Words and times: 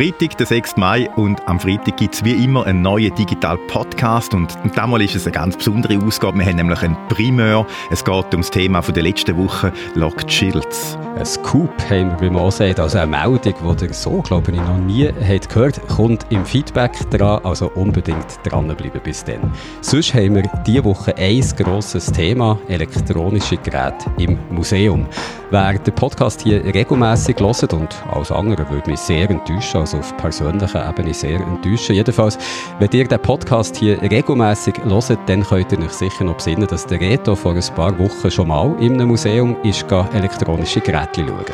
Freitag, 0.00 0.38
der 0.38 0.46
6. 0.46 0.78
Mai 0.78 1.10
und 1.16 1.46
am 1.46 1.60
Freitag 1.60 1.98
gibt 1.98 2.14
es 2.14 2.24
wie 2.24 2.42
immer 2.42 2.64
einen 2.64 2.80
neuen 2.80 3.14
Digital 3.16 3.58
Podcast 3.68 4.32
und, 4.32 4.56
damals 4.74 5.04
ist 5.04 5.16
es 5.16 5.26
eine 5.26 5.32
ganz 5.32 5.58
besondere 5.58 5.98
Ausgabe. 6.02 6.38
Wir 6.38 6.46
haben 6.46 6.56
nämlich 6.56 6.80
einen 6.80 6.96
Primeur. 7.10 7.66
Es 7.90 8.02
geht 8.02 8.34
um 8.34 8.40
das 8.40 8.50
Thema 8.50 8.80
von 8.80 8.94
der 8.94 9.02
letzten 9.02 9.36
Woche, 9.36 9.70
Locked 9.94 10.32
Shields. 10.32 10.96
Ein 11.18 11.26
Scoop 11.26 11.70
haben 11.90 12.12
wir, 12.12 12.20
wie 12.22 12.30
man 12.30 12.44
auch 12.44 12.50
sagt, 12.50 12.80
also 12.80 12.96
eine 12.96 13.08
Meldung, 13.08 13.76
die 13.76 13.84
ihr 13.84 13.92
so, 13.92 14.22
glaube 14.22 14.52
ich, 14.52 14.56
noch 14.56 14.78
nie 14.78 15.06
habt 15.06 15.50
gehört 15.50 15.86
kommt 15.88 16.24
im 16.30 16.46
Feedback 16.46 16.92
dran, 17.10 17.44
also 17.44 17.70
unbedingt 17.74 18.40
dranbleiben 18.44 19.02
bis 19.04 19.22
dann. 19.22 19.52
Sonst 19.82 20.14
haben 20.14 20.36
wir 20.36 20.50
diese 20.66 20.82
Woche 20.82 21.14
ein 21.18 21.44
grosses 21.58 22.06
Thema, 22.06 22.58
elektronische 22.68 23.58
Geräte 23.58 24.10
im 24.16 24.38
Museum. 24.48 25.06
Wer 25.52 25.76
den 25.80 25.92
Podcast 25.96 26.42
hier 26.42 26.64
regelmäßig 26.64 27.40
hört 27.40 27.72
und 27.72 27.88
als 28.08 28.30
andere 28.30 28.70
würde 28.70 28.88
mich 28.88 29.00
sehr 29.00 29.28
enttäuschen, 29.28 29.80
also 29.80 29.98
auf 29.98 30.16
persönlicher 30.16 30.88
Ebene 30.88 31.12
sehr 31.12 31.40
enttäuschen. 31.40 31.96
Jedenfalls, 31.96 32.38
wenn 32.78 32.88
ihr 32.92 33.08
den 33.08 33.20
Podcast 33.20 33.76
hier 33.76 34.00
regelmäßig 34.00 34.74
hört, 34.84 35.18
dann 35.26 35.42
könnt 35.42 35.72
ihr 35.72 35.80
euch 35.80 35.90
sicher 35.90 36.22
noch 36.22 36.36
besinnen, 36.36 36.68
dass 36.68 36.86
der 36.86 37.00
Reto 37.00 37.34
vor 37.34 37.54
ein 37.54 37.74
paar 37.74 37.98
Wochen 37.98 38.30
schon 38.30 38.46
mal 38.46 38.76
in 38.80 38.92
einem 38.92 39.08
Museum 39.08 39.56
ist 39.64 39.90
elektronische 39.90 40.80
Geräte 40.82 41.26
schauen. 41.26 41.44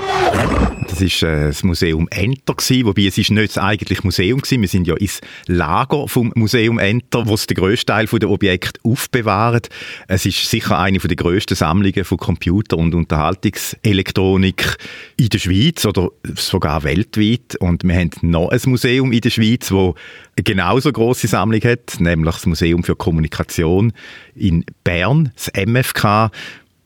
Das 0.89 1.01
war 1.01 1.29
äh, 1.29 1.47
das 1.47 1.63
Museum 1.63 2.07
Enter, 2.11 2.55
gewesen, 2.55 2.87
wobei 2.87 3.07
es 3.07 3.19
ist 3.19 3.31
nicht 3.31 3.57
das 3.57 3.63
eigentliche 3.63 4.03
Museum 4.03 4.41
war. 4.41 4.61
Wir 4.61 4.69
sind 4.69 4.87
ja 4.87 4.95
ins 4.97 5.21
Lager 5.47 6.07
vom 6.07 6.33
Museum 6.35 6.79
Enter, 6.79 7.27
wo 7.27 7.35
es 7.35 7.47
den 7.47 7.57
grössten 7.57 7.87
Teil 7.87 8.07
der 8.07 8.31
Objekte 8.31 8.79
aufbewahrt. 8.85 9.69
Es 10.07 10.27
ist 10.27 10.49
sicher 10.49 10.79
eine 10.79 10.99
der 10.99 11.17
grössten 11.17 11.55
Sammlungen 11.55 12.05
von 12.05 12.19
Computer- 12.19 12.79
und 12.79 12.95
Unterhaltungselektronik 13.87 14.77
in 15.17 15.29
der 15.29 15.39
Schweiz 15.39 15.85
oder 15.87 16.11
sogar 16.35 16.83
weltweit. 16.83 17.57
Und 17.57 17.85
wir 17.85 17.95
haben 17.95 18.11
noch 18.23 18.51
ein 18.51 18.61
Museum 18.67 19.13
in 19.13 19.21
der 19.21 19.31
Schweiz, 19.31 19.71
wo 19.71 19.95
eine 20.37 20.45
genauso 20.45 20.93
große 20.93 21.29
Sammlung 21.29 21.61
hat, 21.63 22.01
nämlich 22.01 22.35
das 22.35 22.47
Museum 22.47 22.83
für 22.83 22.97
Kommunikation 22.97 23.93
in 24.35 24.65
Bern, 24.85 25.33
das 25.35 25.51
MFK. 25.55 26.31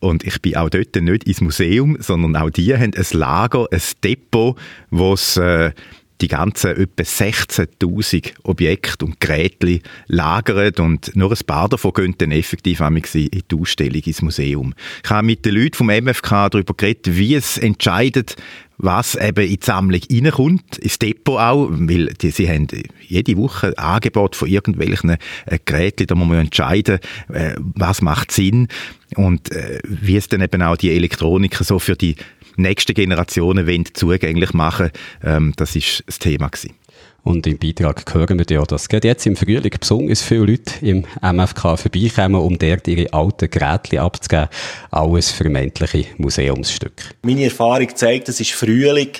Und 0.01 0.25
ich 0.25 0.41
bin 0.41 0.57
auch 0.57 0.71
dort 0.71 0.97
nicht 0.97 1.25
ins 1.25 1.41
Museum, 1.41 1.97
sondern 2.01 2.37
auch 2.37 2.51
die 2.51 2.75
haben 2.75 2.93
ein 2.95 3.07
Lager, 3.13 3.67
ein 3.71 3.83
Depot, 4.03 4.57
wo 4.91 5.13
es 5.13 5.37
äh, 5.37 5.73
die 6.21 6.29
ganzen 6.29 6.77
etwa 6.77 7.03
16.000 7.03 8.33
Objekte 8.43 9.05
und 9.05 9.21
Geräte 9.21 9.81
lagern 10.07 10.73
und 10.79 11.15
nur 11.17 11.31
ein 11.31 11.47
paar 11.47 11.69
davon 11.69 11.93
gehen 11.93 12.15
dann 12.19 12.33
effektiv 12.33 12.81
in 12.81 13.03
die 13.15 13.57
Ausstellung 13.59 14.03
ins 14.03 14.23
Museum. 14.23 14.75
Ich 15.05 15.11
habe 15.11 15.27
mit 15.27 15.45
den 15.45 15.55
Leuten 15.55 15.75
vom 15.75 15.87
MFK 15.89 16.51
darüber 16.51 16.75
geredet, 16.75 17.17
wie 17.17 17.35
es 17.35 17.59
entscheidet, 17.59 18.37
was 18.83 19.15
eben 19.15 19.45
in 19.45 19.57
die 19.57 19.61
Sammlung 19.63 20.01
reinkommt, 20.11 20.79
ins 20.79 20.99
Depot 20.99 21.39
auch, 21.39 21.69
weil 21.71 22.07
die, 22.15 22.31
sie 22.31 22.49
haben 22.49 22.67
jede 23.07 23.37
Woche 23.37 23.77
Angebot 23.77 24.37
von 24.37 24.49
irgendwelchen 24.49 25.11
äh, 25.11 25.59
Geräten, 25.65 26.07
da 26.07 26.15
muss 26.15 26.29
man 26.29 26.39
entscheiden, 26.39 26.99
äh, 27.29 27.55
was 27.59 28.01
macht 28.01 28.33
Sinn 28.33 28.69
und 29.17 29.53
äh, 29.53 29.81
wie 29.85 30.17
es 30.17 30.29
dann 30.29 30.41
eben 30.41 30.63
auch 30.63 30.77
die 30.77 30.91
Elektroniker 30.93 31.63
so 31.63 31.79
für 31.79 31.97
die 31.97 32.17
nächsten 32.63 32.95
Generationen 32.95 33.67
wollen, 33.67 33.85
zugänglich 33.93 34.53
machen 34.53 34.91
ähm, 35.23 35.53
das 35.57 35.77
ist 35.77 36.03
das 36.07 36.19
Thema 36.19 36.49
gewesen. 36.49 36.75
Und 37.23 37.47
im 37.47 37.59
Beitrag 37.59 38.15
hören 38.15 38.39
wir 38.39 38.47
ja, 38.49 38.63
dass 38.65 38.89
gerade 38.89 39.09
jetzt 39.09 39.27
im 39.27 39.37
Frühling 39.37 39.73
besonders 39.79 40.23
viele 40.23 40.47
Leute 40.47 40.73
im 40.81 41.05
MFK 41.21 41.79
vorbeikommen, 41.79 42.41
um 42.41 42.59
dort 42.59 42.89
ihre 42.89 43.13
alten 43.13 43.51
Geräte 43.51 44.01
abzugeben. 44.01 44.49
Alles 44.91 45.31
vermeintliche 45.31 46.07
Museumsstücke. 46.17 47.05
Meine 47.23 47.45
Erfahrung 47.45 47.95
zeigt, 47.95 48.31
es 48.31 48.41
ist 48.41 48.53
Frühling, 48.53 49.11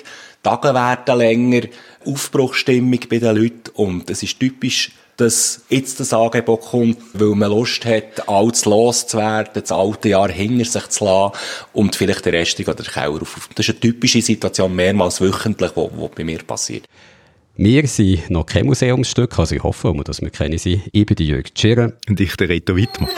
Tage 0.41 0.73
werden 0.73 1.17
länger, 1.17 1.61
Aufbruchstimmung 2.03 2.99
bei 3.07 3.19
den 3.19 3.35
Leuten 3.35 3.69
und 3.75 4.09
es 4.09 4.23
ist 4.23 4.39
typisch, 4.39 4.91
dass 5.17 5.61
jetzt 5.69 5.99
das 5.99 6.13
Angebot 6.13 6.61
kommt, 6.61 6.97
weil 7.13 7.35
man 7.35 7.51
Lust 7.51 7.85
hat, 7.85 8.27
alles 8.27 8.65
loszuwerden, 8.65 9.51
das 9.53 9.71
alte 9.71 10.09
Jahr 10.09 10.31
hinter 10.31 10.65
sich 10.65 10.87
zu 10.87 11.05
lassen 11.05 11.33
und 11.73 11.95
vielleicht 11.95 12.25
den 12.25 12.33
Rest 12.33 12.59
oder 12.59 12.73
den 12.73 12.85
Keller 12.85 13.21
auf. 13.21 13.49
Das 13.55 13.67
ist 13.67 13.73
eine 13.73 13.79
typische 13.79 14.21
Situation, 14.21 14.75
mehrmals 14.75 15.21
wöchentlich, 15.21 15.71
die 15.71 16.09
bei 16.15 16.23
mir 16.23 16.39
passiert. 16.39 16.85
Wir 17.55 17.85
sind 17.87 18.29
noch 18.29 18.45
kein 18.45 18.65
Museumsstück, 18.65 19.37
also 19.37 19.55
ich 19.55 19.63
hoffe, 19.63 19.93
dass 20.03 20.21
wir 20.21 20.29
keine 20.29 20.57
sind. 20.57 20.83
Ich 20.93 21.05
bin 21.05 21.17
Jörg 21.25 21.53
Tschirren. 21.53 21.93
Und 22.07 22.19
ich 22.19 22.35
der 22.37 22.49
Reto 22.49 22.75
Wittmann. 22.75 23.09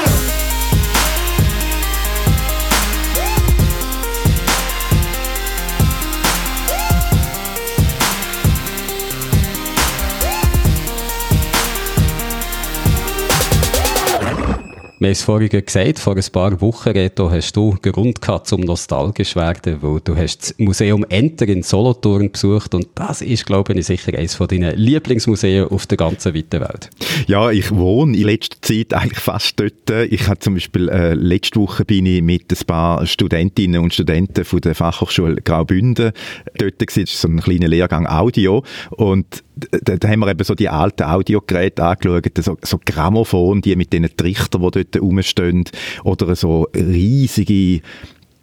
Wir 15.04 15.10
haben 15.10 15.12
es 15.12 15.22
vorhin 15.24 15.50
gesagt, 15.50 16.00
vor 16.00 16.16
ein 16.16 16.24
paar 16.32 16.62
Wochen, 16.62 16.92
Reto, 16.92 17.30
hast 17.30 17.58
du 17.58 17.76
Grund 17.82 18.22
gehabt 18.22 18.48
zum 18.48 18.62
nostalgisch 18.62 19.36
werden, 19.36 19.80
weil 19.82 20.00
du 20.00 20.16
hast 20.16 20.42
das 20.44 20.56
Museum 20.58 21.06
Enter 21.10 21.46
in 21.50 21.62
Solothurn 21.62 22.32
besucht 22.32 22.74
und 22.74 22.88
das 22.96 23.22
ist, 23.22 23.46
glaube 23.46 23.74
ich, 23.74 23.86
sicher 23.86 24.18
eines 24.18 24.36
von 24.36 24.48
deinen 24.48 24.78
Lieblingsmuseen 24.78 25.68
auf 25.68 25.88
der 25.88 25.98
ganzen 25.98 26.34
weiten 26.34 26.62
Welt. 26.62 26.90
Ja, 27.28 27.52
ich 27.52 27.70
wohne 27.72 28.16
in 28.16 28.24
letzter 28.24 28.62
Zeit 28.62 28.94
eigentlich 28.94 29.20
fast 29.20 29.60
dort. 29.60 29.90
Ich 30.10 30.30
habe 30.30 30.40
zum 30.40 30.54
Beispiel, 30.54 30.88
äh, 30.88 31.16
letzte 31.16 31.60
Woche 31.60 31.84
bin 31.84 32.06
ich 32.06 32.22
mit 32.22 32.50
ein 32.50 32.66
paar 32.66 33.06
Studentinnen 33.06 33.82
und 33.82 33.94
Studenten 33.94 34.46
von 34.46 34.62
der 34.62 34.74
Fachhochschule 34.74 35.42
Graubünden 35.42 36.14
dort 36.58 36.80
gewesen. 36.80 37.02
Das 37.04 37.14
ist 37.14 37.20
so 37.20 37.28
ein 37.28 37.42
kleiner 37.42 37.68
Lehrgang 37.68 38.08
Audio 38.08 38.64
und 38.92 39.44
da, 39.56 39.98
da 39.98 40.08
haben 40.08 40.20
wir 40.20 40.30
eben 40.30 40.44
so 40.44 40.56
die 40.56 40.70
alten 40.70 41.04
Audiogeräte 41.04 41.84
angeschaut, 41.84 42.26
so, 42.40 42.58
so 42.62 42.80
Grammophon, 42.84 43.62
die 43.62 43.76
mit 43.76 43.94
diesen 43.94 44.16
Trichtern, 44.16 44.62
die 44.62 44.72
dort 44.72 44.93
rumstehen, 45.00 45.64
oder 46.04 46.36
so 46.36 46.68
riesige 46.76 47.82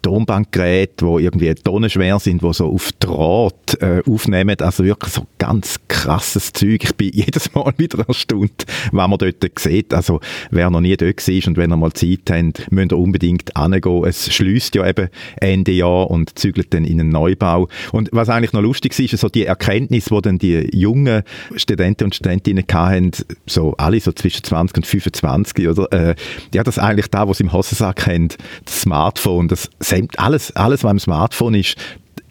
Tonbandgeräte, 0.01 1.05
die 1.05 1.23
irgendwie 1.23 1.53
tonnenschwer 1.53 2.19
sind, 2.19 2.41
die 2.41 2.53
so 2.53 2.67
auf 2.67 2.91
Draht 2.99 3.81
äh, 3.81 4.01
aufnehmen. 4.09 4.55
Also 4.59 4.83
wirklich 4.83 5.13
so 5.13 5.27
ganz 5.37 5.79
krasses 5.87 6.53
Zeug. 6.53 6.83
Ich 6.83 6.95
bin 6.95 7.09
jedes 7.13 7.53
Mal 7.53 7.73
wieder 7.77 8.07
erstaunt, 8.07 8.65
was 8.91 9.07
man 9.07 9.17
dort 9.17 9.59
sieht. 9.59 9.93
Also 9.93 10.19
wer 10.49 10.69
noch 10.69 10.81
nie 10.81 10.95
dort 10.97 11.27
war 11.27 11.47
und 11.47 11.57
wenn 11.57 11.71
ihr 11.71 11.77
mal 11.77 11.93
Zeit 11.93 12.29
habt, 12.29 12.71
müsst 12.71 12.91
ihr 12.91 12.97
unbedingt 12.97 13.51
hingehen. 13.57 14.03
Es 14.05 14.33
schließt 14.33 14.75
ja 14.75 14.87
eben 14.87 15.09
Ende 15.37 15.71
Jahr 15.71 16.09
und 16.09 16.37
zügelt 16.37 16.73
dann 16.73 16.85
in 16.85 16.99
einen 16.99 17.09
Neubau. 17.09 17.67
Und 17.91 18.09
was 18.11 18.29
eigentlich 18.29 18.53
noch 18.53 18.61
lustig 18.61 18.97
ist, 18.97 19.13
ist 19.13 19.21
so 19.21 19.29
die 19.29 19.45
Erkenntnis, 19.45 20.05
die 20.05 20.21
dann 20.21 20.37
die 20.37 20.69
jungen 20.73 21.23
Studenten 21.55 22.05
und 22.05 22.15
Studentinnen 22.15 22.65
hatten, 22.71 23.11
so 23.45 23.75
alle 23.77 23.99
so 23.99 24.11
zwischen 24.11 24.43
20 24.43 24.77
und 24.77 24.85
25, 24.85 25.67
oder? 25.67 25.91
Äh, 25.91 26.15
ja, 26.53 26.63
das 26.63 26.79
eigentlich 26.79 27.07
da, 27.07 27.27
was 27.27 27.39
im 27.39 27.53
Hosensack 27.53 28.07
haben, 28.07 28.29
das 28.65 28.81
Smartphone, 28.81 29.47
das 29.47 29.69
alles, 30.17 30.55
alles, 30.55 30.83
was 30.83 30.91
im 30.91 30.99
Smartphone 30.99 31.55
ist, 31.55 31.75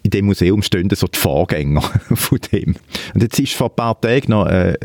in 0.03 0.11
dem 0.11 0.25
Museum 0.25 0.63
stehen 0.63 0.89
so 0.89 1.07
die 1.07 1.17
Vorgänger 1.17 1.81
von 2.13 2.39
dem. 2.51 2.75
Und 3.13 3.21
jetzt 3.21 3.39
ist 3.39 3.53
vor 3.53 3.69
ein 3.69 3.75
paar 3.75 3.99
Tagen 3.99 4.31
noch, 4.31 4.47
äh, 4.47 4.75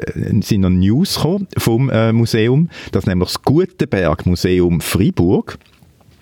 sind 0.42 0.60
noch 0.60 0.70
News 0.70 1.18
vom 1.56 1.90
äh, 1.90 2.12
Museum, 2.12 2.68
dass 2.92 3.06
nämlich 3.06 3.30
das 3.30 3.42
Gutenberg 3.42 4.26
Museum 4.26 4.80
Freiburg 4.80 5.58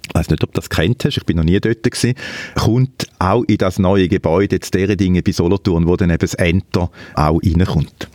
ich 0.06 0.14
weiß 0.14 0.30
nicht, 0.30 0.44
ob 0.44 0.52
du 0.52 0.60
das 0.60 0.68
kennt 0.68 1.04
hast, 1.04 1.16
ich 1.16 1.24
bin 1.24 1.38
noch 1.38 1.44
nie 1.44 1.58
dort 1.58 1.82
gewesen, 1.82 2.14
kommt 2.54 3.08
auch 3.18 3.42
in 3.44 3.56
das 3.56 3.78
neue 3.78 4.06
Gebäude, 4.08 4.56
jetzt 4.56 4.74
deren 4.74 4.96
Dinge 4.96 5.22
bei 5.22 5.32
Solothurn, 5.32 5.86
wo 5.86 5.96
dann 5.96 6.10
eben 6.10 6.18
das 6.18 6.34
Enter 6.34 6.90
auch 7.14 7.40
reinkommt. 7.42 8.08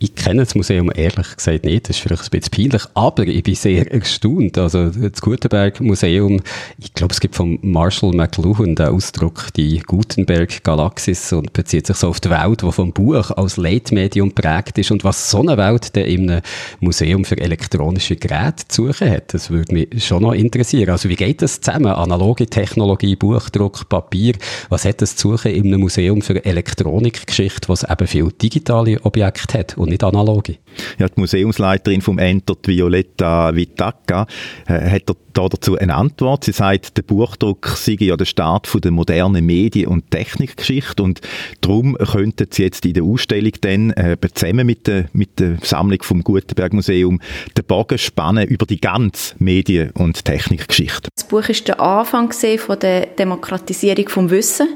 Ich 0.00 0.14
kenne 0.14 0.42
das 0.42 0.54
Museum 0.54 0.90
ehrlich 0.94 1.36
gesagt 1.36 1.64
nicht, 1.64 1.88
das 1.88 1.96
ist 1.96 2.02
vielleicht 2.02 2.24
ein 2.24 2.30
bisschen 2.30 2.50
peinlich, 2.50 2.82
aber 2.94 3.26
ich 3.26 3.42
bin 3.42 3.54
sehr 3.54 3.90
erstaunt. 3.90 4.58
Also 4.58 4.90
das 4.90 5.22
Gutenberg 5.22 5.80
Museum, 5.80 6.42
ich 6.78 6.92
glaube 6.92 7.14
es 7.14 7.20
gibt 7.20 7.36
von 7.36 7.58
Marshall 7.62 8.12
McLuhan 8.12 8.74
den 8.74 8.88
Ausdruck 8.88 9.52
die 9.56 9.78
Gutenberg 9.78 10.62
Galaxis 10.64 11.32
und 11.32 11.52
bezieht 11.52 11.86
sich 11.86 11.96
so 11.96 12.08
auf 12.08 12.20
die 12.20 12.28
Welt, 12.28 12.62
die 12.62 12.72
vom 12.72 12.92
Buch 12.92 13.30
als 13.30 13.56
Leitmedium 13.56 14.32
prägt 14.32 14.78
ist 14.78 14.90
und 14.90 15.04
was 15.04 15.30
so 15.30 15.40
eine 15.40 15.56
Welt 15.56 15.94
denn 15.94 16.06
in 16.06 16.30
einem 16.30 16.42
Museum 16.80 17.24
für 17.24 17.38
elektronische 17.38 18.16
Geräte 18.16 18.66
zu 18.68 18.88
suchen 18.88 19.10
hat, 19.10 19.32
das 19.32 19.48
würde 19.50 19.72
mich 19.72 20.04
schon 20.04 20.22
noch 20.22 20.32
interessieren. 20.32 20.90
Also 20.90 21.08
wie 21.08 21.16
geht 21.16 21.40
das 21.40 21.60
zusammen? 21.60 21.86
Analoge 21.86 22.46
Technologie, 22.46 23.16
Buchdruck, 23.16 23.88
Papier, 23.88 24.34
was 24.68 24.84
hat 24.84 25.00
das 25.00 25.16
zu 25.16 25.36
suchen 25.36 25.52
in 25.52 25.68
einem 25.68 25.80
Museum 25.80 26.20
für 26.20 26.44
Elektronikgeschichte, 26.44 27.68
was 27.68 27.84
eben 27.88 28.06
viele 28.06 28.32
digitale 28.32 29.00
Objekte 29.04 29.43
hat 29.52 29.76
und 29.76 29.90
nicht 29.90 30.02
analoge. 30.02 30.56
Ja, 30.98 31.08
die 31.08 31.20
Museumsleiterin 31.20 32.00
vom 32.00 32.18
Enter, 32.18 32.54
Violetta 32.64 33.54
Vitacca, 33.54 34.26
äh, 34.66 34.90
hat 34.90 35.02
da 35.34 35.48
dazu 35.48 35.76
eine 35.76 35.94
Antwort. 35.94 36.44
Sie 36.44 36.52
sagt, 36.52 36.96
der 36.96 37.02
Buchdruck 37.02 37.66
sei 37.76 37.96
ja 37.98 38.16
der 38.16 38.24
Start 38.24 38.66
von 38.66 38.80
der 38.80 38.92
modernen 38.92 39.44
Medien- 39.44 39.88
und 39.88 40.10
Technikgeschichte 40.10 41.02
und 41.02 41.20
darum 41.60 41.96
könnten 41.96 42.46
sie 42.50 42.62
jetzt 42.62 42.86
in 42.86 42.94
der 42.94 43.02
Ausstellung 43.02 43.52
dann 43.60 43.90
äh, 43.90 44.16
zusammen 44.32 44.66
mit 44.66 44.86
der, 44.86 45.06
mit 45.12 45.40
der 45.40 45.58
Sammlung 45.62 46.02
vom 46.02 46.22
Gutenberg 46.22 46.72
Museum 46.72 47.20
den 47.56 47.64
Bogen 47.64 47.98
spannen 47.98 48.46
über 48.46 48.64
die 48.66 48.80
ganze 48.80 49.34
Medien- 49.38 49.90
und 49.90 50.24
Technikgeschichte. 50.24 51.08
Das 51.14 51.26
Buch 51.26 51.48
ist 51.48 51.68
der 51.68 51.80
Anfang 51.80 52.32
von 52.32 52.78
der 52.78 53.06
Demokratisierung 53.06 54.08
vom 54.08 54.30
Wissen. 54.30 54.68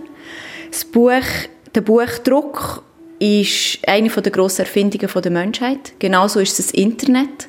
Das 0.70 0.84
Buch, 0.84 1.22
der 1.74 1.80
Buchdruck 1.80 2.82
ist 3.18 3.78
eine 3.86 4.08
der 4.08 4.32
grossen 4.32 4.62
Erfindungen 4.62 5.10
der 5.22 5.30
Menschheit. 5.30 5.92
Genauso 5.98 6.40
ist 6.40 6.58
es 6.58 6.68
das 6.68 6.74
Internet. 6.74 7.48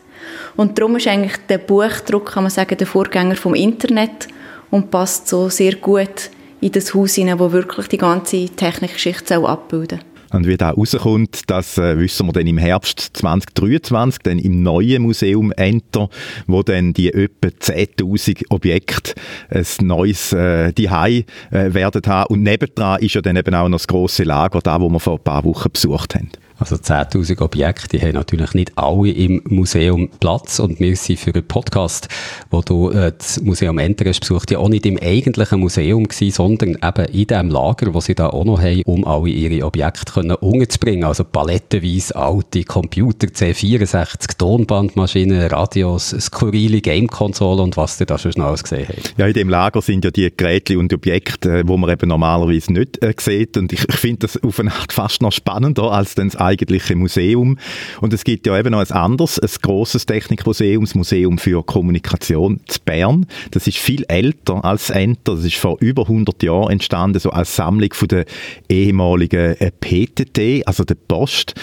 Und 0.56 0.77
darum 0.77 0.95
ist 0.98 1.07
eigentlich 1.07 1.38
der 1.48 1.60
Buchdruck, 1.60 2.33
kann 2.33 2.44
man 2.44 2.51
sagen, 2.51 2.77
der 2.77 2.88
Vorgänger 2.88 3.36
vom 3.36 3.56
Internet 3.56 4.27
und 4.71 4.92
passt 4.92 5.27
so 5.27 5.50
sehr 5.50 5.75
gut 5.75 6.30
in 6.62 6.71
das 6.71 6.94
Haus 6.94 7.16
hinein, 7.16 7.39
wo 7.39 7.51
wirklich 7.51 7.88
die 7.88 7.98
ganze 7.98 8.45
Technikgeschichte 8.50 9.38
abbilden. 9.38 10.01
Und 10.31 10.47
wie 10.47 10.57
da 10.57 10.71
rauskommt, 10.71 11.41
das 11.47 11.77
äh, 11.77 11.97
wissen 11.97 12.27
wir 12.27 12.33
dann 12.33 12.47
im 12.47 12.57
Herbst 12.57 12.99
2023, 13.13 14.21
dann 14.23 14.39
im 14.39 14.61
neuen 14.61 15.01
Museum 15.01 15.51
Enter, 15.53 16.09
wo 16.47 16.61
dann 16.61 16.93
die 16.93 17.13
etwa 17.13 17.47
10.000 17.47 18.45
Objekte 18.49 19.13
ein 19.49 19.65
neues 19.81 20.33
äh, 20.33 20.71
Dihei 20.73 21.25
äh, 21.51 21.73
werden 21.73 22.01
haben. 22.05 22.33
Und 22.33 22.43
nebendran 22.43 23.01
ist 23.01 23.15
ja 23.15 23.21
dann 23.21 23.35
eben 23.35 23.55
auch 23.55 23.69
noch 23.69 23.77
das 23.77 23.87
grosse 23.87 24.23
Lager, 24.23 24.59
da 24.61 24.79
wo 24.79 24.89
wir 24.89 24.99
vor 24.99 25.17
ein 25.17 25.23
paar 25.23 25.43
Wochen 25.43 25.71
besucht 25.71 26.15
haben. 26.15 26.29
Also 26.59 26.75
10.000 26.75 27.41
Objekte, 27.41 28.00
haben 28.01 28.13
natürlich 28.13 28.53
nicht 28.53 28.77
alle 28.77 29.11
im 29.11 29.41
Museum 29.45 30.09
Platz 30.19 30.59
und 30.59 30.79
wir 30.79 30.95
sind 30.95 31.19
für 31.19 31.33
einen 31.33 31.47
Podcast, 31.47 32.09
wo 32.51 32.61
du 32.61 32.89
äh, 32.89 33.13
das 33.17 33.41
Museum 33.41 33.77
Enter 33.77 34.09
hast 34.09 34.19
besucht, 34.19 34.51
ja 34.51 34.59
auch 34.59 34.67
nicht 34.67 34.85
im 34.85 35.00
eigentlichen 35.01 35.61
Museum 35.61 36.03
gewesen, 36.06 36.31
sondern 36.31 36.77
eben 36.83 37.06
in 37.13 37.27
dem 37.27 37.50
Lager, 37.50 37.94
wo 37.94 38.01
sie 38.01 38.13
da 38.13 38.27
auch 38.27 38.44
noch 38.44 38.61
haben, 38.61 38.81
um 38.83 39.06
alle 39.06 39.29
ihre 39.29 39.65
Objekte 39.65 40.11
können 40.11 40.35
unterzubringen. 40.35 41.06
Also 41.06 41.23
palettenweise 41.23 42.15
alte 42.15 42.63
Computer, 42.63 43.27
C64, 43.27 44.38
Tonbandmaschinen, 44.38 45.47
Radios, 45.47 46.09
skurrile 46.09 46.81
Gamekonsolen 46.81 47.62
und 47.62 47.77
was 47.77 47.97
du 47.97 48.05
da 48.05 48.17
schon 48.17 48.33
alles 48.41 48.63
gesehen 48.63 48.88
hast. 48.89 49.13
Ja, 49.17 49.27
in 49.27 49.33
dem 49.33 49.50
Lager 49.50 49.81
sind 49.81 50.03
ja 50.03 50.12
die 50.12 50.31
Geräte 50.35 50.77
und 50.77 50.94
Objekte, 50.94 51.59
äh, 51.59 51.63
wo 51.65 51.77
man 51.77 51.89
eben 51.89 52.09
normalerweise 52.09 52.73
nicht 52.73 53.01
äh, 53.01 53.13
sieht 53.17 53.55
und 53.55 53.71
ich, 53.71 53.88
ich 53.88 53.95
finde 53.95 54.27
das 54.27 54.41
auf 54.44 54.59
eine 54.59 54.73
Art 54.73 54.91
fast 54.91 55.21
noch 55.21 55.31
spannender 55.31 55.91
als 55.91 56.15
das 56.15 56.35
eigentliche 56.50 56.96
Museum. 56.96 57.57
Und 58.01 58.13
es 58.13 58.24
gibt 58.24 58.48
ja 58.48 58.57
eben 58.57 58.72
noch 58.72 58.80
ein 58.80 58.92
anderes, 58.92 59.40
ein 59.40 59.50
grosses 59.62 60.06
Technikmuseum, 60.06 60.84
das 60.84 60.96
Museum 60.96 61.38
für 61.38 61.63
Kommunikation 61.63 62.60
zu 62.68 62.80
Bern. 62.84 63.25
Das 63.51 63.68
ist 63.68 63.78
viel 63.78 64.06
älter 64.07 64.66
als 64.66 64.90
Enter. 64.90 65.36
Das 65.36 65.46
ist 65.46 65.57
vor 65.57 65.78
über 65.80 66.04
100 66.04 66.44
Jahren 66.44 66.72
entstanden, 66.72 67.19
so 67.19 67.30
als 67.30 67.56
Sammlung 67.56 67.94
von 67.94 68.07
der 68.07 68.25
ehemaligen 68.68 69.56
äh, 69.60 69.72
PTT, 69.72 70.68
also 70.68 70.84
der 70.84 70.96
Post. 70.96 71.56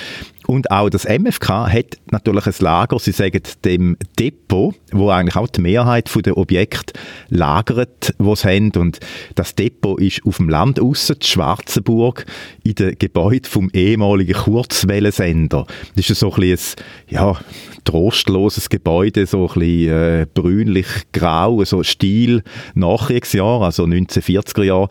Und 0.46 0.70
auch 0.70 0.88
das 0.88 1.04
MFK 1.04 1.68
hat 1.68 1.98
natürlich 2.10 2.46
ein 2.46 2.54
Lager, 2.60 2.98
sie 2.98 3.12
sagen 3.12 3.42
dem 3.64 3.96
Depot, 4.18 4.74
wo 4.92 5.10
eigentlich 5.10 5.36
auch 5.36 5.48
die 5.48 5.60
Mehrheit 5.60 6.10
der 6.24 6.36
Objekte 6.36 6.94
lagert, 7.28 8.14
die 8.18 8.36
sie 8.36 8.48
haben. 8.48 8.70
Und 8.76 9.00
das 9.34 9.54
Depot 9.54 10.00
ist 10.00 10.24
auf 10.24 10.36
dem 10.36 10.48
Land 10.48 10.80
aussen, 10.80 11.16
Schwarzenburg, 11.20 12.26
in 12.62 12.74
dem 12.74 12.96
Gebäude 12.98 13.48
vom 13.48 13.70
ehemaligen 13.72 14.34
Kurzwellensender. 14.34 15.66
Das 15.96 16.08
ist 16.08 16.20
so 16.20 16.32
ein 16.32 16.40
bisschen 16.40 16.82
ein, 17.08 17.14
ja, 17.14 17.36
trostloses 17.84 18.68
Gebäude, 18.68 19.26
so 19.26 19.48
ein 19.48 19.54
bisschen 19.54 19.88
äh, 19.88 20.26
brünlich-grau, 20.32 21.64
so 21.64 21.82
Stil 21.82 22.42
Nachkriegsjahr, 22.74 23.62
also 23.62 23.84
1940er 23.84 24.62
Jahre. 24.62 24.88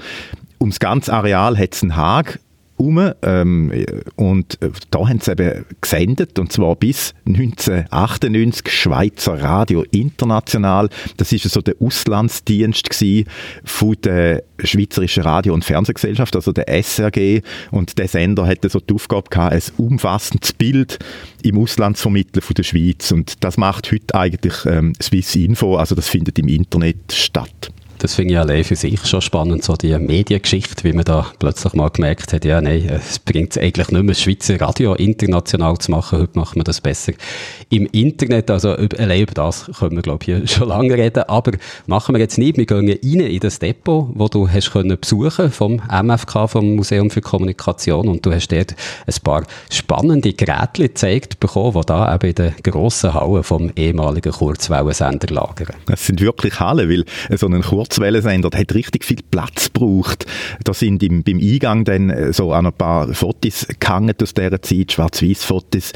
Ums 0.60 0.80
ganze 0.80 1.14
Areal 1.14 1.58
hat 1.58 1.76
es 1.76 1.84
einen 1.84 1.96
Hag 1.96 2.40
um 2.78 3.12
ähm, 3.22 3.72
und 4.16 4.62
äh, 4.62 4.70
da 4.92 5.08
haben 5.08 5.20
sie 5.22 5.32
eben 5.32 5.66
gesendet 5.80 6.38
und 6.40 6.52
zwar 6.52 6.76
bis 6.76 7.14
1998 7.26 8.70
Schweizer 8.70 9.42
Radio 9.42 9.84
International. 9.92 10.90
Das 11.18 11.32
ist 11.32 11.50
so 11.50 11.62
der 11.62 11.76
Auslandsdienst 11.80 12.90
von 13.64 13.96
der 14.04 14.44
Schweizerischen 14.64 15.24
Radio- 15.24 15.54
und 15.54 15.64
Fernsehgesellschaft, 15.64 16.36
also 16.36 16.52
der 16.52 16.68
SRG 16.68 17.42
und 17.72 17.98
der 17.98 18.08
Sender 18.08 18.46
hatte 18.46 18.70
so 18.70 18.80
die 18.80 18.94
Aufgabe 18.94 19.30
gehabt, 19.30 19.54
ein 19.54 19.62
umfassendes 19.78 20.54
Bild 20.54 21.00
im 21.44 21.58
Ausland 21.58 21.98
zu 21.98 22.04
vermitteln 22.04 22.42
von 22.42 22.54
der 22.54 22.64
Schweiz 22.64 23.12
und 23.12 23.44
das 23.44 23.58
macht 23.58 23.92
heute 23.92 24.16
eigentlich 24.16 24.66
ähm, 24.66 24.94
Swiss 25.02 25.36
Info, 25.36 25.78
also 25.78 25.96
das 25.96 26.10
findet 26.10 26.40
im 26.40 26.48
Internet 26.48 27.12
statt. 27.12 27.72
Das 28.06 28.14
finde 28.14 28.36
ich 28.36 28.40
allein 28.40 28.64
für 28.64 28.76
sich 28.76 29.04
schon 29.08 29.20
spannend, 29.20 29.64
so 29.64 29.74
die 29.74 29.98
Mediengeschichte, 29.98 30.84
wie 30.84 30.94
man 30.94 31.06
da 31.06 31.26
plötzlich 31.40 31.74
mal 31.74 31.90
gemerkt 31.90 32.34
hat, 32.34 32.46
ja, 32.46 32.62
nein, 32.62 32.88
es 32.88 33.18
bringt 33.18 33.58
eigentlich 33.58 33.90
nicht 33.90 34.04
mehr, 34.04 34.14
das 34.14 34.22
Schweizer 34.22 34.62
Radio 34.62 34.94
international 34.94 35.76
zu 35.80 35.90
machen, 35.90 36.20
heute 36.20 36.38
macht 36.38 36.56
man 36.56 36.66
das 36.66 36.82
besser 36.82 37.14
im 37.70 37.88
Internet, 37.88 38.52
also 38.52 38.74
allein 38.74 39.22
über 39.22 39.34
das 39.34 39.72
können 39.80 39.96
wir, 39.96 40.04
glaube 40.04 40.24
ich, 40.24 40.52
schon 40.52 40.68
lange 40.70 40.94
reden, 40.94 41.24
aber 41.24 41.54
machen 41.88 42.14
wir 42.14 42.20
jetzt 42.20 42.38
nicht, 42.38 42.58
wir 42.58 42.68
gehen 42.68 42.88
rein 42.88 43.20
in 43.22 43.40
das 43.40 43.58
Depot, 43.58 44.10
wo 44.14 44.28
du 44.28 44.48
hast 44.48 44.72
können 44.72 45.00
besuchen 45.00 45.52
vom 45.52 45.82
MFK, 45.90 46.48
vom 46.48 46.76
Museum 46.76 47.10
für 47.10 47.22
Kommunikation. 47.22 48.08
Und 48.08 48.26
du 48.26 48.32
hast 48.32 48.52
dort 48.52 48.76
ein 49.08 49.16
paar 49.24 49.44
spannende 49.72 50.34
Geräte 50.34 50.84
gezeigt 50.84 51.40
bekommen, 51.40 51.74
die 51.74 51.86
da 51.88 52.14
eben 52.14 52.30
in 52.30 52.36
den 52.36 52.54
grossen 52.62 53.14
Hallen 53.14 53.44
vom 53.44 53.72
ehemaligen 53.76 54.32
Kurzwellensender 54.32 55.34
lagern. 55.34 55.76
Das 55.88 56.06
sind 56.06 56.22
wirklich 56.22 56.60
Hallen, 56.60 56.90
weil 56.90 57.38
so 57.38 57.48
ein 57.48 57.62
Kurz 57.62 57.95
Kurzwellensender, 57.96 58.50
der 58.50 58.60
hat 58.60 58.74
richtig 58.74 59.06
viel 59.06 59.20
Platz 59.32 59.72
gebraucht. 59.72 60.26
Da 60.66 60.74
sind 60.74 61.02
im, 61.02 61.24
beim 61.24 61.40
Eingang 61.40 61.86
dann 61.86 62.10
äh, 62.10 62.34
so 62.34 62.52
ein 62.52 62.72
paar 62.74 63.14
Fotos 63.14 63.68
gehangen 63.80 64.14
aus 64.22 64.34
dieser 64.34 64.62
Zeit, 64.62 64.92
Schwarz-Weiß-Fotos. 64.92 65.94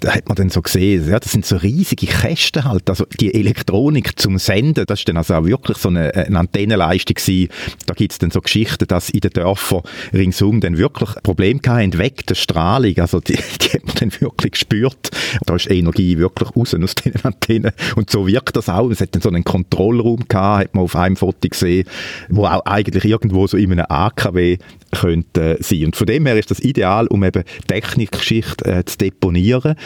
Da 0.00 0.14
hat 0.14 0.28
man 0.28 0.36
dann 0.36 0.50
so 0.50 0.60
gesehen, 0.60 1.08
ja, 1.08 1.18
das 1.18 1.32
sind 1.32 1.46
so 1.46 1.56
riesige 1.56 2.06
Kästen 2.06 2.64
halt. 2.64 2.90
Also 2.90 3.06
die 3.18 3.32
Elektronik 3.32 4.20
zum 4.20 4.36
Senden, 4.36 4.84
das 4.86 5.00
ist 5.00 5.08
dann 5.08 5.16
also 5.16 5.34
auch 5.34 5.44
wirklich 5.44 5.78
so 5.78 5.88
eine, 5.88 6.14
eine 6.14 6.38
Antennenleistung 6.38 7.14
gewesen. 7.14 7.48
Da 7.86 7.94
gibt 7.94 8.12
es 8.12 8.18
dann 8.18 8.30
so 8.30 8.42
Geschichten, 8.42 8.86
dass 8.86 9.08
in 9.08 9.20
den 9.20 9.30
Dörfern 9.30 9.82
ringsum 10.12 10.60
dann 10.60 10.76
wirklich 10.76 11.10
Probleme 11.22 11.60
hatten, 11.66 11.96
weg 11.96 12.26
der 12.26 12.34
Strahlung. 12.34 12.98
Also 12.98 13.20
die, 13.20 13.38
die 13.62 13.68
hat 13.70 13.86
man 13.86 13.96
dann 13.98 14.12
wirklich 14.20 14.52
gespürt. 14.52 15.10
Da 15.46 15.56
ist 15.56 15.70
Energie 15.70 16.18
wirklich 16.18 16.54
raus 16.54 16.74
aus 16.74 16.94
den 16.94 17.14
Antennen. 17.22 17.72
Und 17.96 18.10
so 18.10 18.26
wirkt 18.26 18.54
das 18.54 18.68
auch. 18.68 18.90
Es 18.90 19.00
hat 19.00 19.14
dann 19.14 19.22
so 19.22 19.30
einen 19.30 19.44
Kontrollraum 19.44 20.28
gehabt, 20.28 20.64
hat 20.64 20.74
man 20.74 20.84
auf 20.84 20.94
einem 20.94 21.11
einem 21.12 21.16
Foto 21.16 21.48
gesehen, 21.48 21.86
wo 22.28 22.46
auch 22.46 22.64
eigentlich 22.64 23.04
irgendwo 23.04 23.46
so 23.46 23.56
in 23.56 23.72
einem 23.72 23.86
AKW 23.88 24.58
könnte 24.92 25.58
sein. 25.60 25.86
Und 25.86 25.96
von 25.96 26.06
dem 26.06 26.26
her 26.26 26.38
ist 26.38 26.50
das 26.50 26.60
ideal, 26.60 27.06
um 27.06 27.24
eben 27.24 27.44
Technikgeschichte 27.66 28.64
äh, 28.64 28.84
zu 28.84 28.98
deponieren. 28.98 29.76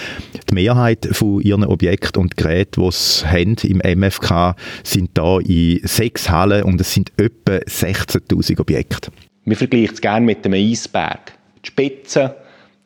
Die 0.51 0.55
Mehrheit 0.55 1.09
von 1.13 1.41
ihren 1.41 1.65
Objekten 1.65 2.21
und 2.23 2.37
Geräten, 2.37 2.83
die 2.83 2.91
sie 2.93 3.27
haben 3.27 3.57
im 3.63 4.01
MFK, 4.01 4.57
sind 4.83 5.11
da 5.15 5.39
in 5.39 5.81
sechs 5.85 6.31
Hallen 6.31 6.65
und 6.65 6.81
es 6.81 6.93
sind 6.93 7.13
etwa 7.17 7.57
16'000 7.57 8.61
Objekte. 8.61 9.11
Wir 9.45 9.57
vergleichen 9.57 9.95
es 9.95 10.01
gerne 10.01 10.27
mit 10.27 10.45
einem 10.45 10.55
Eisberg. 10.55 11.33
Die 11.65 11.69
Spitze, 11.69 12.35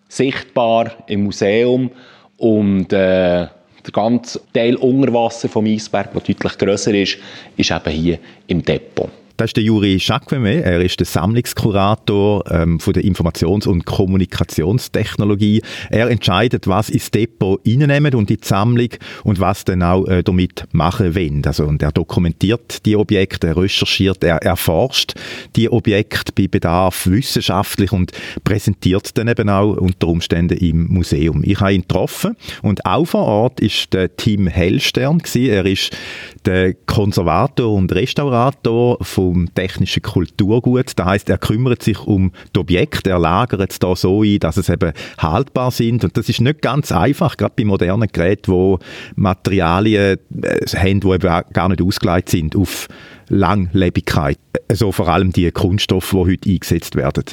sichtbar 0.08 0.92
im 1.06 1.24
Museum 1.24 1.90
und 2.36 2.92
äh, 2.92 3.46
der 3.84 3.92
ganze 3.92 4.40
Teil 4.52 4.76
unter 4.76 5.12
Wasser 5.12 5.48
vom 5.48 5.66
Eisberg, 5.66 6.12
der 6.12 6.20
deutlich 6.20 6.58
grösser 6.58 6.94
ist, 6.94 7.18
ist 7.56 7.70
eben 7.70 7.90
hier 7.90 8.18
im 8.46 8.62
Depot. 8.64 9.08
Das 9.40 9.48
ist 9.48 9.56
der 9.56 9.64
Juri 9.64 9.96
Jacquemet. 9.98 10.66
Er 10.66 10.82
ist 10.82 11.00
der 11.00 11.06
Sammlungskurator 11.06 12.44
ähm, 12.50 12.78
von 12.78 12.92
der 12.92 13.04
Informations- 13.04 13.66
und 13.66 13.86
Kommunikationstechnologie. 13.86 15.62
Er 15.88 16.10
entscheidet, 16.10 16.66
was 16.66 16.90
ins 16.90 17.10
Depot 17.10 17.58
reinnehmen 17.66 18.14
und 18.16 18.30
in 18.30 18.36
die 18.36 18.46
Sammlung 18.46 18.90
und 19.24 19.40
was 19.40 19.64
dann 19.64 19.82
auch 19.82 20.06
äh, 20.08 20.22
damit 20.22 20.64
machen 20.72 21.14
wollen. 21.14 21.42
Also, 21.46 21.64
und 21.64 21.82
er 21.82 21.90
dokumentiert 21.90 22.84
die 22.84 22.96
Objekte, 22.96 23.46
er 23.46 23.56
recherchiert, 23.56 24.22
er 24.24 24.42
erforscht 24.42 25.14
die 25.56 25.70
Objekte 25.70 26.32
bei 26.36 26.46
Bedarf 26.46 27.06
wissenschaftlich 27.06 27.92
und 27.92 28.12
präsentiert 28.44 29.16
dann 29.16 29.28
eben 29.28 29.48
auch 29.48 29.74
unter 29.74 30.08
Umständen 30.08 30.58
im 30.58 30.86
Museum. 30.88 31.42
Ich 31.46 31.58
habe 31.60 31.72
ihn 31.72 31.80
getroffen 31.80 32.36
und 32.60 32.84
auch 32.84 33.06
vor 33.06 33.24
Ort 33.24 33.60
ist 33.60 33.94
der 33.94 34.14
Tim 34.14 34.48
Hellstern 34.48 35.16
gewesen. 35.16 35.50
Er 35.50 35.64
ist 35.64 35.96
der 36.44 36.74
Konservator 36.74 37.72
und 37.72 37.90
Restaurator 37.92 38.98
von 39.00 39.29
um 39.30 39.54
technische 39.54 40.00
Kulturgut. 40.00 40.92
Das 40.96 41.06
heißt, 41.06 41.30
er 41.30 41.38
kümmert 41.38 41.82
sich 41.82 42.00
um 42.00 42.32
die 42.54 42.60
Objekte, 42.60 43.10
er 43.10 43.18
lagert 43.18 43.70
es 43.70 43.78
da 43.78 43.94
so 43.94 44.22
ein, 44.22 44.38
dass 44.40 44.56
es 44.56 44.68
eben 44.68 44.92
haltbar 45.18 45.70
sind. 45.70 46.04
Und 46.04 46.16
das 46.16 46.28
ist 46.28 46.40
nicht 46.40 46.62
ganz 46.62 46.92
einfach, 46.92 47.36
gerade 47.36 47.54
bei 47.56 47.64
modernen 47.64 48.08
Geräten, 48.12 48.52
wo 48.52 48.78
Materialien 49.14 50.18
äh, 50.42 50.66
haben, 50.76 51.00
die 51.00 51.08
eben 51.08 51.42
gar 51.52 51.68
nicht 51.68 51.82
ausgelegt 51.82 52.28
sind 52.28 52.56
auf 52.56 52.88
Langlebigkeit. 53.28 54.38
Also 54.68 54.92
vor 54.92 55.08
allem 55.08 55.32
die 55.32 55.50
Kunststoffe, 55.50 56.10
die 56.10 56.16
heute 56.16 56.50
eingesetzt 56.50 56.96
werden. 56.96 57.24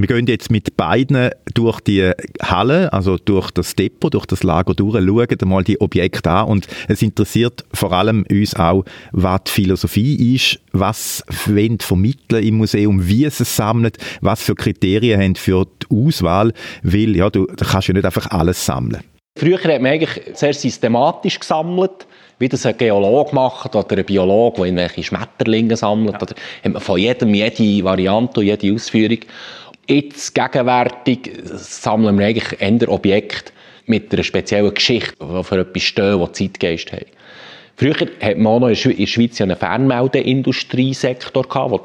Wir 0.00 0.06
gehen 0.06 0.28
jetzt 0.28 0.52
mit 0.52 0.76
beiden 0.76 1.30
durch 1.54 1.80
die 1.80 2.12
Halle, 2.40 2.92
also 2.92 3.16
durch 3.16 3.50
das 3.50 3.74
Depot, 3.74 4.14
durch 4.14 4.26
das 4.26 4.44
Lager 4.44 4.72
durch, 4.72 4.94
schauen 4.94 5.48
mal 5.48 5.64
die 5.64 5.80
Objekte 5.80 6.30
an 6.30 6.46
und 6.46 6.68
es 6.86 7.02
interessiert 7.02 7.64
vor 7.74 7.90
allem 7.90 8.24
uns 8.30 8.54
auch, 8.54 8.84
was 9.10 9.40
die 9.48 9.50
Philosophie 9.50 10.36
ist, 10.36 10.60
was 10.70 11.24
wollen 11.46 11.80
vermitteln 11.80 12.44
im 12.44 12.58
Museum, 12.58 13.08
wie 13.08 13.24
es 13.24 13.40
es 13.40 13.56
sammelt, 13.56 13.98
was 14.20 14.40
für 14.40 14.54
Kriterien 14.54 15.20
haben 15.20 15.34
für 15.34 15.66
die 15.66 16.06
Auswahl, 16.06 16.52
weil 16.84 17.16
ja, 17.16 17.28
du 17.28 17.46
kannst 17.46 17.88
ja 17.88 17.94
nicht 17.94 18.06
einfach 18.06 18.30
alles 18.30 18.64
sammeln. 18.64 19.02
Früher 19.36 19.58
hat 19.58 19.82
man 19.82 19.92
eigentlich 19.92 20.20
sehr 20.34 20.54
systematisch 20.54 21.40
gesammelt, 21.40 22.06
wie 22.38 22.48
das 22.48 22.66
ein 22.66 22.76
Geologe 22.76 23.34
macht 23.34 23.74
oder 23.74 23.96
ein 23.96 24.04
Biologe, 24.04 24.58
der 24.58 24.66
irgendwelche 24.66 25.02
Schmetterlinge 25.02 25.76
sammelt. 25.76 26.22
Oder 26.22 26.34
hat 26.64 26.72
man 26.72 26.82
von 26.82 26.98
jedem 26.98 27.34
jede 27.34 27.84
Variante 27.84 28.40
und 28.40 28.46
jede 28.46 28.72
Ausführung. 28.72 29.18
Jetzt, 29.90 30.34
gegenwärtig, 30.34 31.32
sammeln 31.54 32.18
wir 32.18 32.26
eigentlich 32.26 32.60
eher 32.60 32.92
Objekte 32.92 33.52
mit 33.86 34.12
einer 34.12 34.22
speziellen 34.22 34.74
Geschichte, 34.74 35.16
die 35.18 35.44
für 35.44 35.60
etwas 35.60 35.82
stehen, 35.82 36.20
die 36.20 36.32
Zeitgeist 36.32 36.92
haben. 36.92 37.06
Früher 37.74 37.94
hat 37.94 38.36
man 38.36 38.46
auch 38.46 38.60
noch 38.60 38.68
in 38.68 38.96
der 38.96 39.06
Schweiz 39.06 39.40
einen 39.40 39.56
Fernmeldeindustriesektor 39.56 41.42
gehabt, 41.48 41.70
wo 41.70 41.80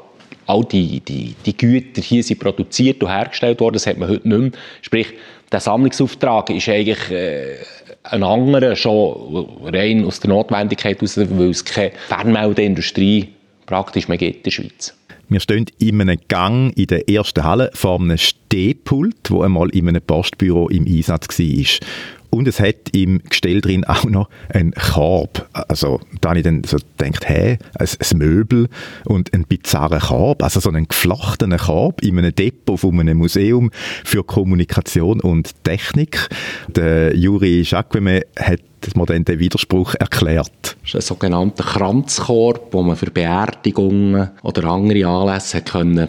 all 0.46 0.64
die, 0.64 1.00
die, 1.00 1.34
die 1.46 1.56
Güter 1.56 2.02
hier 2.02 2.22
sind 2.22 2.40
produziert 2.40 3.02
und 3.02 3.08
hergestellt 3.08 3.58
worden. 3.60 3.74
Das 3.74 3.86
hat 3.86 3.96
man 3.96 4.10
heute 4.10 4.28
nicht 4.28 4.38
mehr. 4.38 4.50
Sprich, 4.82 5.06
der 5.50 5.60
Sammlungsauftrag 5.60 6.50
ist 6.50 6.68
eigentlich 6.68 7.10
äh, 7.10 7.56
ein 8.02 8.22
anderer, 8.22 8.76
schon 8.76 9.48
rein 9.62 10.04
aus 10.04 10.20
der 10.20 10.28
Notwendigkeit 10.28 10.96
heraus, 10.96 11.16
weil 11.16 11.48
es 11.48 11.64
keine 11.64 11.92
Fernmeldeindustrie 12.08 13.28
praktisch 13.64 14.08
mehr 14.08 14.18
gibt 14.18 14.38
in 14.38 14.42
der 14.42 14.50
Schweiz. 14.50 14.94
Wir 15.28 15.40
stehen 15.40 15.66
in 15.78 16.00
einem 16.00 16.18
Gang 16.28 16.76
in 16.76 16.86
der 16.86 17.08
ersten 17.08 17.44
Halle 17.44 17.70
vor 17.74 18.00
einem 18.00 18.18
Stehpult, 18.18 19.30
wo 19.30 19.42
einmal 19.42 19.70
in 19.70 19.88
einem 19.88 20.02
Postbüro 20.02 20.68
im 20.68 20.86
Einsatz 20.86 21.38
war. 21.38 21.88
Und 22.34 22.48
es 22.48 22.58
hat 22.58 22.90
im 22.92 23.22
Gestell 23.30 23.60
drin 23.60 23.84
auch 23.84 24.06
noch 24.06 24.28
einen 24.48 24.72
Korb. 24.72 25.48
Also 25.52 26.00
da 26.20 26.30
habe 26.30 26.40
ich 26.40 26.44
dann 26.44 26.64
so 26.64 26.78
gedacht, 26.96 27.28
hä, 27.28 27.58
ein, 27.78 27.88
ein 27.88 28.18
Möbel 28.18 28.68
und 29.04 29.32
ein 29.32 29.44
bizarrer 29.44 30.00
Korb, 30.00 30.42
also 30.42 30.58
so 30.58 30.68
einen 30.68 30.88
geflochtenen 30.88 31.60
Korb 31.60 32.02
in 32.02 32.18
einem 32.18 32.34
Depot 32.34 32.80
von 32.80 32.98
einem 32.98 33.18
Museum 33.18 33.70
für 34.02 34.24
Kommunikation 34.24 35.20
und 35.20 35.62
Technik. 35.62 36.28
Der 36.68 37.14
Juri 37.16 37.62
Jacquemet 37.62 38.26
hat 38.38 38.60
mir 38.94 39.06
dann 39.06 39.24
den 39.24 39.38
Widerspruch 39.38 39.94
erklärt. 39.94 40.76
Das 40.82 40.88
ist 40.88 40.94
ein 40.96 41.00
sogenannter 41.00 41.64
Kranzkorb, 41.64 42.72
wo 42.72 42.82
man 42.82 42.96
für 42.96 43.10
Beerdigungen 43.10 44.30
oder 44.42 44.64
andere 44.64 45.06
Anlässe 45.06 45.62
können 45.62 46.08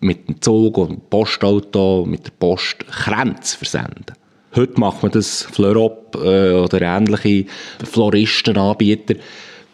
mit 0.00 0.28
dem 0.28 0.40
Zug 0.40 0.78
und 0.78 0.90
dem 0.90 1.00
Postauto, 1.10 2.04
mit 2.06 2.26
der 2.26 2.32
Post 2.38 2.86
Kränze 2.86 3.56
versenden 3.56 4.14
Heute 4.54 4.80
macht 4.80 5.02
man 5.02 5.12
das, 5.12 5.42
Fleurop 5.42 6.14
äh, 6.14 6.52
oder 6.52 6.80
ähnliche 6.80 7.44
Floristenanbieter, 7.84 9.14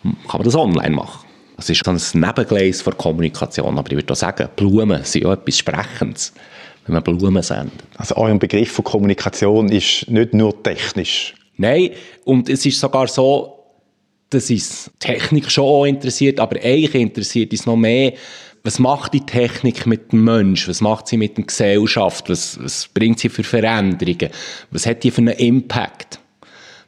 kann 0.02 0.16
man 0.32 0.42
das 0.42 0.56
online 0.56 0.90
machen. 0.90 1.26
Das 1.56 1.70
ist 1.70 1.86
ein 1.86 2.00
Nebengleis 2.20 2.82
der 2.82 2.94
Kommunikation. 2.94 3.78
Aber 3.78 3.88
ich 3.92 3.96
würde 3.96 4.12
auch 4.12 4.16
sagen, 4.16 4.48
Blumen 4.56 5.04
sind 5.04 5.22
ja 5.22 5.32
etwas 5.32 5.58
Sprechendes, 5.58 6.32
wenn 6.86 6.94
man 6.94 7.02
Blumen 7.02 7.42
sendet. 7.42 7.72
Also 7.96 8.16
euer 8.16 8.38
Begriff 8.38 8.72
von 8.72 8.84
Kommunikation 8.84 9.68
ist 9.70 10.08
nicht 10.08 10.34
nur 10.34 10.62
technisch? 10.62 11.34
Nein, 11.56 11.90
und 12.24 12.48
es 12.48 12.66
ist 12.66 12.80
sogar 12.80 13.06
so, 13.08 13.58
dass 14.30 14.50
uns 14.50 14.90
Technik 14.98 15.50
schon 15.50 15.64
auch 15.64 15.84
interessiert, 15.84 16.40
aber 16.40 16.56
eigentlich 16.56 16.94
interessiert 16.94 17.52
uns 17.52 17.66
noch 17.66 17.76
mehr, 17.76 18.14
was 18.64 18.78
macht 18.78 19.12
die 19.14 19.26
Technik 19.26 19.86
mit 19.86 20.12
dem 20.12 20.24
Menschen? 20.24 20.70
Was 20.70 20.80
macht 20.80 21.08
sie 21.08 21.16
mit 21.16 21.36
der 21.36 21.44
Gesellschaft? 21.44 22.28
Was, 22.28 22.58
was 22.62 22.88
bringt 22.94 23.18
sie 23.18 23.28
für 23.28 23.42
Veränderungen? 23.42 24.30
Was 24.70 24.86
hat 24.86 25.02
die 25.02 25.10
für 25.10 25.20
einen 25.20 25.36
Impact? 25.36 26.20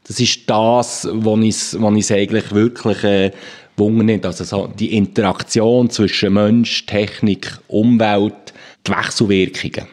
Das 0.06 0.20
ist 0.20 0.48
das, 0.48 1.08
was 1.10 1.34
uns, 1.34 1.76
was 1.80 1.92
uns 1.92 2.10
eigentlich 2.12 2.52
wirklich 2.52 3.02
äh, 3.02 3.32
wundert. 3.76 4.24
Also 4.26 4.44
so 4.44 4.66
die 4.68 4.96
Interaktion 4.96 5.90
zwischen 5.90 6.34
Mensch, 6.34 6.86
Technik, 6.86 7.58
Umwelt, 7.66 8.43
die 8.86 8.92
Wechselwirkungen, 8.92 9.88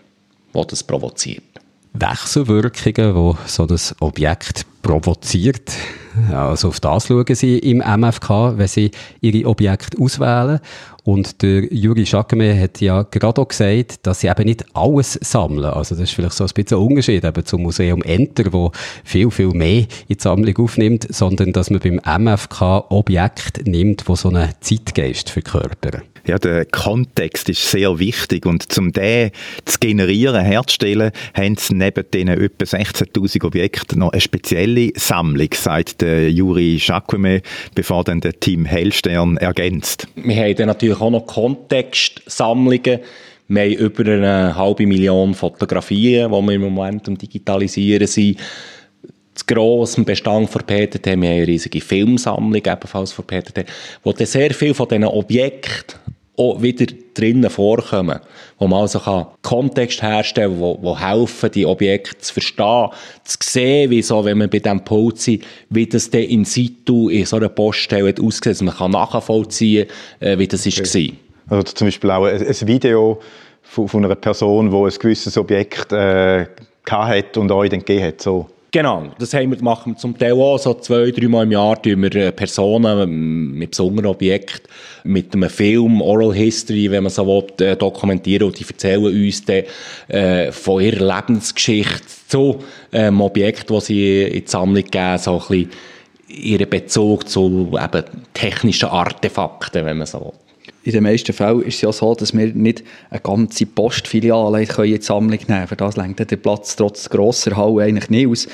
die 0.53 0.67
das 0.67 0.83
provoziert. 0.83 1.43
Wechselwirkungen, 1.93 3.13
die 3.15 3.37
so 3.47 3.65
das 3.65 3.95
Objekt 3.99 4.65
provoziert. 4.81 5.71
Also 6.31 6.69
auf 6.69 6.79
das 6.79 7.07
schauen 7.07 7.35
Sie 7.35 7.57
im 7.59 7.77
MFK, 7.77 8.57
wenn 8.57 8.67
Sie 8.67 8.91
Ihre 9.21 9.47
Objekte 9.47 9.97
auswählen. 10.01 10.59
Und 11.03 11.41
der 11.41 11.65
Juri 11.73 12.05
Schackemer 12.05 12.55
hat 12.59 12.79
ja 12.79 13.03
gerade 13.03 13.41
auch 13.41 13.47
gesagt, 13.47 14.05
dass 14.05 14.19
sie 14.19 14.27
eben 14.27 14.45
nicht 14.45 14.63
alles 14.73 15.13
sammeln. 15.21 15.65
Also 15.65 15.95
das 15.95 16.03
ist 16.03 16.11
vielleicht 16.11 16.35
so 16.35 16.43
ein 16.43 16.49
bisschen 16.53 16.77
ein 16.77 16.83
Unterschied 16.83 17.23
eben 17.23 17.45
zum 17.45 17.63
Museum 17.63 18.03
Enter, 18.03 18.53
wo 18.53 18.71
viel, 19.03 19.31
viel 19.31 19.49
mehr 19.49 19.79
in 19.79 19.87
die 20.09 20.17
Sammlung 20.19 20.57
aufnimmt, 20.57 21.07
sondern 21.09 21.53
dass 21.53 21.69
man 21.71 21.79
beim 21.79 21.99
MFK 22.23 22.85
Objekt 22.89 23.65
nimmt, 23.65 24.07
wo 24.07 24.15
so 24.15 24.29
einen 24.29 24.49
Zeitgeist 24.61 25.29
verkörpern. 25.29 26.03
Ja, 26.27 26.37
der 26.37 26.65
Kontext 26.65 27.49
ist 27.49 27.71
sehr 27.71 27.97
wichtig 27.97 28.45
und 28.45 28.71
zum 28.71 28.91
den 28.91 29.31
zu 29.65 29.79
generieren, 29.79 30.43
herzustellen, 30.45 31.11
haben 31.33 31.55
sie 31.57 31.73
neben 31.73 32.03
diesen 32.13 32.27
etwa 32.27 32.63
16'000 32.63 33.43
Objekten 33.43 33.99
noch 33.99 34.11
eine 34.11 34.21
spezielle 34.21 34.91
Sammlung, 34.95 35.49
sagt 35.53 36.01
der 36.01 36.31
Juri 36.31 36.79
Jacquemet, 36.79 37.43
bevor 37.73 38.03
dann 38.03 38.21
der 38.21 38.39
Team 38.39 38.65
Hellstern 38.65 39.37
ergänzt. 39.37 40.07
Wir 40.15 40.35
haben 40.35 40.55
dann 40.55 40.67
natürlich 40.67 40.90
auch 40.99 41.11
noch 41.11 41.25
Kontextsammlungen. 41.27 42.99
Wir 43.47 43.61
haben 43.61 43.73
über 43.73 44.11
eine 44.11 44.55
halbe 44.55 44.87
Million 44.87 45.33
Fotografien, 45.33 46.31
die 46.31 46.41
wir 46.41 46.53
im 46.53 46.61
Moment 46.61 47.07
am 47.07 47.17
Digitalisieren 47.17 48.07
sind 48.07 48.39
zu 49.33 49.45
grossen 49.45 50.05
Bestand 50.05 50.49
von 50.49 50.61
PTT. 50.61 51.05
Wir 51.05 51.13
haben 51.13 51.23
eine 51.23 51.47
riesige 51.47 51.81
Filmsammlung, 51.81 52.61
ebenfalls 52.65 53.11
von 53.11 53.25
PTT, 53.25 53.65
wo 54.03 54.13
sehr 54.13 54.53
viele 54.53 54.73
von 54.73 54.87
diesen 54.87 55.05
Objekten 55.05 55.99
auch 56.37 56.61
wieder 56.61 56.85
drinnen 57.13 57.49
vorkommen, 57.49 58.19
wo 58.57 58.67
man 58.67 58.81
also 58.81 58.99
kann 58.99 59.27
Kontext 59.41 60.01
herstellen 60.01 60.53
kann, 60.53 60.61
wo, 60.61 60.79
wo 60.81 60.99
helfen, 60.99 61.51
die 61.51 61.65
Objekte 61.65 62.17
zu 62.19 62.33
verstehen, 62.33 62.89
zu 63.23 63.37
sehen, 63.41 63.89
wie 63.89 64.01
so, 64.01 64.23
wenn 64.23 64.37
man 64.37 64.49
bei 64.49 64.59
diesem 64.59 64.83
Pult 64.83 65.19
sind, 65.19 65.43
wie 65.69 65.85
das 65.85 66.09
dann 66.09 66.21
in 66.21 66.45
situ 66.45 67.09
in 67.09 67.25
so 67.25 67.35
einer 67.35 67.49
Poststelle 67.49 68.13
aussieht, 68.21 68.45
dass 68.45 68.61
man 68.61 68.75
kann 68.75 68.91
nachvollziehen 68.91 69.87
kann, 70.19 70.29
äh, 70.29 70.39
wie 70.39 70.47
das 70.47 70.65
okay. 70.65 71.13
war. 71.47 71.57
Also 71.57 71.73
zum 71.73 71.87
Beispiel 71.87 72.11
auch 72.11 72.25
ein, 72.25 72.47
ein 72.47 72.67
Video 72.67 73.19
von, 73.61 73.87
von, 73.87 74.05
einer 74.05 74.15
Person, 74.15 74.71
die 74.71 74.77
ein 74.77 74.99
gewisses 74.99 75.37
Objekt 75.37 75.91
äh, 75.91 76.45
hat 76.89 77.37
und 77.37 77.51
euch 77.51 77.69
dann 77.69 77.79
gegeben 77.79 78.05
hat, 78.05 78.21
so. 78.21 78.47
Genau, 78.73 79.11
das 79.19 79.33
haben 79.33 79.51
wir, 79.51 79.61
machen 79.61 79.93
wir 79.93 79.97
zum 79.97 80.17
Teil 80.17 80.31
auch. 80.31 80.57
So 80.57 80.73
zwei, 80.75 81.11
dreimal 81.11 81.43
im 81.43 81.51
Jahr 81.51 81.81
tun 81.81 82.01
wir 82.03 82.15
äh, 82.15 82.31
Personen 82.31 82.99
ähm, 82.99 83.57
mit 83.57 83.71
besonderen 83.71 84.05
Objekten 84.05 84.71
mit 85.03 85.33
einem 85.33 85.49
Film, 85.49 86.01
Oral 86.01 86.33
History, 86.33 86.89
wenn 86.89 87.03
man 87.03 87.11
so 87.11 87.27
will, 87.27 87.65
äh, 87.65 87.75
dokumentieren 87.75 88.47
und 88.47 88.57
die 88.57 88.65
erzählen 88.65 89.03
uns 89.03 89.43
dann 89.43 89.63
äh, 90.07 90.53
von 90.53 90.81
ihrer 90.81 91.15
Lebensgeschichte 91.15 92.05
zu 92.29 92.59
ähm, 92.93 93.19
Objekt, 93.19 93.69
das 93.69 93.87
sie 93.87 94.23
in 94.23 94.45
die 94.45 94.49
Sammlung 94.49 94.85
geben, 94.85 95.17
so 95.17 95.33
ein 95.33 95.39
bisschen 95.39 95.69
ihren 96.29 96.69
Bezug 96.69 97.27
zu 97.27 97.77
eben 97.77 98.05
technischen 98.33 98.87
Artefakten, 98.87 99.85
wenn 99.85 99.97
man 99.97 100.07
so 100.07 100.19
will 100.19 100.40
in 100.83 100.91
den 100.93 101.03
meisten 101.03 101.33
Fällen 101.33 101.61
ist 101.61 101.75
es 101.75 101.81
ja 101.81 101.91
so, 101.91 102.15
dass 102.15 102.35
wir 102.35 102.47
nicht 102.47 102.83
eine 103.11 103.19
ganze 103.19 103.67
Postfiliale 103.67 104.63
in 104.63 104.67
die 104.67 105.01
Sammlung 105.01 105.29
nehmen 105.29 105.45
können. 105.45 105.67
Für 105.67 105.75
das 105.75 105.95
lenkt 105.95 106.31
der 106.31 106.37
Platz 106.37 106.75
trotz 106.75 107.07
grosser 107.07 107.55
Halle 107.55 107.83
eigentlich 107.83 108.09
nicht 108.09 108.27
aus. 108.27 108.47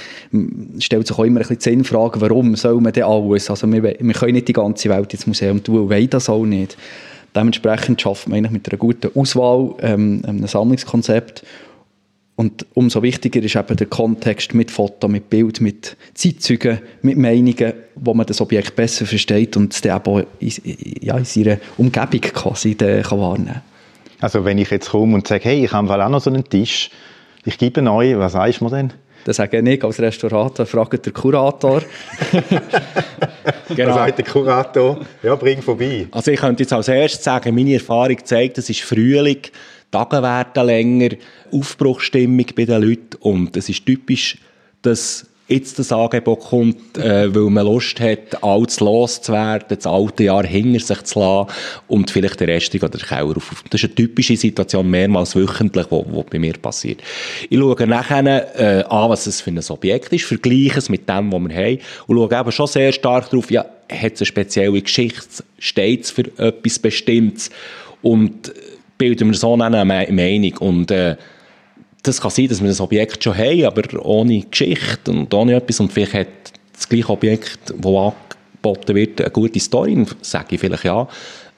Es 0.78 0.84
stellt 0.84 1.08
sich 1.08 1.18
auch 1.18 1.24
immer 1.24 1.40
ein 1.40 1.48
bisschen 1.48 1.58
die 1.58 1.64
Sinnfrage, 1.64 2.20
warum 2.20 2.56
soll 2.56 2.82
man 2.82 2.92
denn 2.92 3.04
alles? 3.04 3.50
Also 3.50 3.72
wir, 3.72 3.82
wir 3.82 4.14
können 4.14 4.34
nicht 4.34 4.48
die 4.50 4.54
ganze 4.54 4.90
Welt 4.90 5.14
ins 5.14 5.26
Museum 5.26 5.64
tun 5.64 5.90
und 5.90 6.14
das 6.14 6.30
auch 6.30 6.46
nicht. 6.46 6.78
Dementsprechend 7.34 8.02
schafft 8.02 8.28
man 8.28 8.40
eigentlich 8.40 8.52
mit 8.52 8.70
einer 8.70 8.80
guten 8.80 9.12
Auswahl 9.18 9.76
ähm, 9.82 10.22
ein 10.26 10.46
Sammlungskonzept 10.48 11.44
und 12.38 12.68
umso 12.76 13.02
wichtiger 13.02 13.42
ist 13.42 13.56
eben 13.56 13.76
der 13.76 13.88
Kontext 13.88 14.54
mit 14.54 14.70
Foto, 14.70 15.08
mit 15.08 15.28
Bild, 15.28 15.60
mit 15.60 15.98
Zeitzeugen, 16.14 16.80
mit 17.02 17.18
Meinungen, 17.18 17.74
wo 17.96 18.14
man 18.14 18.28
das 18.28 18.40
Objekt 18.42 18.76
besser 18.76 19.08
versteht 19.08 19.58
und 19.58 19.74
es 19.74 19.82
dann 19.82 20.00
auch 20.06 20.22
in, 20.40 20.52
ja, 21.02 21.18
in 21.18 21.26
seiner 21.26 21.58
Umgebung 21.78 22.22
quasi 22.22 22.76
kann 22.76 23.20
wahrnehmen 23.20 23.64
Also 24.22 24.46
wenn 24.46 24.60
ich 24.60 24.70
jetzt 24.70 24.92
komme 24.92 25.16
und 25.16 25.28
sage, 25.28 25.46
hey, 25.46 25.66
ich 25.66 25.72
habe 25.72 25.92
auch 25.92 26.10
noch 26.10 26.22
so 26.22 26.30
einen 26.30 26.48
Tisch, 26.48 26.92
ich 27.44 27.58
gebe 27.58 27.82
euch, 27.90 28.16
was 28.16 28.34
sagst 28.34 28.62
du 28.62 28.66
mir 28.66 28.70
denn? 28.70 28.94
Das 29.26 29.38
sage 29.38 29.58
ich 29.58 29.64
nicht 29.64 29.84
als 29.84 30.00
Restaurator, 30.00 30.68
fragt 30.68 31.08
der 31.08 31.14
Kurator. 31.14 31.82
genau. 33.76 33.94
Sagt 33.96 34.20
der 34.20 34.26
Kurator? 34.26 35.00
Ja, 35.24 35.36
bring 35.36 35.64
vorbei. 35.64 36.08
Also 36.12 36.30
ich 36.30 36.40
könnte 36.40 36.64
jetzt 36.64 36.72
als 36.72 36.88
erstes 36.88 37.24
sagen, 37.24 37.56
meine 37.56 37.74
Erfahrung 37.74 38.24
zeigt, 38.24 38.60
es 38.60 38.70
ist 38.70 38.82
Frühling, 38.82 39.42
Tage 39.92 40.22
werden 40.22 40.66
länger, 40.66 41.10
Aufbruchstimmung 41.52 42.46
bei 42.56 42.66
den 42.66 42.82
Leuten 42.82 43.18
und 43.22 43.56
es 43.56 43.70
ist 43.70 43.86
typisch, 43.86 44.38
dass 44.82 45.26
jetzt 45.48 45.80
das 45.80 45.92
Angebot 45.92 46.42
kommt, 46.42 46.98
äh, 46.98 47.34
weil 47.34 47.50
man 47.50 47.66
Lust 47.66 48.00
hat, 48.00 48.44
alles 48.44 48.80
loszuwerden, 48.80 49.68
das 49.70 49.86
alte 49.86 50.26
Jahr 50.26 50.46
hinter 50.46 50.80
sich 50.80 51.04
zu 51.04 51.20
lassen 51.20 51.50
und 51.88 52.12
vielleicht 52.12 52.40
den 52.40 52.50
Rest 52.50 52.76
oder 52.76 52.90
den 52.90 53.02
Keller 53.02 53.38
auf. 53.38 53.64
Das 53.70 53.82
ist 53.82 53.90
eine 53.90 53.96
typische 53.96 54.36
Situation, 54.36 54.90
mehrmals 54.90 55.36
wöchentlich, 55.36 55.88
die 55.88 56.24
bei 56.30 56.40
mir 56.40 56.54
passiert. 56.54 57.02
Ich 57.50 57.58
schaue 57.58 57.88
nachher 57.88 58.60
äh, 58.60 58.84
an, 58.84 59.10
was 59.10 59.26
es 59.28 59.42
für 59.42 59.52
ein 59.52 59.60
Objekt 59.70 60.12
ist, 60.12 60.26
vergleiche 60.26 60.80
es 60.80 60.90
mit 60.90 61.08
dem, 61.08 61.32
was 61.32 61.42
wir 61.42 61.56
haben 61.56 61.80
und 62.08 62.18
schaue 62.18 62.40
eben 62.40 62.52
schon 62.52 62.68
sehr 62.68 62.92
stark 62.92 63.30
darauf, 63.30 63.50
ja, 63.50 63.66
hat 63.90 64.14
es 64.14 64.22
eine 64.22 64.26
spezielle 64.26 64.82
Geschichte, 64.82 65.44
steht 65.60 66.04
es 66.04 66.12
für 66.12 66.26
etwas 66.38 66.78
Bestimmtes 66.80 67.50
und 68.02 68.52
bilden 68.98 69.30
wir 69.30 69.36
so 69.36 69.54
eine 69.54 69.86
Meinung 69.86 70.58
und 70.58 70.92
äh, 70.92 71.16
das 72.04 72.22
kann 72.22 72.32
sein, 72.32 72.48
dass 72.48 72.62
wir 72.62 72.70
das 72.70 72.82
Objekt 72.82 73.24
schon 73.24 73.38
haben, 73.38 73.66
aber 73.66 74.06
ohne 74.06 74.42
Geschichte 74.42 75.12
und 75.12 75.34
ohne 75.34 75.56
etwas. 75.56 75.80
Und 75.80 75.92
vielleicht 75.92 76.14
hat 76.14 76.28
das 76.74 76.88
gleiche 76.88 77.10
Objekt, 77.10 77.60
das 77.68 77.86
angeboten 77.86 78.96
wird, 78.96 79.22
eine 79.22 79.32
gute 79.32 79.60
Story, 79.60 80.06
sage 80.22 80.56
ich 80.56 80.62
vielleicht 80.62 80.86
ja. 80.86 81.08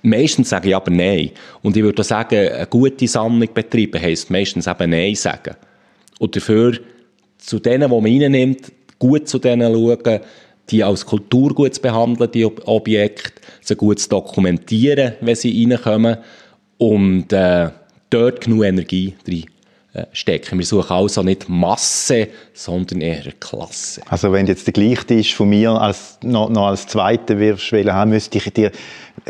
Meistens 0.01 0.50
sage 0.50 0.69
ich 0.69 0.75
aber 0.75 0.91
Nein. 0.91 1.31
Und 1.62 1.75
ich 1.75 1.84
würde 1.84 2.03
sagen, 2.03 2.36
eine 2.36 2.65
gute 2.67 3.08
Sammlung 3.08 3.50
betreiben 3.53 4.01
heisst 4.01 4.29
meistens 4.29 4.65
eben 4.65 4.89
Nein 4.89 5.15
sagen. 5.15 5.55
Und 6.19 6.36
dafür 6.36 6.77
zu 7.38 7.60
denen, 7.60 7.89
die 7.89 7.96
man 7.96 8.05
reinnimmt, 8.05 8.72
gut 8.98 9.27
zu 9.27 9.39
denen 9.39 9.74
schauen, 9.74 10.19
die 10.69 10.84
als 10.84 11.05
Kulturgut 11.05 11.75
zu 11.75 11.81
behandeln, 11.81 12.31
die 12.31 12.46
Objekte, 12.46 13.41
sie 13.62 13.75
gut 13.75 14.00
zu 14.00 14.10
dokumentieren, 14.10 15.13
wenn 15.22 15.36
sie 15.36 15.65
reinkommen 15.65 16.17
und 16.79 17.31
äh, 17.31 17.69
dort 18.09 18.41
genug 18.41 18.63
Energie 18.63 19.15
drin 19.24 19.45
stecken. 20.13 20.59
Wir 20.59 20.65
suchen 20.65 20.91
also 20.91 21.24
nicht 21.24 21.50
Masse, 21.50 22.27
sondern 22.60 23.00
eher 23.00 23.32
Klasse. 23.39 24.01
Also 24.10 24.34
wenn 24.34 24.46
jetzt 24.46 24.68
der 24.68 24.74
gleiche 24.74 25.13
ist 25.13 25.32
von 25.32 25.48
mir 25.48 25.72
als, 25.72 26.18
noch, 26.22 26.50
noch 26.50 26.68
als 26.68 26.88
Zweiter 26.88 27.39
wirst 27.39 27.72
haben, 27.72 28.12
müsste 28.12 28.38
ich 28.38 28.51
dir 28.51 28.72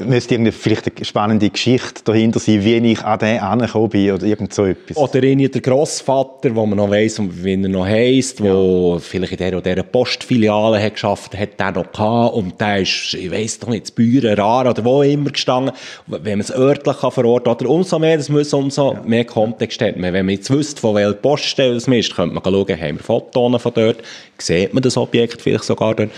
müsste 0.05 0.51
vielleicht 0.51 0.95
eine 0.95 1.05
spannende 1.05 1.49
Geschichte 1.49 2.03
dahinter 2.03 2.39
sein, 2.39 2.63
wie 2.63 2.91
ich 2.91 3.03
an 3.03 3.19
den 3.19 3.39
angekommen 3.39 3.89
bin 3.89 4.11
oder 4.11 4.25
irgend 4.25 4.53
so 4.53 4.65
etwas. 4.65 4.97
Oder 4.97 5.23
irgendwie 5.23 5.49
der 5.49 5.61
Grossvater, 5.61 6.53
wo 6.55 6.65
man 6.65 6.77
noch 6.77 6.89
weiss, 6.89 7.19
wie 7.19 7.53
er 7.53 7.69
noch 7.69 7.85
heisst, 7.85 8.41
wo 8.41 8.93
ja. 8.93 8.99
vielleicht 8.99 9.33
in 9.33 9.37
der 9.37 9.57
oder 9.57 9.73
dieser 9.73 9.83
Postfiliale 9.83 10.81
hat 10.81 10.93
geschafft 10.93 11.37
hat, 11.37 11.59
der 11.59 11.71
noch 11.71 11.91
gehabt 11.91 12.35
und 12.35 12.59
der 12.59 12.81
ist, 12.81 13.13
ich 13.13 13.31
weiss 13.31 13.59
doch 13.59 13.69
nicht, 13.69 13.85
das 13.85 13.91
Büren 13.91 14.35
rar 14.35 14.69
oder 14.69 14.83
wo 14.83 15.01
immer 15.01 15.31
gestanden, 15.31 15.73
wenn 16.07 16.23
man 16.23 16.41
es 16.41 16.51
örtlich 16.51 16.99
kann 16.99 17.11
verorten 17.11 17.49
oder 17.49 17.69
umso 17.69 17.99
mehr, 17.99 18.17
das 18.17 18.29
muss 18.29 18.53
umso 18.53 18.93
ja. 18.93 19.01
mehr 19.05 19.25
Kontext 19.25 19.81
hat. 19.81 19.95
Wenn 19.97 20.13
man 20.13 20.29
jetzt 20.29 20.49
wüsste, 20.49 20.79
von 20.79 20.95
welcher 20.95 21.13
Poststelle 21.13 21.75
es 21.75 21.87
ist, 21.87 22.15
könnte 22.15 22.33
man 22.33 22.43
schauen, 22.43 22.79
haben 22.79 22.97
wir 22.97 23.03
Fotos 23.19 23.61
von 23.61 23.73
dort, 23.73 24.03
sieht 24.37 24.73
man 24.73 24.83
das 24.83 24.97
Objekt 24.97 25.41
vielleicht 25.41 25.63
sogar 25.63 25.95
dort 25.95 26.11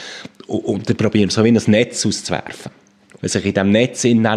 und, 0.48 0.60
und 0.66 0.90
dann 0.90 0.98
probieren 0.98 1.30
so 1.30 1.44
wie 1.44 1.50
ein 1.50 1.62
Netz 1.68 2.06
auszuwerfen. 2.06 2.72
Wenn 3.20 3.30
sich 3.30 3.46
in 3.46 3.54
diesem 3.54 3.72
Netz 3.72 4.04
in 4.04 4.28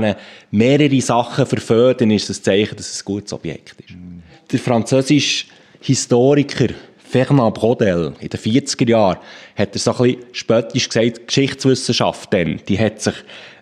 mehrere 0.50 1.00
Sachen 1.00 1.46
verföden, 1.46 2.10
ist 2.10 2.28
das 2.28 2.42
Zeichen, 2.42 2.76
dass 2.76 2.90
es 2.90 3.00
ein 3.00 3.04
gutes 3.06 3.32
Objekt 3.32 3.80
ist. 3.80 3.94
Mm. 3.94 4.22
Der 4.52 4.58
französische 4.58 5.46
Historiker 5.80 6.68
Fernand 7.14 7.54
Brodel 7.54 8.12
in 8.18 8.28
den 8.28 8.40
40er 8.40 8.88
Jahren 8.88 9.18
hat 9.56 9.74
er 9.74 9.78
so 9.78 9.92
ein 9.92 9.96
bisschen 9.98 10.22
spöttisch 10.32 10.88
gesagt, 10.88 11.28
Geschichtswissenschaft 11.28 12.32
denn, 12.32 12.60
die 12.68 12.78
hat 12.78 13.00
sich 13.00 13.14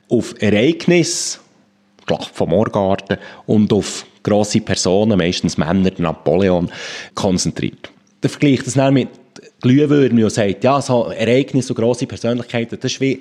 auf 0.09 0.35
Ereignisse, 0.41 1.39
Schlacht 2.07 2.35
vom 2.35 2.51
Morgarten 2.51 3.19
und 3.47 3.73
auf 3.73 4.07
grosse 4.23 4.61
Personen, 4.61 5.19
meistens 5.19 5.57
Männer, 5.59 5.93
Napoleon, 5.99 6.71
konzentriert. 7.15 7.92
Der 8.23 8.31
vergleicht 8.31 8.67
das 8.67 8.77
mit 8.93 9.09
Glühwürmchen 9.61 10.25
und 10.25 10.31
sagt, 10.31 10.65
ja, 10.65 10.81
so 10.81 11.07
Ereignisse 11.07 11.73
und 11.73 11.79
grosse 11.79 12.07
Persönlichkeiten, 12.07 12.79
das 12.81 12.93
ist 12.93 13.01
wie 13.01 13.21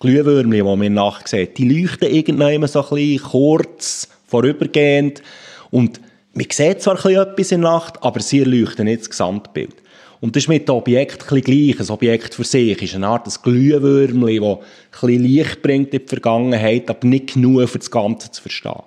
Glühwürmchen, 0.00 0.50
die 0.52 0.62
man 0.62 0.94
nachsehen, 0.94 1.48
die 1.56 1.68
leuchten 1.68 2.08
irgendwann 2.08 2.66
so 2.66 2.82
ein 2.82 2.88
bisschen 2.88 3.30
kurz, 3.30 4.08
vorübergehend. 4.26 5.22
Und 5.70 6.00
man 6.34 6.46
sieht 6.50 6.82
zwar 6.82 7.04
ein 7.04 7.14
etwas 7.14 7.52
in 7.52 7.60
der 7.62 7.70
Nacht, 7.70 8.02
aber 8.02 8.20
sie 8.20 8.40
leuchten 8.40 8.86
nicht 8.86 9.02
das 9.02 9.10
Gesamtbild. 9.10 9.76
Und 10.20 10.36
das 10.36 10.44
ist 10.44 10.48
mit 10.48 10.68
dem 10.68 10.76
Objekt 10.76 11.30
ein 11.32 11.40
gleich. 11.40 11.80
Ein 11.80 11.90
Objekt 11.90 12.34
für 12.34 12.44
sich 12.44 12.80
ist 12.80 12.94
eine 12.94 13.08
Art 13.08 13.42
Glühwürmchen, 13.42 14.40
das 14.40 14.56
ein 14.56 14.58
bisschen 14.90 15.22
Licht 15.24 15.62
bringt 15.62 15.92
in 15.92 16.00
die 16.00 16.08
Vergangenheit, 16.08 16.88
aber 16.88 17.06
nicht 17.06 17.34
genug, 17.34 17.68
für 17.68 17.78
das 17.78 17.90
Ganze 17.90 18.30
zu 18.30 18.40
verstehen. 18.40 18.82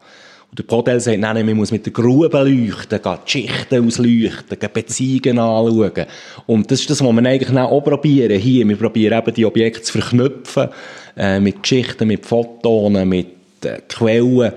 Und 0.56 0.60
der 0.60 0.74
Podel 0.74 1.02
sagt, 1.02 1.20
nein, 1.20 1.46
man 1.46 1.58
muss 1.58 1.74
mit 1.74 1.86
der 1.86 1.92
Grube 1.92 2.42
leuchten, 2.42 3.02
die 3.04 3.26
Geschichten 3.26 3.86
ausleuchten, 3.86 4.70
Beziehungen 4.74 5.38
anschauen. 5.38 6.06
Und 6.46 6.72
das 6.72 6.80
ist 6.80 6.90
das, 6.90 7.04
was 7.04 7.14
wir 7.14 7.26
eigentlich 7.26 7.58
auch 7.60 7.82
probieren 7.82 8.40
hier. 8.40 8.66
Wir 8.66 8.78
probieren 8.78 9.20
eben 9.20 9.34
die 9.34 9.46
Objekte 9.46 9.82
zu 9.82 10.00
verknüpfen 10.00 10.70
äh, 11.18 11.42
mit 11.42 11.62
Geschichten, 11.62 12.08
mit 12.08 12.26
Fotos, 12.26 12.90
mit 12.90 13.66
äh, 13.66 13.82
Quellen, 13.90 14.54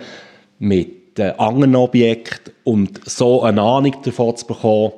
mit 0.61 1.19
äh, 1.19 1.33
anderen 1.37 1.75
Objekten 1.75 2.55
und 2.63 3.01
so 3.05 3.43
eine 3.43 3.61
Ahnung 3.61 3.97
davon 4.05 4.37
zu 4.37 4.47
bekommen, 4.47 4.93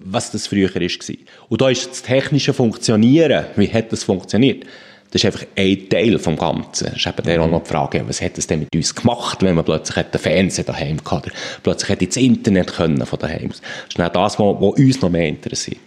was 0.00 0.32
das 0.32 0.48
früher 0.48 0.74
war. 0.74 1.16
Und 1.48 1.60
da 1.60 1.70
ist 1.70 1.90
das 1.90 2.02
technische 2.02 2.52
Funktionieren, 2.52 3.44
wie 3.54 3.72
hat 3.72 3.92
das 3.92 4.02
funktioniert? 4.02 4.64
Das 5.10 5.22
ist 5.22 5.26
einfach 5.26 5.46
ein 5.56 5.88
Teil 5.88 6.18
vom 6.18 6.36
Ganzen. 6.36 6.88
Das 6.88 6.96
ist 6.96 7.06
eben 7.06 7.22
der 7.24 7.42
auch 7.42 7.50
noch 7.50 7.62
die 7.62 7.70
Frage, 7.70 8.04
was 8.06 8.20
hat 8.20 8.36
es 8.36 8.46
denn 8.46 8.60
mit 8.60 8.74
uns 8.74 8.94
gemacht, 8.94 9.42
wenn 9.42 9.54
man 9.54 9.64
plötzlich 9.64 10.04
den 10.04 10.20
Fernseher 10.20 10.64
daheim 10.64 10.98
hatte, 10.98 11.28
oder 11.28 11.36
plötzlich 11.62 11.88
hätte 11.88 12.06
das 12.06 12.16
Internet 12.16 12.74
können 12.74 13.04
von 13.06 13.18
daheim. 13.18 13.48
Das 13.48 13.60
ist 13.88 13.98
dann 13.98 14.12
das, 14.12 14.38
was, 14.38 14.78
uns 14.78 15.00
noch 15.00 15.10
mehr 15.10 15.28
interessiert. 15.28 15.78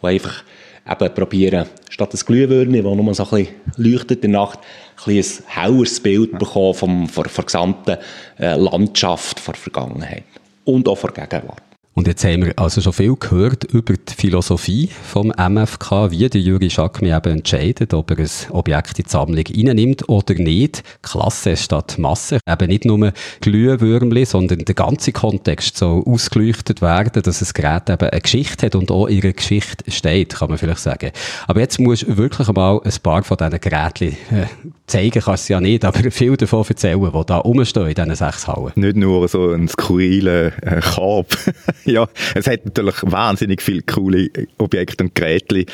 Und 0.00 0.08
einfach 0.08 0.42
eben 0.90 1.14
probieren, 1.14 1.66
statt 1.90 2.14
ein 2.14 2.20
Glühwürmchen, 2.24 2.82
das 2.82 2.96
nur 2.96 3.14
so 3.14 3.24
ein 3.24 3.30
bisschen 3.30 3.54
leuchtet 3.76 4.24
in 4.24 4.32
der 4.32 4.40
Nacht, 4.40 4.58
ein, 5.06 5.16
ein 5.16 5.24
helleres 5.46 6.00
Bild 6.00 6.38
bekommen 6.38 6.74
vom, 6.74 7.08
von, 7.08 7.24
von 7.24 7.34
der 7.34 7.44
gesamten 7.44 7.96
äh, 8.38 8.56
Landschaft, 8.56 9.38
von 9.38 9.52
der 9.52 9.60
Vergangenheit 9.60 10.24
und 10.64 10.88
auch 10.88 10.96
von 10.96 11.12
der 11.14 11.26
Gegenwart. 11.26 11.62
Und 11.92 12.06
jetzt 12.06 12.24
haben 12.24 12.46
wir 12.46 12.52
also 12.56 12.80
schon 12.80 12.92
viel 12.92 13.16
gehört 13.16 13.64
über 13.64 13.94
die 13.94 14.14
Philosophie 14.14 14.88
vom 15.02 15.32
MFK, 15.36 16.12
wie 16.12 16.28
der 16.28 16.40
Juri 16.40 16.70
Schakmi 16.70 17.12
eben 17.12 17.38
entscheidet, 17.38 17.92
ob 17.94 18.12
er 18.12 18.18
ein 18.20 18.30
Objekt 18.50 19.00
in 19.00 19.04
die 19.06 19.10
Sammlung 19.10 19.44
reinnimmt 19.44 20.08
oder 20.08 20.34
nicht. 20.34 20.84
Klasse 21.02 21.56
statt 21.56 21.98
Masse. 21.98 22.38
Eben 22.48 22.68
nicht 22.68 22.84
nur 22.84 23.12
Glühwürmli, 23.40 24.24
sondern 24.24 24.60
der 24.60 24.74
ganze 24.76 25.10
Kontext 25.10 25.78
soll 25.78 26.04
ausgeleuchtet 26.06 26.80
werden, 26.80 27.22
dass 27.22 27.40
das 27.40 27.54
Gerät 27.54 27.90
eben 27.90 28.08
eine 28.08 28.20
Geschichte 28.20 28.66
hat 28.66 28.76
und 28.76 28.92
auch 28.92 29.08
ihre 29.08 29.32
Geschichte 29.32 29.90
steht, 29.90 30.36
kann 30.36 30.48
man 30.48 30.58
vielleicht 30.58 30.80
sagen. 30.80 31.10
Aber 31.48 31.58
jetzt 31.58 31.80
musst 31.80 32.04
du 32.04 32.16
wirklich 32.16 32.48
einmal 32.48 32.80
ein 32.84 32.94
paar 33.02 33.24
von 33.24 33.36
diesen 33.36 33.60
Geräten 33.60 34.16
äh, 34.30 34.46
zeigen, 34.86 35.22
kannst 35.22 35.48
du 35.48 35.54
ja 35.54 35.60
nicht, 35.60 35.84
aber 35.84 36.08
viel 36.12 36.36
davon 36.36 36.64
erzählen, 36.68 37.00
die 37.00 37.26
da 37.26 37.38
rumstehen 37.38 37.88
in 37.88 37.94
diesen 37.94 38.14
sechs 38.14 38.46
Hallen. 38.46 38.72
Nicht 38.76 38.96
nur 38.96 39.26
so 39.26 39.50
ein 39.50 39.66
skurriler 39.66 40.52
äh, 40.62 40.80
Korb. 40.80 41.36
ja, 41.94 42.08
es 42.34 42.46
hat 42.46 42.64
natürlich 42.64 42.96
wahnsinnig 43.02 43.62
viele 43.62 43.82
coole 43.82 44.28
Objekte 44.58 45.04
und 45.04 45.14
Geräte. 45.14 45.66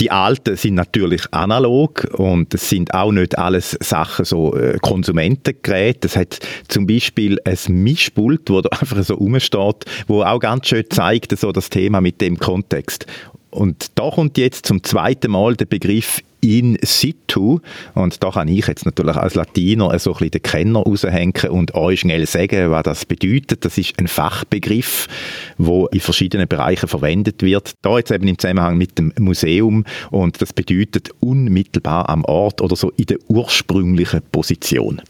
Die 0.00 0.10
alten 0.10 0.56
sind 0.56 0.74
natürlich 0.74 1.22
analog 1.32 2.08
und 2.14 2.54
es 2.54 2.68
sind 2.68 2.94
auch 2.94 3.12
nicht 3.12 3.36
alles 3.36 3.76
Sachen 3.80 4.24
so 4.24 4.56
äh, 4.56 4.78
Konsumentengeräte. 4.80 6.06
Es 6.06 6.16
hat 6.16 6.38
zum 6.68 6.86
Beispiel 6.86 7.38
ein 7.44 7.58
Mischpult, 7.68 8.48
wo 8.48 8.60
da 8.60 8.68
einfach 8.80 9.02
so 9.02 9.14
rumsteht, 9.14 9.84
wo 10.06 10.22
auch 10.22 10.38
ganz 10.38 10.68
schön 10.68 10.84
zeigt, 10.88 11.36
so 11.38 11.52
das 11.52 11.68
Thema 11.68 12.00
mit 12.00 12.20
dem 12.20 12.38
Kontext. 12.38 13.06
Und 13.50 13.90
da 13.96 14.08
kommt 14.10 14.38
jetzt 14.38 14.66
zum 14.66 14.82
zweiten 14.82 15.30
Mal 15.30 15.56
der 15.56 15.66
Begriff 15.66 16.22
in 16.42 16.76
situ. 16.82 17.60
Und 17.94 18.22
da 18.22 18.30
kann 18.30 18.48
ich 18.48 18.66
jetzt 18.66 18.84
natürlich 18.84 19.16
als 19.16 19.34
Latiner 19.34 19.98
so 19.98 20.10
ein 20.10 20.14
bisschen 20.14 20.30
den 20.32 20.42
Kenner 20.42 20.80
raushängen 20.80 21.50
und 21.50 21.74
euch 21.74 22.00
schnell 22.00 22.26
sagen, 22.26 22.70
was 22.70 22.82
das 22.82 23.06
bedeutet. 23.06 23.64
Das 23.64 23.78
ist 23.78 23.98
ein 23.98 24.08
Fachbegriff, 24.08 25.08
wo 25.56 25.86
in 25.86 26.00
verschiedenen 26.00 26.48
Bereichen 26.48 26.88
verwendet 26.88 27.42
wird. 27.42 27.72
Da 27.82 27.96
jetzt 27.96 28.10
eben 28.10 28.28
im 28.28 28.38
Zusammenhang 28.38 28.76
mit 28.76 28.98
dem 28.98 29.12
Museum 29.18 29.84
und 30.10 30.42
das 30.42 30.52
bedeutet 30.52 31.10
unmittelbar 31.20 32.08
am 32.08 32.24
Ort 32.24 32.60
oder 32.60 32.76
so 32.76 32.90
in 32.96 33.06
der 33.06 33.18
ursprünglichen 33.28 34.20
Position. 34.32 35.00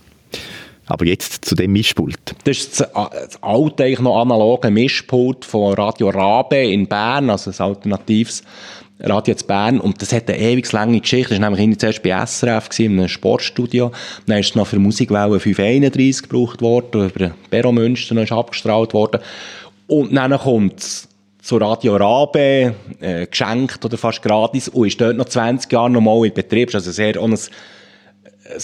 Aber 0.86 1.06
jetzt 1.06 1.44
zu 1.44 1.54
dem 1.54 1.72
Mischpult. 1.72 2.34
Das 2.44 2.58
ist 2.58 2.80
das, 2.80 2.90
das 2.92 3.42
alte, 3.42 3.84
eigentlich 3.84 4.00
noch 4.00 4.20
analoge 4.20 4.70
Mischpult 4.70 5.44
von 5.44 5.72
Radio 5.74 6.10
Rabe 6.10 6.56
in 6.56 6.86
Bern, 6.86 7.30
also 7.30 7.50
ein 7.50 7.58
alternatives 7.58 8.42
Radio 9.02 9.34
zu 9.34 9.46
Bern. 9.46 9.80
Und 9.80 10.00
das 10.00 10.12
hat 10.12 10.28
eine 10.28 10.38
ewig 10.38 10.70
lange 10.72 11.00
Geschichte. 11.00 11.34
Das 11.34 11.40
war 11.40 11.50
nämlich 11.50 11.78
zuerst 11.78 12.02
bei 12.02 12.10
SRF, 12.10 12.68
gewesen, 12.68 12.92
in 12.92 12.98
einem 12.98 13.08
Sportstudio. 13.08 13.92
Dann 14.26 14.38
ist 14.38 14.50
es 14.50 14.54
noch 14.54 14.66
für 14.66 14.78
Musikwelle 14.78 15.40
531 15.40 16.28
gebraucht 16.28 16.62
worden, 16.62 17.10
über 17.10 17.34
Bero 17.50 17.72
Münster 17.72 18.16
ist 18.22 18.32
abgestrahlt 18.32 18.94
worden. 18.94 19.20
Und 19.86 20.14
dann 20.14 20.38
kommt 20.38 20.80
es 20.80 21.08
zu 21.42 21.56
Radio 21.56 21.96
Rabe, 21.96 22.74
äh, 23.00 23.26
geschenkt 23.26 23.84
oder 23.84 23.98
fast 23.98 24.22
gratis, 24.22 24.68
und 24.68 24.86
ist 24.86 25.00
dort 25.00 25.16
noch 25.16 25.26
20 25.26 25.70
Jahre 25.72 25.90
nochmal 25.90 26.26
in 26.26 26.32
Betrieb. 26.32 26.72
Also 26.72 26.92
sehr 26.92 27.20
ein, 27.20 27.32
ein 27.32 27.38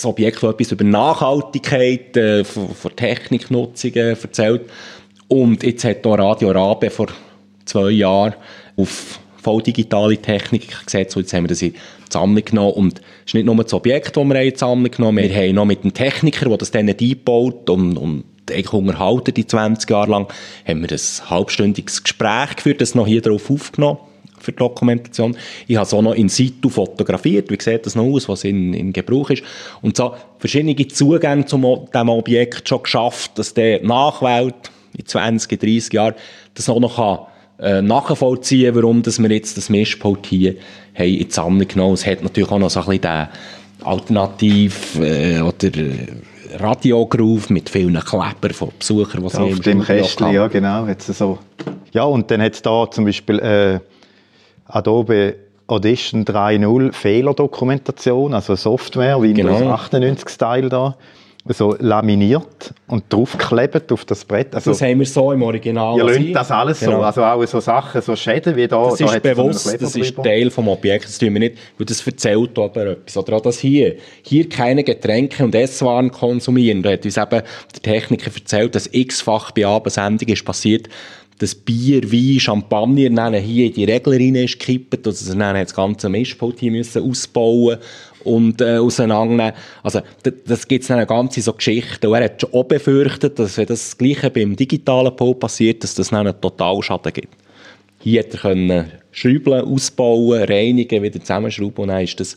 Objekt, 0.05 0.43
das 0.43 0.53
etwas 0.53 0.73
über 0.73 0.85
Nachhaltigkeit 0.85 2.17
äh, 2.17 2.45
von, 2.45 2.69
von 2.75 2.95
Techniknutzungen 2.95 4.17
erzählt. 4.17 4.71
Und 5.27 5.63
jetzt 5.63 5.85
hat 5.85 6.05
hier 6.05 6.19
Radio 6.19 6.53
Rabe 6.53 6.89
vor 6.89 7.09
zwei 7.65 7.91
Jahren 7.91 8.35
auf 8.77 9.19
voll 9.49 9.63
digitale 9.63 10.19
Technik 10.19 10.85
gesetzt 10.85 11.17
und 11.17 11.23
jetzt 11.23 11.33
haben 11.33 11.45
wir 11.45 11.49
das 11.49 11.63
in 11.63 11.73
die 11.73 11.79
Sammlung 12.11 12.45
genommen 12.45 12.73
und 12.73 12.99
es 12.99 13.29
ist 13.29 13.35
nicht 13.35 13.47
nur 13.47 13.57
das 13.57 13.73
Objekt, 13.73 14.15
das 14.15 14.25
wir 14.25 14.43
in 14.43 14.51
die 14.51 14.59
Sammlung 14.59 14.91
genommen 14.91 15.25
haben, 15.25 15.31
wir 15.31 15.37
haben 15.37 15.55
noch 15.55 15.65
mit 15.65 15.85
dem 15.85 15.95
Techniker, 15.95 16.51
der 16.51 16.59
das 16.59 16.71
dann 16.71 16.91
einbaut 16.91 17.71
und, 17.71 17.97
und 17.97 18.25
eigentlich 18.51 18.73
unterhalten 18.75 19.33
die 19.33 19.47
20 19.47 19.89
Jahre 19.89 20.11
lang, 20.11 20.27
haben 20.67 20.83
wir 20.83 20.91
ein 20.91 21.31
halbstündiges 21.31 22.03
Gespräch 22.03 22.57
geführt, 22.57 22.83
das 22.83 22.95
noch 22.95 23.07
hier 23.07 23.23
drauf 23.23 23.51
aufgenommen 23.51 23.97
für 24.39 24.53
die 24.53 24.59
Dokumentation. 24.59 25.35
Ich 25.67 25.77
habe 25.77 25.87
es 25.87 25.95
auch 25.95 26.03
noch 26.03 26.15
in 26.15 26.29
situ 26.29 26.69
fotografiert, 26.69 27.51
wie 27.51 27.59
sieht 27.59 27.87
das 27.87 27.95
noch 27.95 28.05
aus, 28.05 28.29
was 28.29 28.45
in, 28.45 28.75
in 28.75 28.93
Gebrauch 28.93 29.31
ist. 29.31 29.43
Und 29.81 29.97
so 29.97 30.15
verschiedene 30.39 30.77
Zugänge 30.89 31.47
zu 31.47 31.57
diesem 31.57 32.09
Objekt 32.11 32.69
schon 32.69 32.83
geschafft, 32.83 33.39
dass 33.39 33.55
der 33.55 33.83
Nachwelt 33.83 34.71
in 34.97 35.07
20, 35.07 35.59
30 35.59 35.93
Jahren 35.95 36.15
das 36.55 36.69
auch 36.69 36.81
noch 36.81 36.97
kann, 36.97 37.27
äh, 37.59 37.83
nachvollziehen 37.83 38.75
warum 38.75 39.03
dass 39.03 39.19
wir 39.19 39.31
jetzt 39.31 39.57
das 39.57 39.69
Mischpult 39.69 40.27
hier 40.27 40.55
haben 40.95 41.09
in 41.09 41.29
die 41.29 41.31
Sammlung 41.31 41.69
genommen 41.69 41.95
Es 41.95 42.07
hat 42.07 42.23
natürlich 42.23 42.51
auch 42.51 42.59
noch 42.59 42.71
so 42.71 42.81
ein 42.81 42.87
bisschen 42.87 43.03
den 43.03 43.29
Alternativ- 43.85 44.99
äh, 44.99 45.41
oder 45.41 45.77
äh, 45.77 46.07
Radiogroove 46.57 47.51
mit 47.51 47.69
vielen 47.69 48.01
Kleber 48.01 48.53
von 48.53 48.71
Besuchern, 48.79 49.23
die 49.23 49.37
ja, 49.37 49.43
Auf 49.43 49.61
dem 49.61 49.83
Kästchen, 49.83 50.33
ja 50.33 50.49
genau. 50.49 50.87
Jetzt 50.87 51.07
so. 51.07 51.39
Ja, 51.93 52.05
und 52.05 52.31
dann 52.31 52.43
hat 52.43 52.55
es 52.55 52.63
da 52.63 52.91
zum 52.91 53.05
Beispiel 53.05 53.39
äh, 53.39 53.81
Adobe 54.67 55.37
Audition 55.67 56.25
3.0 56.25 56.93
Fehlerdokumentation, 56.93 58.33
also 58.33 58.57
Software, 58.57 59.21
Windows 59.21 59.59
genau. 59.59 59.75
98-Style 59.75 60.69
da 60.71 60.97
so 61.55 61.77
laminiert 61.79 62.75
und 62.87 63.05
draufgeklebt 63.09 63.91
auf 63.93 64.05
das 64.05 64.25
Brett. 64.25 64.55
Also, 64.55 64.71
das 64.71 64.83
haben 64.83 64.99
wir 64.99 65.07
so 65.07 65.33
im 65.33 65.43
Original. 65.43 65.97
Ihr 65.97 66.05
lönt 66.05 66.35
das 66.35 66.51
alles 66.51 66.81
genau. 66.81 66.99
so, 66.99 67.03
also 67.03 67.25
auch 67.25 67.47
so 67.47 67.61
Sachen, 67.61 68.03
so 68.03 68.15
Schäden 68.15 68.57
wie 68.57 68.69
da. 68.69 68.91
Das 68.91 68.99
da 68.99 69.15
ist 69.15 69.23
bewusst, 69.23 69.65
so 69.65 69.77
das 69.77 69.97
ist 69.97 70.17
Teil 70.17 70.51
vom 70.51 70.69
Objekt, 70.69 71.05
das 71.05 71.19
tun 71.19 71.33
wir 71.33 71.41
nicht, 71.41 71.57
weil 71.79 71.87
das 71.87 72.07
erzählt 72.07 72.59
aber 72.59 72.87
etwas. 72.87 73.17
Oder 73.17 73.37
auch 73.37 73.41
das 73.41 73.59
hier. 73.59 73.97
Hier 74.23 74.49
keine 74.49 74.85
Getränke 74.85 75.45
und 75.45 75.55
Esswaren 75.55 76.11
konsumieren. 76.11 76.83
Da 76.83 76.93
hat 76.93 77.05
uns 77.05 77.17
eben 77.17 77.31
der 77.31 77.83
Techniker 77.83 78.31
erzählt, 78.35 78.75
dass 78.75 78.89
x-fach 78.93 79.51
bei 79.53 79.67
Abendsendung 79.67 80.29
ist 80.29 80.45
passiert, 80.45 80.89
das 81.39 81.55
Bier, 81.55 82.03
Wein, 82.11 82.41
Champagner 82.41 83.11
dann 83.11 83.35
hier 83.35 83.67
in 83.67 83.73
die 83.73 83.85
Regler 83.85 84.15
rein 84.15 84.35
ist 84.35 84.59
gekippt, 84.59 85.07
also 85.07 85.33
dann 85.35 85.57
hat 85.57 85.69
das 85.69 85.75
ganze 85.75 86.09
Mischpult 86.09 86.59
hier 86.59 86.73
müssen 86.73 87.09
ausbauen 87.09 87.79
und 88.25 88.61
äh, 88.61 88.79
auseinandernehmen. 88.79 89.53
Also 89.83 90.01
das, 90.23 90.67
gibt 90.67 90.83
es 90.83 90.89
dann 90.89 90.99
eine 90.99 91.07
ganze 91.07 91.41
so 91.41 91.53
Geschichte. 91.53 92.09
Und 92.09 92.17
er 92.17 92.25
hat 92.25 92.41
schon 92.41 92.53
auch 92.53 92.65
befürchtet, 92.65 93.39
dass 93.39 93.57
wenn 93.59 93.67
das 93.67 93.97
Gleiche 93.97 94.31
beim 94.31 94.57
digitalen 94.57 95.15
Pult 95.15 95.41
passiert, 95.41 95.83
dass 95.83 95.95
das 95.95 96.11
dann 96.11 96.27
einen 96.27 96.41
Totálschaden 96.41 97.13
gibt. 97.13 97.35
Hier 98.01 98.21
hat 98.21 98.33
er 98.33 98.41
können 98.41 98.93
schrauben, 99.11 99.61
ausbauen, 99.61 100.45
reinigen, 100.45 101.03
wieder 101.03 101.21
zusammenschrauben 101.21 101.83
und 101.83 101.89
dann 101.89 102.03
ist 102.03 102.21
das 102.21 102.37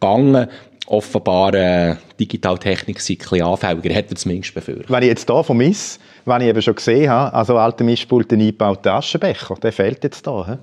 gegangen 0.00 0.48
offenbar 0.86 1.54
äh, 1.54 1.96
Digitaltechnik 2.18 3.00
sei 3.00 3.14
ein 3.14 3.18
bisschen 3.18 3.42
anfälliger, 3.42 3.94
hat 3.94 4.10
er 4.10 4.16
zumindest 4.16 4.54
befürchtet. 4.54 4.90
Wenn 4.90 5.02
ich 5.02 5.08
jetzt 5.08 5.30
hier 5.30 5.44
von 5.44 5.56
Miss, 5.56 5.98
wenn 6.24 6.40
ich 6.42 6.48
eben 6.48 6.62
schon 6.62 6.74
gesehen 6.74 7.10
habe, 7.10 7.34
also 7.34 7.56
alte 7.56 7.84
Mischpult, 7.84 8.32
eingebauten 8.32 8.92
Aschenbecher, 8.92 9.54
der 9.62 9.72
fehlt 9.72 10.04
jetzt 10.04 10.26
da. 10.26 10.58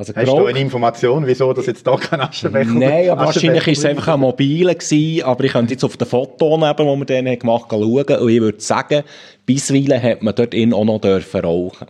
Also 0.00 0.14
Hast 0.16 0.28
du 0.28 0.46
eine 0.46 0.58
Information, 0.58 1.26
wieso 1.26 1.52
das 1.52 1.66
jetzt 1.66 1.86
da 1.86 1.94
kein 1.94 2.22
Aschenbecher 2.22 2.72
Nein, 2.72 3.10
aber 3.10 3.26
wahrscheinlich 3.26 3.66
war 3.66 3.72
es 3.74 3.84
einfach 3.84 4.14
ein 4.14 4.20
mobiler 4.20 4.74
gewesen, 4.74 5.22
aber 5.24 5.44
ich 5.44 5.52
könnte 5.52 5.74
jetzt 5.74 5.84
auf 5.84 5.98
den 5.98 6.08
Fotos, 6.08 6.38
die 6.38 6.62
wir 6.62 7.04
dann 7.04 7.38
gemacht 7.38 7.70
haben, 7.70 7.82
schauen 7.82 8.18
und 8.22 8.28
ich 8.30 8.40
würde 8.40 8.60
sagen, 8.62 9.02
bisweilen 9.44 10.02
hat 10.02 10.22
man 10.22 10.34
dort 10.34 10.54
auch 10.54 10.84
noch 10.86 11.02
dürfen 11.02 11.42
rauchen. 11.42 11.86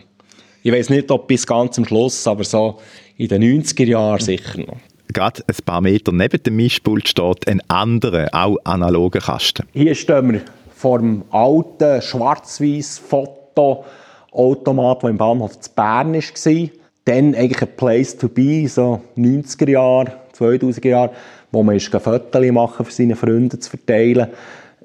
Ich 0.64 0.73
weiß 0.73 0.90
nicht, 0.90 1.09
ob 1.12 1.29
bis 1.29 1.46
ganz 1.46 1.79
am 1.79 1.85
Schluss, 1.85 2.27
aber 2.27 2.42
so 2.42 2.81
in 3.16 3.29
den 3.29 3.44
90er 3.44 3.87
Jahren 3.87 4.18
sicher 4.18 4.59
noch. 4.59 4.79
Gerade 5.12 5.44
ein 5.46 5.55
paar 5.64 5.81
Meter 5.81 6.11
neben 6.11 6.42
dem 6.42 6.57
Mischpult 6.57 7.07
steht 7.07 7.46
ein 7.46 7.62
anderer, 7.68 8.27
auch 8.33 8.57
analoger 8.64 9.20
Kasten. 9.20 9.68
Hier 9.73 9.94
stehen 9.94 10.33
wir 10.33 10.40
vor 10.75 10.99
dem 10.99 11.23
alten 11.31 12.03
schwarz-weiß 12.03 13.03
Fotoautomat, 13.09 15.05
der 15.05 15.11
im 15.11 15.16
Bahnhof 15.16 15.61
zu 15.61 15.70
Bern 15.77 16.12
war 16.12 16.70
dann 17.11 17.35
eigentlich 17.35 17.62
ein 17.62 17.77
Place 17.77 18.16
to 18.16 18.29
be, 18.29 18.68
so 18.68 19.01
90er 19.16 19.70
Jahre, 19.70 20.12
2000er 20.38 20.88
Jahre, 20.88 21.11
wo 21.51 21.62
man 21.62 21.75
Fotos 22.01 22.53
machen 22.53 22.87
für 22.87 22.92
seine 22.92 23.16
Freunde 23.16 23.59
zu 23.59 23.70
verteilen. 23.70 24.29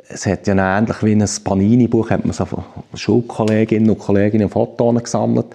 Es 0.07 0.25
hat 0.25 0.47
ja 0.47 0.53
ähnlich 0.77 1.03
wie 1.03 1.13
ein 1.13 1.25
Panini-Buch, 1.43 2.09
hat 2.09 2.25
man 2.25 2.33
so 2.33 2.45
von 2.45 2.63
Schulkolleginnen 2.93 3.89
und 3.89 3.99
Kollegen 3.99 4.41
Fotos 4.49 5.03
gesammelt. 5.03 5.47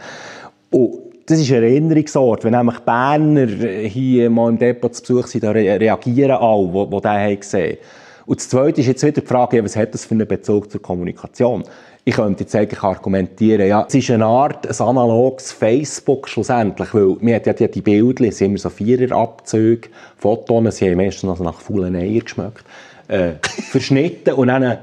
Und 0.71 0.99
das 1.27 1.39
ist 1.41 1.51
ein 1.53 1.63
Erinnerungsort. 1.63 2.45
Wenn 2.45 2.53
nämlich 2.53 2.79
Berner 2.81 3.47
hier 3.47 4.31
mal 4.31 4.51
im 4.51 4.59
Depot 4.59 4.95
zu 4.95 5.03
Besuch 5.03 5.29
sind, 5.29 5.45
da 5.45 5.53
reagieren 5.53 6.33
alle, 6.33 6.69
die, 6.69 6.97
die 6.97 7.01
den 7.01 7.41
gesehen 7.41 7.71
haben. 7.71 7.79
Und 8.27 8.41
das 8.41 8.49
Zweite 8.49 8.81
ist 8.81 8.87
jetzt 8.87 9.03
wieder 9.03 9.21
die 9.21 9.27
Frage, 9.27 9.63
was 9.65 9.77
hat 9.77 9.95
das 9.95 10.05
für 10.05 10.15
einen 10.15 10.27
Bezug 10.27 10.71
zur 10.71 10.83
Kommunikation? 10.83 11.65
Ich 12.05 12.15
könnte 12.15 12.45
jetzt 12.45 12.57
eigentlich 12.57 12.83
argumentieren, 12.83 13.69
ja, 13.69 13.85
es 13.87 13.95
ist 13.95 14.11
eine 14.11 14.25
Art 14.25 14.67
ein 14.67 14.87
analoges 14.87 15.53
Facebook 15.53 16.29
schlussendlich, 16.29 16.95
weil 16.95 17.17
man 17.21 17.35
hat 17.35 17.47
ja 17.47 17.69
die 17.69 17.83
Bilder, 17.83 18.25
es 18.25 18.39
sind 18.39 18.51
immer 18.51 18.59
so 18.59 18.71
Viererabzüge, 18.71 19.91
Fotos, 20.17 20.77
sie 20.77 20.89
haben 20.89 20.97
meistens 20.97 21.25
noch 21.25 21.41
nach 21.41 21.61
faulen 21.61 21.95
Eier 21.97 22.21
geschmeckt, 22.21 22.65
äh, 23.09 23.33
verschnitten 23.43 24.35
und 24.35 24.49
dann 24.49 24.79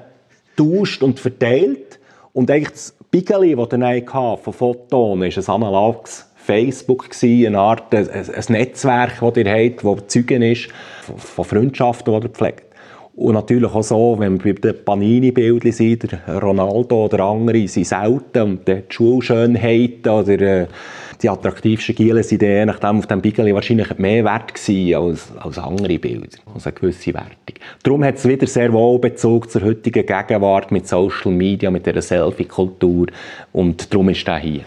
getauscht 0.56 1.04
und 1.04 1.20
verteilt. 1.20 2.00
Und 2.34 2.52
eigentlich 2.52 2.72
das 2.72 2.96
Bigeli, 3.10 3.56
das 3.56 3.70
dann 3.70 4.38
von 4.38 4.54
Fotos 4.54 5.20
ist 5.22 5.50
ein 5.50 5.56
analoges 5.56 6.26
Facebook 6.36 7.10
eine 7.24 7.60
Art, 7.60 7.94
ein, 7.94 8.10
ein 8.10 8.44
Netzwerk, 8.50 9.20
das 9.20 9.38
ihr 9.38 9.52
habt, 9.52 9.84
das 9.84 10.08
Zeugen 10.08 10.42
ist 10.42 10.70
von 11.18 11.44
Freundschaften, 11.44 12.14
die 12.14 12.28
ihr 12.28 12.30
pflegt. 12.30 12.67
Und 13.18 13.34
natürlich 13.34 13.74
auch 13.74 13.82
so, 13.82 14.16
wenn 14.20 14.44
wir 14.44 14.54
bei 14.54 14.72
den 14.72 14.86
Panini-Bildern 14.86 15.72
sind, 15.72 16.12
der 16.12 16.40
Ronaldo 16.40 17.06
oder 17.06 17.22
andere 17.22 17.68
sind 17.68 17.88
selten 17.88 18.42
und 18.44 18.68
die 18.68 18.84
Schulschönheit 18.90 20.08
oder 20.08 20.40
äh, 20.40 20.68
die 21.20 21.28
attraktivsten 21.28 21.96
Gielen 21.96 22.22
sind 22.22 22.44
je 22.44 22.64
nachdem 22.64 23.00
auf 23.00 23.08
dem 23.08 23.22
Bigeli 23.22 23.56
wahrscheinlich 23.56 23.98
mehr 23.98 24.24
wert 24.24 24.54
gewesen 24.54 24.96
als, 25.02 25.32
als 25.40 25.58
andere 25.58 25.98
Bilder, 25.98 26.38
also 26.54 26.70
eine 26.70 26.80
gewisse 26.80 27.12
Wertung. 27.16 27.56
Darum 27.82 28.04
hat 28.04 28.18
es 28.18 28.28
wieder 28.28 28.46
sehr 28.46 28.72
wohl 28.72 29.00
Bezug 29.00 29.50
zur 29.50 29.64
heutigen 29.64 30.06
Gegenwart 30.06 30.72
mit 30.72 30.88
Social 30.88 31.32
Media, 31.32 31.72
mit 31.72 31.88
dieser 31.88 32.04
Selfie-Kultur 32.04 33.08
und 33.52 33.92
darum 33.92 34.10
ist 34.10 34.28
der 34.28 34.38
hier. 34.38 34.62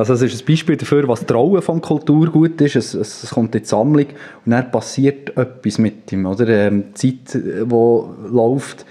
Also 0.00 0.14
es 0.14 0.22
ist 0.22 0.42
ein 0.42 0.46
Beispiel 0.46 0.76
dafür, 0.76 1.06
was 1.08 1.26
Trauen 1.26 1.60
von 1.60 1.80
Kulturgut 1.80 2.60
ist. 2.60 2.76
Es, 2.76 2.94
es, 2.94 3.22
es, 3.22 3.30
kommt 3.30 3.54
in 3.54 3.62
die 3.62 3.68
Sammlung 3.68 4.06
und 4.46 4.52
dann 4.52 4.70
passiert 4.70 5.36
etwas 5.36 5.78
mit 5.78 6.10
ihm. 6.10 6.24
Oder? 6.24 6.48
Ähm, 6.48 6.94
die 7.00 7.22
Zeit, 7.22 7.34
die 7.34 7.66
läuft, 7.68 8.86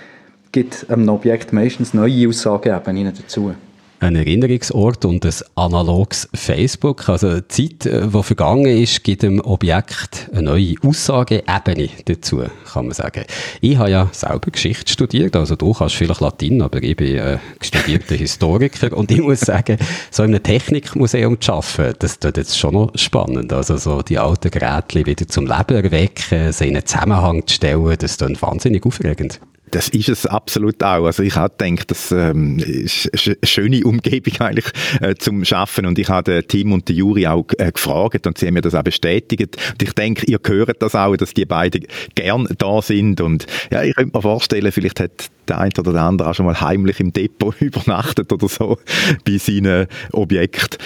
gibt 0.52 0.86
einem 0.90 1.10
Objekt 1.10 1.52
meistens 1.52 1.94
neue 1.94 2.28
Aussageebenen 2.28 3.14
dazu 3.16 3.54
ein 4.00 4.16
Erinnerungsort 4.16 5.06
und 5.06 5.26
ein 5.26 5.34
analoges 5.56 6.30
Facebook. 6.34 7.10
Also 7.10 7.42
die 7.42 7.48
Zeit, 7.48 7.86
die 7.86 7.90
äh, 7.90 8.24
vergangen 8.24 8.66
ist, 8.66 9.04
gibt 9.04 9.24
dem 9.24 9.42
Objekt 9.42 10.30
eine 10.32 10.44
neue 10.44 10.76
Aussageebene 10.84 11.90
dazu, 12.06 12.44
kann 12.72 12.86
man 12.86 12.94
sagen. 12.94 13.26
Ich 13.62 13.78
habe 13.78 13.92
ja 13.92 14.10
selber 14.12 14.52
Geschichte 14.52 14.92
studiert, 14.92 15.36
also 15.36 15.56
du 15.56 15.74
kannst 15.74 15.96
vielleicht 15.96 16.22
Latin, 16.22 16.62
aber 16.62 16.82
ich 16.82 16.96
bin 16.96 17.18
äh, 17.18 17.38
studierter 17.62 18.16
Historiker 18.16 18.96
und 18.96 19.12
ich 19.12 19.22
muss 19.22 19.42
sagen, 19.42 19.78
so 20.12 20.24
in 20.24 20.34
einem 20.34 20.44
Technikmuseum 20.44 21.40
zu 21.42 21.54
arbeiten, 21.54 21.96
das 22.00 22.14
ist 22.14 22.38
jetzt 22.38 22.58
schon 22.58 22.74
noch 22.74 22.92
spannend. 22.96 23.52
Also 23.52 23.78
so 23.78 24.02
die 24.02 24.18
alten 24.18 24.52
Geräte 24.52 25.06
wieder 25.06 25.28
zum 25.28 25.46
Leben 25.46 25.84
erwecken, 25.84 26.52
sie 26.52 26.68
in 26.68 26.78
einen 26.78 26.86
Zusammenhang 26.86 27.46
zu 27.46 27.56
stellen, 27.56 27.96
das 28.00 28.12
ist 28.12 28.42
wahnsinnig 28.42 28.86
aufregend. 28.86 29.40
Das 29.72 29.90
ist 29.90 30.10
es 30.10 30.26
absolut 30.26 30.84
auch. 30.84 31.06
Also 31.06 31.24
ich 31.24 31.36
habe 31.36 31.54
gedacht, 31.58 31.92
das 31.92 32.12
ähm, 32.12 32.60
ist 32.60 33.10
eine 33.14 33.38
schöne 33.44 33.84
Umgebung 33.84 34.34
eigentlich 34.40 34.66
äh, 35.02 35.16
zum 35.16 35.46
Schaffen 35.46 35.86
und 35.86 36.00
ich 36.00 36.10
habe 36.10 36.44
Tim 36.48 36.74
und 36.74 36.88
die 36.88 36.94
Juri 36.94 37.28
auch 37.28 37.46
äh, 37.58 37.72
gefragt 37.72 38.28
und 38.28 38.38
sie 38.38 38.48
haben 38.48 38.54
mir 38.54 38.62
das 38.62 38.76
auch 38.76 38.84
bestätigt. 38.84 39.58
Und 39.72 39.84
ich 39.84 39.94
denke, 39.94 40.26
ihr 40.26 40.40
hört 40.46 40.82
das 40.82 40.96
auch, 40.96 41.16
dass 41.16 41.34
die 41.34 41.46
beiden 41.46 41.86
gern 42.16 42.48
da 42.58 42.82
sind 42.82 43.22
und 43.22 43.46
ja, 43.72 43.84
ich 43.84 43.96
könnte 43.96 44.18
mir 44.18 44.22
vorstellen, 44.22 44.72
vielleicht 44.72 45.00
hat 45.00 45.30
der 45.48 45.60
eine 45.60 45.72
oder 45.80 45.94
der 45.94 46.04
andere 46.04 46.30
auch 46.30 46.34
schon 46.34 46.46
mal 46.46 46.60
heimlich 46.60 47.00
im 47.00 47.12
Depot 47.14 47.56
übernachtet 47.62 48.32
oder 48.32 48.48
so 48.48 48.78
bei 49.26 49.38
seinen 49.38 49.88
Objekten. 50.12 50.80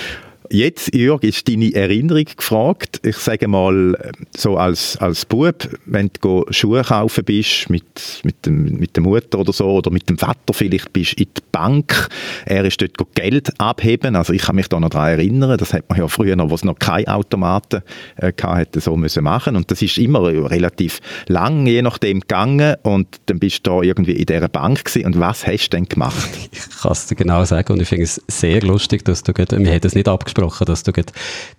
Jetzt, 0.54 0.94
Jörg, 0.94 1.24
ist 1.24 1.50
deine 1.50 1.74
Erinnerung 1.74 2.26
gefragt. 2.26 3.00
Ich 3.02 3.18
sage 3.18 3.48
mal, 3.48 3.98
so 4.38 4.56
als, 4.56 4.98
als 4.98 5.26
Bub, 5.26 5.68
wenn 5.88 6.12
du 6.22 6.46
Schuhe 6.52 6.84
kaufen 6.84 7.24
bist, 7.24 7.72
mit, 7.72 8.22
mit, 8.24 8.46
dem, 8.46 8.78
mit 8.78 8.96
der 8.96 9.02
Mutter 9.02 9.39
oder 9.39 9.52
so, 9.52 9.66
oder 9.66 9.89
mit 9.89 10.08
dem 10.10 10.20
Vater 10.20 10.54
vielleicht, 10.54 10.94
bist 10.94 11.13
in 11.13 11.26
die 11.36 11.42
Bank. 11.52 12.08
Er 12.46 12.66
ist 12.66 12.80
dort 12.80 13.16
Geld 13.16 13.60
abheben. 13.60 14.16
Also 14.16 14.32
ich 14.32 14.44
kann 14.44 14.56
mich 14.56 14.68
da 14.68 14.80
noch 14.80 14.89
daran 14.89 15.13
erinnern, 15.13 15.58
das 15.58 15.74
hat 15.74 15.89
man 15.89 15.98
ja 15.98 16.08
früher 16.08 16.36
noch, 16.36 16.52
wo 16.52 16.54
es 16.54 16.63
noch 16.63 16.78
keine 16.78 17.08
Automaten 17.08 17.82
äh, 18.18 18.32
hatte, 18.44 18.80
so 18.80 18.96
müssen 18.96 19.24
machen. 19.24 19.56
Und 19.56 19.72
das 19.72 19.82
ist 19.82 19.98
immer 19.98 20.22
relativ 20.22 21.00
lang, 21.26 21.66
je 21.66 21.82
nachdem, 21.82 22.20
gegangen. 22.20 22.76
Und 22.84 23.08
dann 23.26 23.39
bist 23.39 23.66
du 23.66 23.72
da 23.72 23.82
irgendwie 23.82 24.13
in 24.13 24.28
dieser 24.28 24.50
Bank 24.50 24.86
gewesen. 24.86 25.08
Und 25.08 25.20
was 25.20 25.48
hast 25.48 25.70
du 25.70 25.78
denn 25.78 25.86
gemacht? 25.86 26.30
Ich 26.52 26.80
kann 26.80 26.92
es 26.92 27.08
dir 27.08 27.16
genau 27.16 27.44
sagen. 27.44 27.74
Und 27.74 27.82
ich 27.82 27.88
finde 27.88 28.04
es 28.04 28.22
sehr 28.28 28.62
lustig, 28.62 29.04
dass 29.04 29.24
du, 29.24 29.34
wir 29.34 29.48
haben 29.48 29.82
das 29.82 29.96
nicht 29.96 30.08
abgesprochen, 30.08 30.43
angesprochen, 30.44 30.66
dass 30.66 30.84
du 30.84 30.92
das 30.92 31.06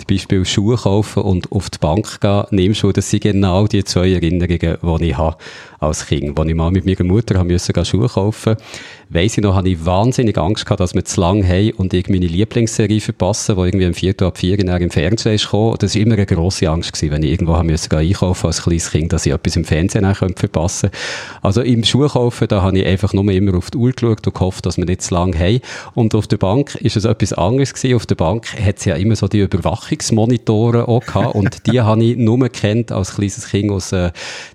Beispiel 0.08 0.44
Schuhe 0.44 0.76
kaufen 0.76 1.22
und 1.22 1.50
auf 1.52 1.70
die 1.70 1.78
Bank 1.78 2.20
gehen 2.20 2.44
nimmst, 2.50 2.84
das 2.94 3.10
sind 3.10 3.22
genau 3.22 3.66
die 3.66 3.84
zwei 3.84 4.12
Erinnerungen, 4.12 4.98
die 5.00 5.10
ich 5.10 5.16
habe 5.16 5.36
als 5.84 6.06
Kind. 6.06 6.38
Als 6.38 6.48
ich 6.48 6.54
mal 6.54 6.70
mit 6.70 6.86
meiner 6.86 7.04
Mutter 7.04 7.38
haben 7.38 7.48
müssen 7.48 7.84
Schuhe 7.84 8.08
kaufen 8.08 8.56
weiss 9.14 9.36
ich 9.36 9.44
noch, 9.44 9.54
hatte 9.54 9.68
ich 9.68 9.84
wahnsinnig 9.84 10.36
Angst 10.38 10.64
gehabt, 10.64 10.80
dass 10.80 10.94
wir 10.94 11.04
zu 11.04 11.20
lang 11.20 11.46
haben 11.46 11.70
und 11.72 11.94
ich 11.94 12.08
meine 12.08 12.26
Lieblingsserie 12.26 13.00
verpassen, 13.00 13.56
die 13.56 13.62
irgendwie 13.62 13.86
am 13.86 13.94
4. 13.94 14.22
ab 14.22 14.38
4 14.38 14.58
im 14.58 14.90
Fernsehen 14.90 15.34
ist 15.34 15.44
gekommen. 15.44 15.76
Das 15.78 15.94
war 15.94 16.02
immer 16.02 16.14
eine 16.14 16.26
grosse 16.26 16.68
Angst 16.68 16.92
gewesen, 16.92 17.12
wenn 17.12 17.22
ich 17.22 17.30
irgendwo 17.30 17.56
haben 17.56 17.66
müssen 17.66 17.94
einkaufen 17.94 18.46
als 18.46 18.62
kleines 18.62 18.90
Kind, 18.90 19.12
dass 19.12 19.24
ich 19.24 19.32
etwas 19.32 19.56
im 19.56 19.64
Fernsehen 19.64 20.04
auch 20.04 20.16
verpassen 20.16 20.90
könnte. 20.90 20.98
Also 21.42 21.62
im 21.62 21.84
Schuhkaufen, 21.84 22.48
da 22.48 22.62
habe 22.62 22.78
ich 22.78 22.86
einfach 22.86 23.12
nur 23.12 23.30
immer 23.30 23.56
auf 23.56 23.70
die 23.70 23.78
Uhr 23.78 23.92
geschaut 23.92 24.26
und 24.26 24.34
gehofft, 24.34 24.66
dass 24.66 24.78
wir 24.78 24.84
nicht 24.84 25.02
zu 25.02 25.14
lang 25.14 25.38
haben. 25.38 25.60
Und 25.94 26.14
auf 26.14 26.26
der 26.26 26.38
Bank 26.38 26.74
ist 26.76 26.96
es 26.96 27.04
etwas 27.04 27.32
anderes 27.32 27.72
gewesen. 27.72 27.94
Auf 27.94 28.06
der 28.06 28.16
Bank 28.16 28.48
hat 28.60 28.78
es 28.78 28.84
ja 28.84 28.96
immer 28.96 29.14
so 29.14 29.28
die 29.28 29.40
Überwachungsmonitore 29.40 30.88
auch 30.88 31.04
gehabt 31.04 31.34
und 31.34 31.66
die 31.66 31.80
habe 31.80 32.02
ich 32.02 32.16
nur 32.16 32.48
kennt 32.48 32.90
als 32.90 33.14
kleines 33.14 33.48
Kind 33.48 33.70
aus 33.70 33.92
äh, 33.92 34.10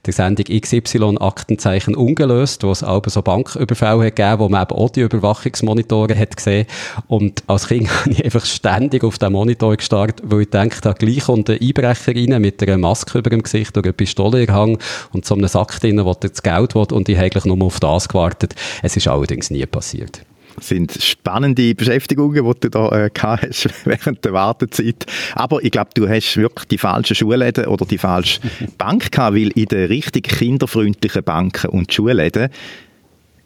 der 0.06 0.14
Sendung 0.14 0.46
XY 0.46 1.18
Aktenzeichen 1.20 1.96
ungelöst, 1.96 2.64
wo 2.64 2.72
es 2.72 2.84
auch 2.84 3.04
so 3.08 3.22
Banküberfälle 3.22 4.06
hat 4.06 4.16
gegeben, 4.16 4.40
wo 4.40 4.50
man 4.50 4.64
eben 4.64 4.72
auch 4.72 4.90
die 4.90 5.02
Überwachungsmonitore 5.02 6.18
hat 6.18 6.36
gesehen. 6.36 6.66
Und 7.08 7.44
als 7.48 7.68
Kind 7.68 7.90
habe 8.02 8.12
ich 8.12 8.24
einfach 8.24 8.46
ständig 8.46 9.04
auf 9.04 9.18
den 9.18 9.32
Monitor 9.32 9.76
gestartet, 9.76 10.22
weil 10.24 10.42
ich 10.42 10.52
gedacht 10.52 10.86
habe, 10.86 10.98
gleich 10.98 11.26
kommt 11.26 11.50
ein 11.50 11.60
Einbrecher 11.62 12.16
rein 12.16 12.42
mit 12.42 12.62
einer 12.64 12.78
Maske 12.78 13.20
über 13.20 13.30
dem 13.30 13.44
Gesicht 13.44 13.78
oder 13.78 13.88
einer 13.88 13.94
Pistole 13.94 14.44
in 14.44 14.54
Hang 14.54 14.80
und 15.14 15.26
so 15.26 15.36
einem 15.36 15.48
Sack 15.48 15.80
drin, 15.80 16.04
wo 16.04 16.14
das 16.14 16.42
Geld 16.44 16.76
will 16.76 16.88
und 16.92 17.10
ich 17.10 17.16
habe 17.18 17.26
eigentlich 17.26 17.46
nur 17.46 17.62
auf 17.64 17.80
das 17.80 18.08
gewartet. 18.08 18.56
Es 18.82 18.96
ist 18.96 19.08
allerdings 19.08 19.50
nie 19.50 19.66
passiert 19.66 20.22
sind 20.62 20.98
spannende 21.02 21.76
Beschäftigungen, 21.76 22.44
die 22.44 22.60
du 22.62 22.70
da 22.70 23.06
äh, 23.06 23.10
hast 23.20 23.70
während 23.86 24.24
der 24.26 24.34
Wartezeit. 24.34 25.06
Aber 25.36 25.64
ich 25.64 25.72
glaube, 25.72 25.90
du 25.94 26.08
hast 26.08 26.38
wirklich 26.38 26.68
die 26.68 26.78
falsche 26.78 27.16
Schulläden 27.16 27.66
oder 27.66 27.86
die 27.86 27.98
falsche 27.98 28.40
Bank 28.78 29.12
gehabt, 29.12 29.36
weil 29.36 29.50
in 29.50 29.66
den 29.66 29.88
richtig 29.88 30.30
kinderfreundlichen 30.30 31.24
Banken 31.24 31.70
und 31.70 31.94
Schulläden 31.94 32.50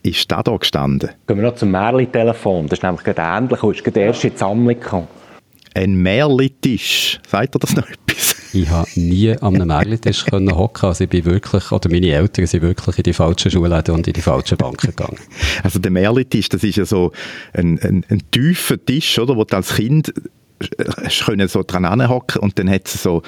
ist 0.04 0.32
da 0.32 0.43
da 0.43 0.56
gestanden. 0.56 1.12
Gehen 1.28 1.38
wir 1.38 1.43
noch 1.43 1.56
zum 1.56 1.71
Märli-Telefon. 1.71 2.67
Das 2.67 2.80
ist 2.80 2.84
nämlich 2.84 3.04
gerade 3.04 3.21
ähnlich, 3.21 3.63
und 3.63 3.76
ist 3.76 3.84
gerade 3.84 4.02
erst 4.02 4.23
in 4.26 4.32
die 4.32 4.38
Sammlung 4.38 4.80
gekommen. 4.80 5.08
Ein 5.76 5.95
Märli-Tisch. 5.95 7.19
Sagt 7.28 7.56
ihr 7.56 7.60
das 7.60 7.76
noch 7.76 7.88
etwas? 7.89 8.33
Ich 8.53 8.69
habe 8.69 8.87
nie 8.95 9.31
an 9.31 9.55
einem 9.55 9.67
Märli-Tisch 9.67 10.25
hocken. 10.31 10.85
Also 10.87 11.05
ich 11.05 11.09
bin 11.09 11.25
wirklich, 11.25 11.71
oder 11.71 11.89
meine 11.89 12.11
Eltern 12.11 12.45
sind 12.45 12.61
wirklich 12.61 12.97
in 12.97 13.03
die 13.03 13.13
falschen 13.13 13.49
Schulläden 13.49 13.95
und 13.95 14.07
in 14.07 14.13
die 14.13 14.21
falschen 14.21 14.57
Banken 14.57 14.87
gegangen. 14.87 15.17
Also 15.63 15.79
der 15.79 15.91
Märli-Tisch, 15.91 16.49
das 16.49 16.63
ist 16.63 16.75
ja 16.75 16.85
so 16.85 17.11
ein, 17.53 17.79
ein, 17.79 18.05
ein 18.09 18.21
tiefer 18.29 18.83
Tisch, 18.83 19.17
oder, 19.17 19.35
wo 19.35 19.43
du 19.43 19.55
als 19.55 19.75
Kind 19.75 20.13
äh, 20.59 21.09
können 21.25 21.47
so 21.47 21.63
dran 21.63 22.07
hocken 22.07 22.41
und 22.41 22.59
dann 22.59 22.69
hat 22.69 22.87
es 22.87 23.01
so 23.01 23.23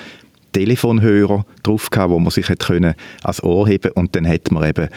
Telefonhörer 0.53 1.45
drauf 1.63 1.89
gehabt, 1.89 2.11
wo 2.11 2.19
man 2.19 2.29
sich 2.29 2.47
hätte 2.47 2.67
können 2.67 2.93
ans 3.23 3.43
Ohr 3.43 3.67
heben 3.67 3.91
und 3.91 4.15
dann 4.15 4.27
hat 4.27 4.51
man 4.51 4.69
eben 4.69 4.89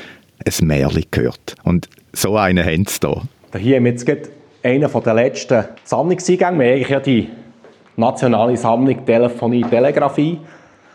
ein 0.44 0.66
Märchen 0.66 1.04
gehört. 1.10 1.54
Und 1.64 1.88
so 2.12 2.36
einen 2.36 2.64
haben 2.64 2.86
sie 2.86 3.00
da. 3.00 3.22
Hier 3.58 3.76
haben 3.76 3.84
wir 3.84 3.92
jetzt 3.92 4.08
einen 4.62 5.02
der 5.04 5.14
letzten 5.14 5.64
Sammlungseingänge. 5.84 6.58
Wir 6.58 6.66
haben 6.66 6.74
eigentlich 6.74 6.88
ja 6.90 7.00
die 7.00 7.28
nationale 7.98 8.56
Sammlung 8.56 9.04
Telefonie, 9.04 9.62
Telegrafie. 9.62 10.38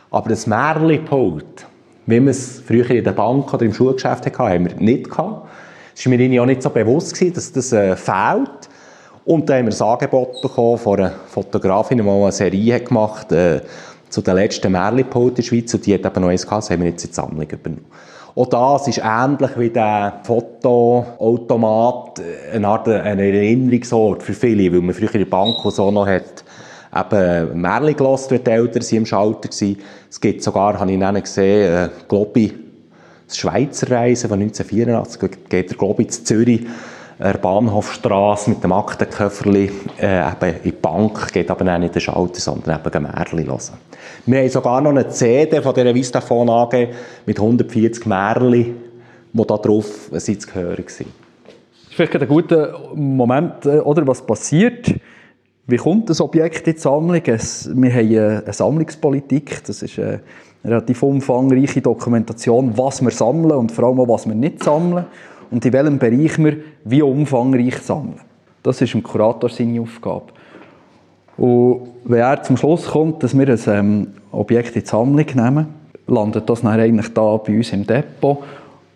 Aber 0.10 0.30
das 0.30 0.48
Märchenpult, 0.48 1.66
wie 2.06 2.22
wir 2.22 2.32
es 2.32 2.62
früher 2.66 2.90
in 2.92 3.04
der 3.04 3.12
Bank 3.12 3.54
oder 3.54 3.66
im 3.66 3.74
Schulgeschäft 3.74 4.26
hatten, 4.26 4.38
haben 4.38 4.70
wir 4.70 4.76
nicht 4.76 5.10
gehabt. 5.10 5.48
Es 5.96 6.06
war 6.06 6.18
mir 6.18 6.42
auch 6.42 6.46
nicht 6.46 6.64
so 6.64 6.70
bewusst, 6.70 7.22
dass 7.36 7.52
das 7.52 7.72
äh, 7.74 7.96
fehlt. 7.96 8.70
Und 9.26 9.48
dann 9.48 9.60
haben 9.60 9.72
wir 9.72 9.86
ein 9.86 9.92
Angebot 9.94 10.42
bekommen 10.42 10.78
von 10.78 11.00
einer 11.00 11.12
Fotografin, 11.28 12.00
die 12.00 12.10
eine 12.10 12.32
Serie 12.32 12.80
gemacht 12.80 13.32
äh, 13.32 13.62
zu 14.10 14.22
den 14.22 14.36
letzten 14.36 14.72
Märchenpult 14.72 15.30
in 15.30 15.36
der 15.36 15.44
Schweiz. 15.44 15.74
Und 15.74 15.86
die 15.86 15.94
hat 15.94 16.06
eben 16.06 16.22
noch 16.22 16.30
eins 16.30 16.44
gehabt, 16.44 16.64
das 16.64 16.72
haben 16.72 16.82
wir 16.82 16.90
jetzt 16.90 17.04
in 17.06 17.10
die 17.10 17.16
Sammlung 17.16 17.48
übernommen. 17.50 17.86
Auch 18.36 18.48
das 18.48 18.88
ist 18.88 19.02
ähnlich 19.04 19.52
wie 19.58 19.70
der 19.70 20.22
Fotoautomat 20.24 22.20
eine 22.52 22.68
Art 22.68 22.88
eine 22.88 23.24
Erinnerungsort 23.24 24.24
für 24.24 24.34
viele, 24.34 24.74
weil 24.74 24.82
man 24.82 24.96
früher 24.96 25.14
in 25.14 25.20
der 25.20 25.28
Bank 25.28 25.58
so 25.66 25.92
noch 25.92 26.08
hat, 26.08 26.43
eben 26.96 27.62
Märchen 27.62 27.96
gehört, 27.96 28.32
wenn 28.32 28.44
die 28.44 28.52
Eltern 28.52 28.82
sie 28.82 28.98
im 28.98 29.06
Schalter 29.06 29.50
waren. 29.50 29.78
Es 30.10 30.22
gibt 30.22 30.44
sogar, 30.44 30.80
habe 30.80 30.92
ich 30.92 31.00
dann 31.00 31.22
gesehen, 31.22 31.74
äh, 31.74 31.90
Globi, 32.08 32.54
das 33.28 33.38
Schweizer 33.38 33.92
Reisen 33.92 34.30
von 34.30 34.40
1984, 34.40 35.50
geht 35.50 35.70
der 35.72 35.78
Globi 35.78 36.08
zu 36.08 36.24
Zürich 36.24 36.62
der 37.20 37.38
Bahnhofstrasse 37.38 38.50
mit 38.50 38.64
dem 38.64 38.72
Aktenköfferli 38.72 39.72
äh, 40.02 40.32
eben 40.32 40.58
in 40.58 40.64
die 40.64 40.72
Bank, 40.72 41.32
geht 41.32 41.50
aber 41.50 41.64
nicht 41.64 41.88
in 41.88 41.92
den 41.92 42.02
Schalter, 42.02 42.40
sondern 42.40 42.80
eben 42.86 43.04
Märchen 43.04 43.46
hören. 43.46 43.60
Wir 44.26 44.40
haben 44.40 44.50
sogar 44.50 44.82
noch 44.82 44.90
eine 44.90 45.08
CD 45.08 45.62
von 45.62 45.74
dieser 45.74 45.94
Vistafone 45.94 46.52
AG 46.52 46.90
mit 47.26 47.40
140 47.40 48.06
Märchen, 48.06 48.76
die 49.32 49.48
da 49.48 49.58
drauf 49.58 50.10
sind 50.12 50.42
zu 50.42 50.54
hören. 50.54 50.84
Das 50.86 51.00
ist 51.00 51.06
vielleicht 51.92 52.16
ein 52.16 52.28
guter 52.28 52.80
Moment, 52.96 53.66
äh, 53.66 53.80
oder 53.80 54.06
was 54.08 54.26
passiert. 54.26 54.94
Wie 55.66 55.78
kommt 55.78 56.10
das 56.10 56.20
Objekt 56.20 56.68
in 56.68 56.74
die 56.74 56.80
Sammlung? 56.80 57.22
Es, 57.26 57.70
wir 57.74 57.94
haben 57.94 58.44
eine 58.44 58.54
Sammlungspolitik, 58.54 59.64
das 59.64 59.82
ist 59.82 59.98
eine 59.98 60.20
relativ 60.66 61.02
umfangreiche 61.04 61.82
Dokumentation, 61.82 62.78
was 62.78 63.02
wir 63.02 63.12
sammeln 63.12 63.58
und 63.58 63.72
vor 63.72 63.86
allem 63.86 64.02
auch, 64.02 64.10
was 64.10 64.28
wir 64.28 64.36
nicht 64.36 64.62
sammeln 64.62 65.06
und 65.52 65.66
in 65.66 65.72
welchem 65.72 66.00
Bereich 66.00 66.38
wir 66.38 66.58
wie 66.84 67.02
umfangreich 67.02 67.78
sammeln. 67.78 68.20
Das 68.62 68.82
ist 68.82 68.94
dem 68.94 69.04
Kurator 69.04 69.50
seine 69.50 69.80
Aufgabe. 69.80 70.26
Und 71.38 71.88
wenn 72.04 72.20
er 72.20 72.44
zum 72.44 72.58
Schluss 72.58 72.88
kommt, 72.88 73.24
dass 73.24 73.38
wir 73.38 73.48
ein 73.48 73.60
ähm, 73.68 74.08
Objekt 74.34 74.76
in 74.76 74.84
die 74.84 74.88
Sammlung 74.88 75.26
nehmen, 75.34 75.68
landet 76.08 76.50
das 76.50 76.62
dann 76.62 76.78
eigentlich 76.78 77.14
da 77.14 77.38
bei 77.38 77.56
uns 77.56 77.72
im 77.72 77.88
Depot 77.88 78.40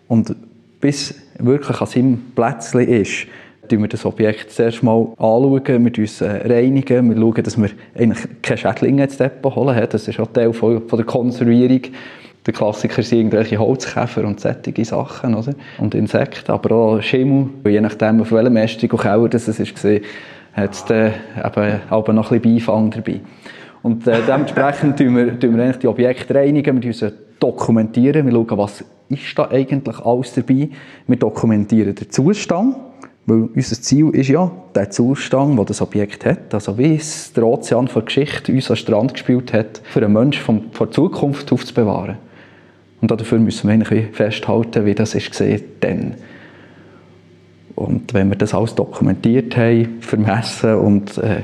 und 0.06 0.36
bis 0.80 1.14
wirklich 1.38 1.80
an 1.80 1.86
seinem 1.86 2.22
Plätzchen 2.34 2.80
ist, 2.82 3.26
schauen 3.70 3.82
wir 3.82 3.88
das 3.88 4.04
Objekt 4.04 4.50
zuerst 4.50 4.82
mal 4.82 5.08
anschauen, 5.16 5.84
wir 5.84 5.98
uns 5.98 6.20
äh, 6.20 6.48
reinigen, 6.48 7.10
wir 7.10 7.16
schauen, 7.16 7.42
dass 7.42 7.58
wir 7.60 7.70
eigentlich 7.96 8.28
keine 8.42 8.58
Schädlinge 8.58 9.04
ins 9.04 9.16
Depot 9.16 9.54
holen. 9.54 9.86
Das 9.90 10.08
ist 10.08 10.20
auch 10.20 10.28
Teil 10.28 10.52
von, 10.52 10.88
von 10.88 10.96
der 10.96 11.06
Konservierung. 11.06 11.82
Der 12.46 12.54
Klassiker 12.54 13.02
sind 13.02 13.18
irgendwelche 13.18 13.58
Holzkäfer 13.58 14.24
und 14.24 14.40
sättige 14.40 14.84
Sachen, 14.84 15.34
oder? 15.34 15.52
Und 15.78 15.94
Insekten, 15.94 16.50
aber 16.50 16.74
auch 16.74 17.02
Schimmel. 17.02 17.48
Je 17.66 17.80
nachdem, 17.80 18.20
auf 18.20 18.32
welchem 18.32 18.56
Ästchen 18.56 18.90
und 18.90 19.00
Keller 19.00 19.28
das 19.28 19.48
war, 19.48 20.00
hat 20.54 20.72
es 20.72 20.84
dann 20.86 21.12
eben 21.44 21.80
aber 21.90 22.12
noch 22.12 22.32
ein 22.32 22.40
bisschen 22.40 22.56
Beifang 22.56 22.90
dabei. 22.90 23.20
Und 23.82 24.06
äh, 24.06 24.18
dementsprechend 24.26 24.98
tun 24.98 25.16
wir, 25.16 25.38
tun 25.38 25.56
wir 25.56 25.62
eigentlich 25.62 25.78
die 25.78 25.88
Objekte 25.88 26.34
reinigen, 26.34 26.82
wir 26.82 26.92
sie 26.92 27.12
dokumentieren, 27.38 28.26
wir 28.26 28.32
schauen, 28.32 28.58
was 28.58 28.84
ist 29.08 29.38
da 29.38 29.48
eigentlich 29.50 29.98
alles 30.00 30.34
dabei. 30.34 30.68
Wir 31.06 31.16
dokumentieren 31.16 31.94
den 31.94 32.10
Zustand, 32.10 32.76
weil 33.28 33.48
unser 33.54 33.80
Ziel 33.80 34.08
ist 34.10 34.28
ja, 34.28 34.50
der 34.74 34.90
Zustand, 34.90 35.58
den 35.58 35.66
das 35.66 35.82
Objekt 35.82 36.24
hat, 36.24 36.54
also 36.54 36.78
wie 36.78 36.94
es 36.94 37.30
der 37.34 37.46
Ozean 37.46 37.86
von 37.86 38.06
Geschichte 38.06 38.52
uns 38.52 38.70
am 38.70 38.76
Strand 38.76 39.12
gespielt 39.12 39.52
hat, 39.52 39.82
für 39.84 40.02
einen 40.02 40.14
Menschen 40.14 40.42
von, 40.42 40.62
von 40.72 40.90
Zukunft 40.90 41.52
aufzubewahren. 41.52 42.16
Und 43.02 43.10
dafür 43.10 43.38
müssen 43.38 43.68
wir 43.68 43.74
eigentlich 43.74 44.06
festhalten, 44.12 44.86
wie 44.86 44.94
das 44.94 45.14
ist 45.14 45.30
gesehen 45.30 45.62
dann. 45.80 46.14
Und 47.74 48.14
wenn 48.14 48.30
wir 48.30 48.36
das 48.36 48.54
alles 48.54 48.74
dokumentiert 48.74 49.56
haben, 49.58 50.00
vermessen 50.00 50.74
und 50.76 51.18
äh, 51.18 51.42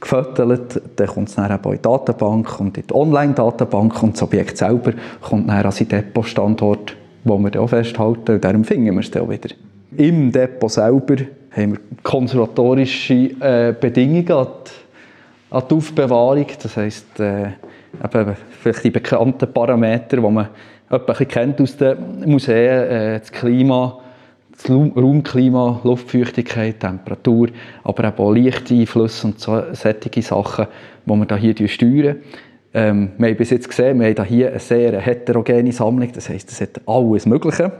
gefüttert, 0.00 0.82
dann 0.96 1.06
kommt 1.06 1.28
es 1.28 1.36
dann 1.36 1.52
auch 1.52 1.64
in 1.66 1.76
die 1.76 1.82
Datenbank 1.82 2.60
und 2.60 2.76
in 2.76 2.86
die 2.88 2.94
Online-Datenbank 2.94 4.02
und 4.02 4.14
das 4.14 4.22
Objekt 4.22 4.58
selber 4.58 4.94
kommt 5.20 5.48
dann 5.48 5.64
an 5.64 5.70
seinen 5.70 5.90
Depotstandort, 5.90 6.96
wo 7.22 7.38
wir 7.38 7.50
dann 7.50 7.62
auch 7.62 7.68
festhalten 7.68 8.32
und 8.34 8.44
darum 8.44 8.64
finden 8.64 8.92
wir 8.92 9.00
es 9.00 9.12
dann 9.12 9.22
auch 9.22 9.30
wieder. 9.30 9.50
Im 9.96 10.30
Depot 10.30 10.70
selber 10.70 11.16
haben 11.50 11.72
wir 11.72 11.80
konservatorische 12.04 13.14
äh, 13.40 13.74
Bedingungen 13.78 14.30
an 14.30 14.46
die, 14.64 15.54
an 15.54 15.64
die 15.68 15.74
Aufbewahrung, 15.74 16.46
das 16.62 16.76
heisst, 16.76 17.18
äh, 17.18 17.48
eben 18.04 18.36
vielleicht 18.50 18.84
die 18.84 18.90
bekannten 18.90 19.52
Parameter, 19.52 20.16
die 20.16 20.22
man 20.22 20.48
etwa 20.88 21.12
kennt 21.12 21.60
aus 21.60 21.76
den 21.76 22.20
Museen, 22.24 22.56
äh, 22.56 23.18
das 23.18 23.32
Klima, 23.32 23.98
das 24.52 24.70
Raumklima, 24.70 25.80
Luftfeuchtigkeit, 25.82 26.78
Temperatur, 26.78 27.48
aber 27.82 28.14
auch 28.16 28.32
Lichteinflüsse 28.32 29.26
und 29.26 29.40
so, 29.40 29.60
solche 29.72 30.22
Sachen, 30.22 30.66
die 31.04 31.10
wir 31.10 31.36
hier 31.36 31.68
steuern. 31.68 32.16
Ähm, 32.72 33.10
wir 33.18 33.30
haben 33.30 33.36
bis 33.36 33.50
jetzt 33.50 33.68
gesehen, 33.68 33.98
wir 33.98 34.14
haben 34.14 34.24
hier 34.24 34.50
eine 34.50 34.60
sehr 34.60 35.00
heterogene 35.00 35.72
Sammlung, 35.72 36.12
das 36.12 36.28
heisst, 36.28 36.52
es 36.52 36.60
hat 36.60 36.80
alles 36.86 37.26
Mögliche 37.26 37.72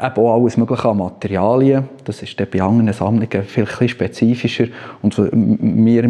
eben 0.00 0.16
auch 0.16 0.34
alles 0.34 0.56
mögliche 0.56 0.88
an 0.88 0.98
Materialien. 0.98 1.88
Das 2.04 2.20
ist 2.22 2.36
bei 2.50 2.60
anderen 2.60 2.92
Sammlungen 2.92 3.44
viel 3.44 3.88
spezifischer. 3.88 4.66
Und 5.02 5.16
wir, 5.18 6.02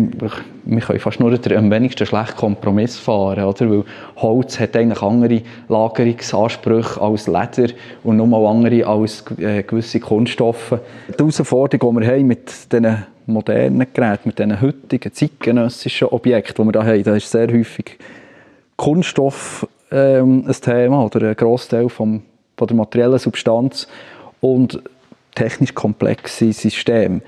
wir 0.65 0.81
können 0.81 1.01
fast 1.01 1.21
nur 1.21 1.33
am 1.33 1.71
wenigsten 1.71 2.07
schlechten 2.07 2.37
Kompromiss 2.37 2.99
fahren, 2.99 3.45
oder? 3.45 3.71
Weil 3.71 3.85
Holz 4.17 4.59
hat 4.59 4.77
eigentlich 4.77 5.03
andere 5.03 5.43
Lagerungsansprüche 5.69 7.01
als 7.01 7.27
Leder 7.27 7.73
und 8.03 8.17
nochmal 8.17 8.47
andere 8.47 8.87
als 8.87 9.25
äh, 9.39 9.63
gewisse 9.63 10.01
Kunststoffe. 10.01 10.79
Die 11.09 11.19
Herausforderung, 11.19 11.97
die 11.97 12.01
wir 12.07 12.15
haben 12.15 12.27
mit 12.27 12.73
diesen 12.73 13.05
modernen 13.27 13.87
Geräten, 13.93 14.29
mit 14.29 14.39
diesen 14.39 14.61
heutigen 14.61 15.13
zeitgenössischen 15.13 16.09
Objekten, 16.09 16.67
die 16.67 16.75
wir 16.75 16.83
hier 16.83 16.93
haben, 16.93 17.03
da 17.05 17.17
ist 17.17 17.31
sehr 17.31 17.49
häufig 17.49 17.99
Kunststoff 18.77 19.67
ähm, 19.91 20.45
ein 20.47 20.53
Thema 20.53 21.05
oder 21.05 21.29
ein 21.29 21.37
Großteil 21.37 21.89
vom, 21.89 22.23
von 22.65 22.69
der 22.69 22.77
materiellen 22.77 23.19
Substanz 23.19 23.87
und 24.41 24.83
technisch 25.35 25.75
komplexe 25.75 26.53
Systeme. 26.53 27.21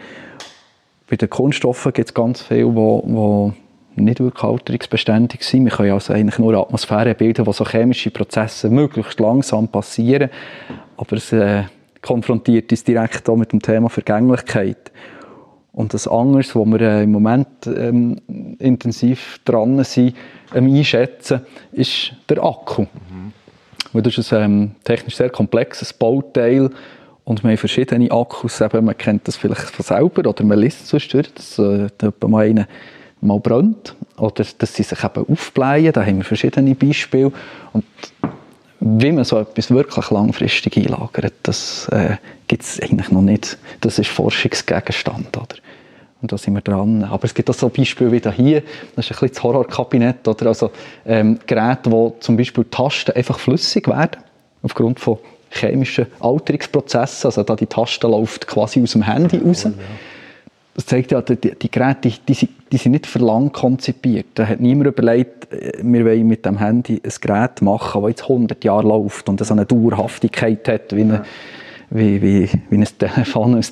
Bei 1.09 1.17
den 1.17 1.31
Kunststoffen 1.31 1.93
gibt 1.93 2.09
es 2.09 2.15
ganz 2.15 2.43
viele, 2.43 2.73
die 2.73 4.03
nicht 4.03 4.21
wirklich 4.21 4.43
alterungsbeständig 4.43 5.43
sind. 5.43 5.65
Wir 5.65 5.73
können 5.73 5.93
also 5.93 6.13
eigentlich 6.13 6.39
nur 6.39 6.55
Atmosphäre 6.55 7.15
bilden, 7.15 7.47
wo 7.47 7.53
so 7.53 7.65
chemische 7.65 8.11
Prozesse 8.11 8.71
möglichst 8.71 9.21
langsam 9.21 9.69
passieren. 9.69 10.31
Aber 10.97 11.17
es 11.17 11.33
äh, 11.33 11.65
konfrontiert 12.03 12.71
uns 12.71 12.85
direkt 12.85 13.29
auch 13.29 13.37
mit 13.37 13.53
dem 13.53 13.61
Thema 13.61 13.89
Vergänglichkeit. 13.89 14.91
Und 15.73 15.93
das 15.93 16.09
anderes, 16.09 16.55
wo 16.55 16.65
wir 16.65 16.81
äh, 16.81 17.05
im 17.05 17.13
Moment 17.13 17.49
ähm, 17.67 18.21
intensiv 18.59 19.41
dran 19.45 19.83
sind, 19.85 20.15
ähm, 20.55 20.75
einschätzen, 20.75 21.41
ist 21.73 22.13
der 22.29 22.43
Akku. 22.43 22.87
Weil 23.97 24.03
das 24.03 24.19
ist 24.19 24.31
ein 24.35 24.43
ähm, 24.43 24.71
technisch 24.85 25.17
sehr 25.17 25.31
komplexes 25.31 25.95
Bauteil 25.95 26.69
und 27.25 27.43
wir 27.43 27.49
haben 27.49 27.57
verschiedene 27.57 28.11
Akkus, 28.11 28.61
eben, 28.61 28.85
man 28.85 28.99
kennt 28.99 29.27
das 29.27 29.37
vielleicht 29.37 29.71
von 29.71 29.87
selber 29.87 30.29
oder 30.29 30.45
man 30.45 30.59
liest 30.59 30.83
es 30.83 30.91
sonst, 30.91 31.15
dass 31.35 31.59
äh, 31.59 31.89
mal 32.29 32.45
einer 32.45 32.69
mal 33.23 33.41
brennt 33.41 33.97
oder 34.19 34.45
dass 34.59 34.75
sie 34.75 34.83
sich 34.83 35.03
eben 35.03 35.27
aufblähen, 35.27 35.95
da 35.95 36.05
haben 36.05 36.19
wir 36.19 36.25
verschiedene 36.25 36.75
Beispiele 36.75 37.33
und 37.73 37.87
wie 38.81 39.13
man 39.13 39.25
so 39.25 39.39
etwas 39.39 39.71
wirklich 39.71 40.11
langfristig 40.11 40.77
einlagert, 40.77 41.33
das 41.45 41.89
äh, 41.89 42.17
gibt 42.49 42.65
es 42.65 42.79
eigentlich 42.79 43.11
noch 43.11 43.23
nicht. 43.23 43.57
Das 43.81 43.99
ist 43.99 44.09
Forschungsgegenstand. 44.09 45.35
Oder? 45.39 45.57
Und 46.23 46.33
da 46.33 46.39
sind 46.39 46.55
wir 46.55 46.63
dran. 46.63 47.05
Aber 47.05 47.25
es 47.25 47.35
gibt 47.35 47.51
auch 47.51 47.55
so 47.55 47.69
Beispiele 47.69 48.11
wie 48.11 48.31
hier, 48.31 48.63
das 48.95 49.05
ist 49.05 49.13
ein 49.13 49.21
bisschen 49.21 49.29
das 49.29 49.43
Horrorkabinett, 49.43 50.27
oder? 50.27 50.47
Also 50.47 50.71
ähm, 51.05 51.39
Geräte, 51.47 51.93
wo 51.93 52.17
zum 52.21 52.37
Beispiel 52.37 52.65
Tasten 52.65 53.13
einfach 53.13 53.39
flüssig 53.39 53.87
werden, 53.87 54.23
aufgrund 54.63 54.99
von 54.99 55.19
chemischen 55.51 56.07
Alterungsprozessen. 56.21 57.29
Also 57.29 57.43
da 57.43 57.55
die 57.55 57.67
Taste 57.67 58.07
läuft 58.07 58.47
quasi 58.47 58.83
aus 58.83 58.93
dem 58.93 59.03
Handy 59.03 59.39
raus. 59.39 59.69
Das 60.75 60.85
zeigt 60.85 61.13
ja, 61.13 61.23
die, 61.23 61.37
die 61.37 61.71
Geräte, 61.71 62.11
die, 62.11 62.35
die, 62.35 62.49
die, 62.71 62.77
sind 62.77 62.93
nicht 62.93 63.07
für 63.07 63.19
lang 63.19 63.51
konzipiert. 63.51 64.27
Da 64.35 64.47
hat 64.47 64.61
niemand 64.61 64.89
überlegt, 64.89 65.51
äh, 65.51 65.73
wir 65.83 66.05
wollen 66.05 66.27
mit 66.27 66.45
dem 66.45 66.59
Handy 66.59 67.01
ein 67.03 67.13
Gerät 67.19 67.63
machen, 67.63 68.03
das 68.03 68.11
jetzt 68.11 68.23
100 68.25 68.63
Jahre 68.63 68.87
läuft 68.87 69.27
und 69.31 69.43
so 69.43 69.55
eine 69.55 69.65
Dauerhaftigkeit 69.65 70.69
hat, 70.69 70.95
wie, 70.95 71.01
eine, 71.01 71.25
wie, 71.89 72.21
wie, 72.21 72.51
wie 72.69 72.77
ein 72.77 72.85
Telefon 72.99 73.53
den 73.53 73.63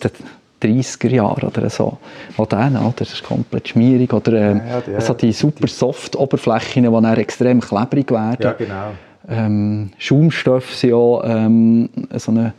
30er 0.64 1.08
Jahren 1.08 1.46
oder 1.46 1.68
so. 1.70 1.98
Den, 2.38 2.76
oder? 2.76 2.94
das 2.96 3.12
ist 3.12 3.22
komplett 3.22 3.68
schmierig. 3.68 4.12
Oder 4.12 4.32
äh, 4.32 4.56
ja, 4.56 4.82
ja, 4.86 4.94
also 4.96 5.14
die 5.14 5.32
super 5.32 5.68
Soft-Oberflächen, 5.68 6.84
die 6.84 6.90
dann 6.90 7.16
extrem 7.16 7.60
klebrig 7.60 8.10
werden. 8.10 8.42
Ja, 8.42 8.52
genau. 8.52 8.90
Ähm, 9.28 9.90
Schaumstoffe 9.98 10.74
sind 10.74 10.92
auch 10.92 11.22
ähm, 11.24 11.88
so 12.14 12.30
eine 12.30 12.52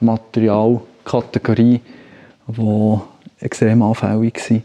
Materialkategorie, 0.00 1.80
die 2.48 2.98
extrem 3.40 3.82
anfällig 3.82 4.38
sind. 4.40 4.62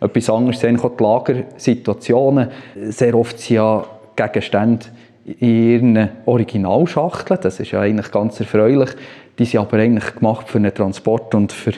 Etwas 0.00 0.30
anderes 0.30 0.60
sind 0.60 0.84
auch 0.84 0.96
die 0.96 1.02
Lagersituationen. 1.02 2.48
Sehr 2.88 3.14
oft 3.14 3.38
sind 3.38 3.56
ja 3.56 3.84
Gegenstände 4.14 4.86
in 5.24 5.70
ihren 5.70 6.08
Originalschachteln. 6.26 7.40
Das 7.42 7.58
ist 7.60 7.72
ja 7.72 7.80
eigentlich 7.80 8.10
ganz 8.12 8.38
erfreulich. 8.38 8.90
Die 9.38 9.44
sind 9.44 9.60
aber 9.60 9.78
eigentlich 9.78 10.14
gemacht 10.14 10.48
für 10.48 10.58
einen 10.58 10.72
Transport 10.72 11.34
und 11.34 11.52
für 11.52 11.72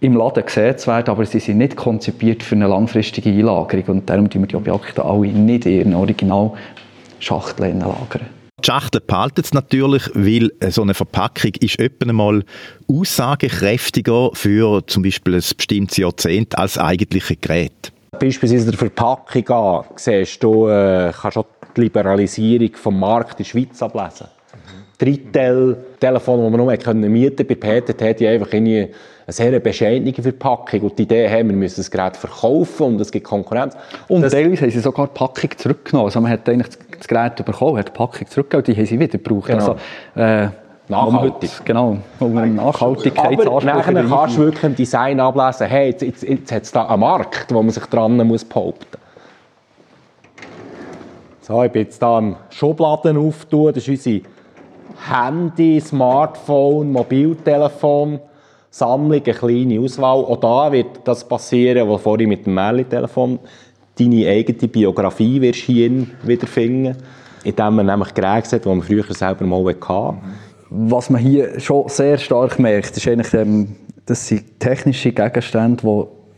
im 0.00 0.16
Laden 0.16 0.44
gesehen 0.44 0.76
zu 0.78 0.86
werden, 0.88 1.10
aber 1.10 1.26
sie 1.26 1.40
sind 1.40 1.58
nicht 1.58 1.76
konzipiert 1.76 2.42
für 2.42 2.54
eine 2.54 2.66
langfristige 2.66 3.30
Einlagerung 3.30 3.84
und 3.98 4.10
darum 4.10 4.30
tun 4.30 4.42
wir 4.42 4.48
die 4.48 4.56
Objekte 4.56 5.04
alle 5.04 5.28
nicht 5.28 5.66
in 5.66 5.72
ihren 5.72 5.94
Originalschachteln 5.94 7.80
lagern. 7.80 8.26
Die 8.60 8.66
Schachtel 8.66 9.00
behalten 9.00 9.40
es 9.42 9.54
natürlich, 9.54 10.10
weil 10.14 10.50
so 10.68 10.82
eine 10.82 10.92
Verpackung 10.94 11.52
ist 11.60 11.78
etwa 11.78 12.12
mal 12.12 12.42
aussagekräftiger 12.88 14.30
für 14.34 14.86
zum 14.86 15.02
Beispiel 15.02 15.34
ein 15.34 15.44
bestimmtes 15.56 15.96
Jahrzehnt 15.96 16.58
als 16.58 16.76
eigentliche 16.76 17.36
Gerät. 17.36 17.92
Beispielsweise 18.18 18.70
der 18.70 18.78
Verpackung 18.78 19.48
an, 19.48 19.84
siehst 19.96 20.42
du, 20.42 20.68
äh, 20.68 21.10
kannst 21.18 21.38
auch 21.38 21.46
die 21.74 21.82
Liberalisierung 21.82 22.72
des 22.72 22.84
Marktes 22.84 23.54
in 23.54 23.62
der 23.62 23.66
Schweiz 23.66 23.82
ablesen. 23.82 24.26
Drittel-Telefon, 25.00 26.42
das 26.42 26.50
man 26.50 26.60
nur 26.60 26.66
mieten 26.66 26.84
konnte, 26.84 27.44
bei 27.44 27.54
PTT, 27.54 28.02
hat 28.02 28.22
einfach 28.22 28.52
eine 28.52 28.90
sehr 29.28 29.58
bescheidene 29.60 30.12
Verpackung. 30.12 30.80
Und 30.82 30.98
die 30.98 31.04
Idee 31.04 31.28
haben, 31.28 31.48
wir 31.48 31.56
müssen 31.56 31.80
das 31.80 31.90
Gerät 31.90 32.16
verkaufen 32.16 32.86
und 32.86 33.00
es 33.00 33.10
gibt 33.10 33.26
Konkurrenz. 33.26 33.76
Und 34.08 34.22
das 34.22 34.32
teilweise 34.32 34.62
haben 34.62 34.70
sie 34.70 34.80
sogar 34.80 35.06
die 35.06 35.14
Packung 35.14 35.50
zurückgenommen. 35.56 36.06
Also 36.06 36.20
man 36.20 36.30
hat 36.30 36.48
eigentlich 36.48 36.76
das 36.98 37.08
Gerät 37.08 37.42
bekommen, 37.44 37.78
hat 37.78 37.88
die 37.88 37.92
Packung 37.92 38.26
zurückgegeben, 38.26 38.74
die 38.74 38.78
haben 38.78 38.86
sie 38.86 39.00
wieder 39.00 39.18
gebraucht. 39.18 39.46
Genau. 39.46 39.76
Also, 40.14 40.20
äh, 40.20 40.48
Nachhaltig. 40.88 41.50
Genau, 41.64 41.98
um 42.18 42.36
einen 42.36 42.56
Nachhaltigkeitsanspruch 42.56 43.62
Aber 43.62 43.64
nachher 43.64 43.94
kannst 43.94 44.36
du 44.36 44.40
wirklich 44.40 44.64
im 44.64 44.74
Design 44.74 45.20
ablesen, 45.20 45.68
hey, 45.68 45.90
jetzt, 45.90 46.02
jetzt, 46.02 46.22
jetzt 46.24 46.52
hat 46.52 46.62
es 46.64 46.72
da 46.72 46.88
einen 46.88 47.00
Markt, 47.00 47.54
wo 47.54 47.62
man 47.62 47.70
sich 47.70 47.84
dran 47.84 48.16
muss 48.26 48.44
behaupten 48.44 48.98
So, 51.42 51.62
ich 51.62 51.70
bin 51.70 51.82
jetzt 51.82 52.00
hier 52.00 52.08
am 52.08 52.36
Schubladen 52.50 53.16
auftun. 53.16 53.72
Das 53.72 53.86
ist 53.86 53.88
unsere 53.88 54.22
Handy, 55.08 55.80
Smartphone, 55.80 56.92
Mobiltelefon. 56.92 58.20
Sammlung, 58.70 59.20
eine 59.24 59.34
kleine 59.34 59.80
Auswahl. 59.80 60.24
Auch 60.24 60.36
da 60.36 60.70
wird 60.70 61.00
das 61.04 61.26
passieren, 61.26 61.88
was 61.88 62.02
vorhin 62.02 62.28
mit 62.28 62.46
dem 62.46 62.54
Märli-Telefon 62.54 63.40
deine 63.98 64.28
eigene 64.28 64.68
Biografie 64.68 65.40
wirst 65.40 65.60
hier 65.60 66.06
wiederfinden, 66.22 66.96
indem 67.44 67.76
man 67.76 67.86
nämlich 67.86 68.14
Geräte 68.14 68.56
hat, 68.56 68.64
die 68.64 68.68
man 68.68 68.82
früher 68.82 69.12
selber 69.12 69.44
mal 69.44 69.64
hatte. 69.64 70.18
Was 70.70 71.10
man 71.10 71.20
hier 71.20 71.58
schon 71.58 71.88
sehr 71.88 72.16
stark 72.16 72.58
merkt, 72.60 72.96
ist 72.96 73.08
eigentlich, 73.08 73.34
ähm, 73.34 73.76
das 74.06 74.28
sind 74.28 74.60
technische 74.60 75.10
Gegenstände, 75.10 75.82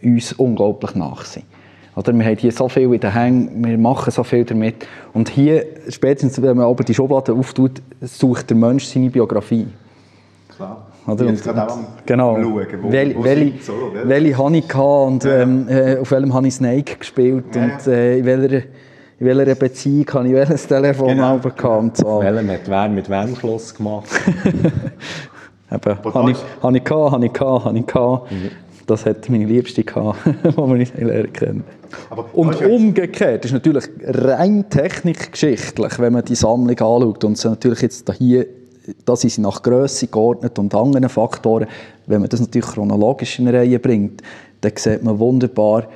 die 0.03 0.09
uns 0.09 0.33
unglaublich 0.33 0.95
nach 0.95 1.25
sind. 1.25 1.45
Oder 1.95 2.13
wir 2.15 2.25
haben 2.25 2.37
hier 2.37 2.53
so 2.53 2.69
viel 2.69 2.93
in 2.95 3.01
den 3.01 3.13
Hängen, 3.13 3.65
wir 3.65 3.77
machen 3.77 4.11
so 4.11 4.25
viel 4.25 4.45
damit. 4.45 4.87
Und 5.13 5.29
hier, 5.29 5.67
spätestens 5.89 6.41
wenn 6.41 6.57
man 6.57 6.67
aber 6.67 6.85
die 6.85 6.95
Schublade 6.95 7.35
auftut, 7.35 7.83
sucht 8.01 8.49
der 8.49 8.57
Mensch 8.57 8.87
seine 8.87 9.11
Biografie. 9.11 9.67
Klar. 10.57 10.87
Oder? 11.07 11.27
Und, 11.27 11.47
und, 11.47 11.79
genau. 12.07 12.37
Schauen, 12.41 12.55
wo, 12.83 12.93
Wel, 12.93 13.17
wo 13.17 13.25
welche, 13.25 13.63
so, 13.63 13.73
welche 14.05 14.39
habe 14.39 14.57
ich 14.57 14.69
gehabt 14.69 15.07
und 15.07 15.25
ja. 15.25 15.41
ähm, 15.41 15.69
äh, 15.69 15.97
auf 15.99 16.11
welchem 16.13 16.33
habe 16.33 16.47
ich 16.47 16.55
Snake 16.55 16.97
gespielt 16.97 17.45
ja. 17.55 17.65
und 17.65 17.87
äh, 17.89 18.19
in 18.19 18.25
welcher 18.25 18.63
in 19.19 19.27
welcher 19.27 19.55
Beziehung 19.55 20.07
habe 20.15 20.29
ich 20.29 20.35
welches 20.35 20.67
Telefon 20.67 21.09
genau. 21.09 21.35
und 21.79 21.97
so. 21.97 22.21
Welchem 22.23 22.51
hat 22.51 22.61
wer 22.67 22.89
mit 22.89 23.09
wem 23.09 23.37
Schluss 23.37 23.75
gemacht? 23.75 24.09
Eben, 25.73 26.15
habe 26.15 26.31
ich, 26.31 26.39
habe 26.63 26.77
ich 26.77 26.85
gehabt, 26.85 27.13
habe 27.13 27.27
ich 27.27 27.33
gehabt, 27.33 27.65
habe 27.65 27.79
ich 27.79 27.87
gehabt. 27.87 28.33
Mhm. 28.33 28.51
Das 28.87 29.07
hat 29.07 29.29
meine 29.29 29.47
Liebste 29.47 29.85
gehabt, 29.85 30.19
die 30.27 30.57
wir 30.57 30.67
nicht 30.75 30.97
lernen 30.99 31.33
kennen. 31.33 31.65
Und 32.33 32.61
umgekehrt 32.61 33.45
ist 33.45 33.53
natürlich 33.53 33.85
rein 34.05 34.69
technikgeschichtlich, 34.69 35.99
wenn 35.99 36.15
man 36.15 36.25
die 36.25 36.35
Sammlung 36.35 36.71
anschaut 36.71 37.25
und 37.25 37.39
sie 37.39 37.49
natürlich 37.49 37.83
jetzt 37.83 38.11
hier 38.19 38.47
da 39.05 39.17
sind 39.17 39.31
sie 39.31 39.41
nach 39.41 39.63
Größe 39.63 40.09
geordnet 40.09 40.59
und 40.59 40.75
anderen 40.75 41.09
Faktoren. 41.09 41.67
Wenn 42.07 42.21
man 42.21 42.29
das 42.29 42.41
natürlich 42.41 42.67
chronologisch 42.67 43.39
in 43.39 43.49
eine 43.49 43.59
Reihe 43.59 43.79
bringt, 43.79 44.23
dann 44.61 44.73
sieht 44.77 45.03
man 45.03 45.19
wunderbar 45.19 45.87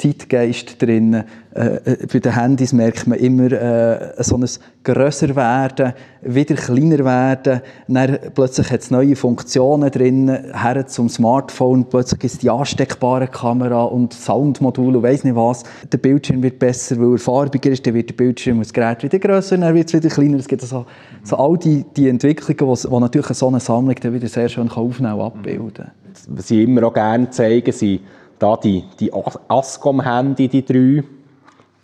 Zeitgeist 0.00 0.80
drin. 0.80 1.24
Äh, 1.52 1.76
äh, 1.84 2.06
bei 2.10 2.20
den 2.20 2.34
Handys 2.34 2.72
merkt 2.72 3.06
man 3.06 3.18
immer 3.18 3.50
äh, 3.52 4.22
so 4.22 4.36
ein 4.36 4.46
grösser 4.82 5.34
werden, 5.36 5.92
wieder 6.22 6.54
kleiner 6.54 7.04
werden. 7.04 7.60
Dann 7.88 8.18
plötzlich 8.34 8.70
hat 8.70 8.80
es 8.80 8.90
neue 8.90 9.16
Funktionen 9.16 9.90
drin, 9.90 10.28
her 10.28 10.86
zum 10.86 11.08
Smartphone, 11.08 11.84
plötzlich 11.84 12.24
ist 12.24 12.42
die 12.42 12.50
ansteckbare 12.50 13.26
Kamera 13.26 13.82
und 13.84 14.14
Soundmodule 14.14 14.98
und 14.98 15.04
weiss 15.04 15.24
nicht 15.24 15.36
was. 15.36 15.64
Der 15.92 15.98
Bildschirm 15.98 16.42
wird 16.42 16.58
besser, 16.58 16.96
weil 16.98 17.12
er 17.12 17.18
farbiger 17.18 17.70
ist, 17.70 17.86
dann 17.86 17.94
wird 17.94 18.10
der 18.10 18.14
Bildschirm 18.14 18.58
und 18.58 18.66
das 18.66 18.72
Gerät 18.72 19.02
wieder 19.02 19.18
grösser, 19.18 19.58
dann 19.58 19.74
wird 19.74 19.88
es 19.88 19.94
wieder 19.94 20.08
kleiner. 20.08 20.38
Es 20.38 20.48
gibt 20.48 20.62
also 20.62 20.86
so 21.24 21.36
all 21.36 21.58
die, 21.58 21.84
die 21.96 22.08
Entwicklungen, 22.08 22.76
die 22.76 23.00
natürlich 23.00 23.26
so 23.26 23.48
eine 23.48 23.60
Sammlung 23.60 23.96
dann 24.00 24.14
wieder 24.14 24.28
sehr 24.28 24.48
schön 24.48 24.70
aufnehmen 24.70 25.14
und 25.14 25.20
abbilden 25.20 25.72
kann. 25.74 25.90
Was 26.28 26.48
sie 26.48 26.62
immer 26.62 26.84
auch 26.84 26.94
gerne 26.94 27.28
zeigen, 27.30 27.72
sind 27.72 28.00
da 28.40 28.56
die, 28.56 28.84
die 28.98 29.12
Ascom-Handy, 29.48 30.48
die 30.48 30.64
drei, 30.64 31.04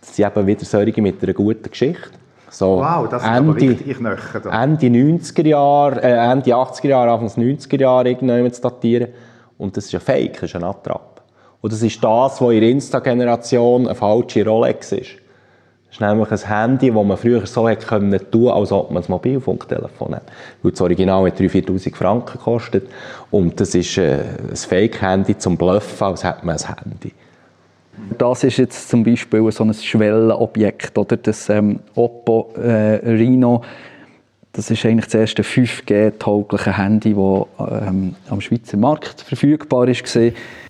das 0.01 0.15
sind 0.15 0.25
eben 0.25 0.47
wieder 0.47 0.65
solche 0.65 1.01
mit 1.01 1.23
einer 1.23 1.33
guten 1.33 1.69
Geschichte. 1.69 2.09
So 2.49 2.77
wow, 2.77 3.07
das 3.09 3.23
ist 3.23 3.27
Ende, 3.27 3.51
aber 3.51 3.61
richtig. 3.61 3.97
Ende 4.51 4.87
90er 4.87 5.47
Jahre, 5.47 6.01
äh, 6.01 6.31
Ende 6.31 6.51
80er 6.51 6.87
Jahre, 6.87 7.11
Anfang 7.11 7.43
90er 7.43 7.79
Jahre 7.79 8.09
irgendwann 8.09 8.51
zu 8.51 8.61
datieren. 8.61 9.09
Und 9.57 9.75
das 9.75 9.85
ist 9.85 9.95
ein 9.95 10.01
Fake, 10.01 10.33
das 10.33 10.43
ist 10.43 10.55
ein 10.55 10.63
Attrapp. 10.63 11.21
Und 11.61 11.73
das 11.73 11.81
ist 11.81 12.03
das, 12.03 12.41
was 12.41 12.53
in 12.53 12.61
der 12.61 12.69
Insta-Generation 12.69 13.87
eine 13.87 13.95
falsche 13.95 14.45
Rolex 14.45 14.91
ist. 14.93 15.09
Ist 15.97 16.01
nämlich 16.01 16.29
ein 16.29 16.47
Handy, 16.47 16.91
das 16.91 17.05
man 17.05 17.17
früher 17.17 17.43
so 17.47 17.67
hätte 17.67 17.87
können 17.87 18.13
als 18.13 18.71
ob 18.71 18.91
man 18.91 19.01
ein 19.01 19.09
Mobilfunktelefon 19.09 20.13
hat. 20.13 20.23
Weil 20.61 20.71
das 20.71 20.81
Original 20.81 21.25
hat 21.25 21.39
3'000, 21.39 21.65
4'000 21.65 21.95
Franken 21.95 22.37
gekostet. 22.37 22.87
Und 23.31 23.59
das 23.59 23.73
ist 23.73 23.97
äh, 23.97 24.19
ein 24.47 24.55
Fake-Handy 24.55 25.39
zum 25.39 25.57
Bluffen, 25.57 26.05
als 26.05 26.23
hätte 26.23 26.45
man 26.45 26.55
ein 26.55 26.75
Handy. 26.83 27.13
Das 28.15 28.43
ist 28.43 28.57
jetzt 28.57 28.89
zum 28.89 29.03
Beispiel 29.03 29.51
so 29.51 29.63
ein 29.63 29.73
Schwellenobjekt, 29.73 30.95
oder? 30.99 31.17
Das 31.17 31.49
ähm, 31.49 31.79
Oppo 31.95 32.51
äh, 32.55 32.99
Reno 33.03 33.63
das 34.57 34.71
ist 34.71 34.83
eigentlich 34.87 35.05
das 35.05 35.13
erste 35.13 35.43
5G-taugliche 35.43 36.75
Handy, 36.75 37.13
das 37.13 37.69
ähm, 37.87 38.15
am 38.27 38.41
Schweizer 38.41 38.75
Markt 38.75 39.21
verfügbar 39.21 39.87
ist. 39.87 40.17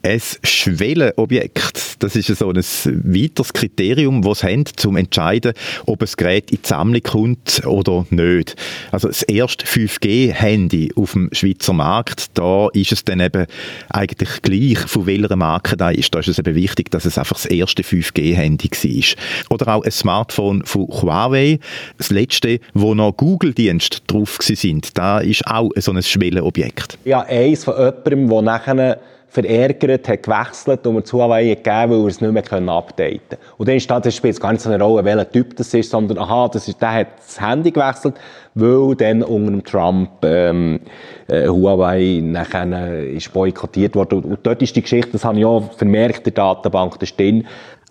Ein 0.08 0.22
Schwellenobjekt, 0.42 1.98
das 2.00 2.16
ist 2.16 2.28
so 2.28 2.48
ein 2.48 2.56
weiteres 2.56 3.52
Kriterium, 3.52 4.22
das 4.22 4.40
sie 4.40 4.48
haben, 4.48 4.60
um 4.60 4.78
zu 4.78 4.96
entscheiden, 4.96 5.52
ob 5.86 6.02
ein 6.02 6.08
Gerät 6.16 6.50
in 6.50 6.60
die 6.64 6.68
Sammlung 6.68 7.04
kommt 7.04 7.66
oder 7.66 8.06
nicht. 8.10 8.56
Also 8.94 9.10
das 9.10 9.24
erste 9.24 9.66
5G-Handy 9.66 10.94
auf 10.96 11.12
dem 11.12 11.28
Schweizer 11.34 11.74
Markt, 11.74 12.38
da 12.38 12.70
ist 12.72 12.94
es 12.94 13.04
dann 13.04 13.20
eben 13.20 13.48
eigentlich 13.90 14.42
gleich, 14.44 14.78
von 14.78 15.08
welcher 15.08 15.36
Marke 15.36 15.76
da 15.76 15.90
ist. 15.90 16.16
Da 16.16 16.20
ist 16.20 16.30
es 16.30 16.40
eben 16.40 16.56
wichtig, 16.56 16.90
dass 16.90 17.04
es 17.04 17.18
einfach 17.18 17.36
das 17.36 17.46
erste 17.48 17.84
5G-Handy 17.84 18.70
war. 18.72 19.26
Oder 19.50 19.76
auch 19.76 19.84
ein 19.84 19.92
Smartphone 19.92 20.64
von 20.64 20.88
Huawei, 20.88 21.60
das 21.98 22.12
letzte, 22.12 22.62
wo 22.74 22.96
noch 22.96 23.12
Google-Dienst 23.12 24.04
drauf 24.08 24.38
sind. 24.42 24.98
Da 24.98 25.20
ist 25.20 25.46
auch 25.46 25.72
so 25.76 25.92
ein 25.92 26.02
Schwellenobjekt. 26.02 26.98
Ja, 27.04 27.24
eins 27.24 27.66
von 27.66 27.76
jemandem, 27.76 28.30
der 28.30 28.42
nachher 28.42 29.00
verärgert, 29.30 30.08
hat 30.08 30.24
gewechselt 30.24 30.88
und 30.88 30.96
mir 30.96 31.04
zu 31.04 31.18
Huawei 31.18 31.46
gegeben, 31.50 31.92
weil 31.92 32.00
wir 32.00 32.08
es 32.08 32.22
nicht 32.22 32.32
mehr 32.32 32.70
updaten 32.74 33.20
können. 33.30 33.42
Und 33.58 33.68
dann 33.68 33.76
ist 33.76 33.90
das, 33.90 34.16
spielt 34.16 34.40
gar 34.40 34.52
nicht 34.54 34.62
so 34.62 34.70
eine 34.70 34.82
Rolle, 34.82 35.04
welcher 35.04 35.30
Typ 35.30 35.56
das 35.58 35.74
ist, 35.74 35.92
sondern, 35.92 36.18
aha, 36.18 36.48
das 36.48 36.68
ist, 36.68 36.82
der 36.82 36.94
hat 36.94 37.08
das 37.18 37.40
Handy 37.40 37.72
gewechselt, 37.72 38.16
weil 38.56 38.96
dann 38.96 39.24
unter 39.24 39.64
Trump 39.64 40.10
ähm, 40.24 40.80
äh, 41.28 41.48
Huawei 41.48 42.22
nachher 42.24 42.72
äh, 42.72 43.16
ist 43.16 43.32
boykottiert 43.34 43.96
worden. 43.96 44.20
Und, 44.20 44.26
und 44.26 44.40
dort 44.44 44.62
ist 44.62 44.76
die 44.76 44.82
Geschichte, 44.82 45.12
das 45.12 45.26
habe 45.26 45.38
ich 45.38 45.46
auch 45.46 45.72
vermerkt, 45.74 46.26
der 46.26 46.34
Datenbank, 46.34 46.98
da 47.00 47.06
stehen 47.06 47.46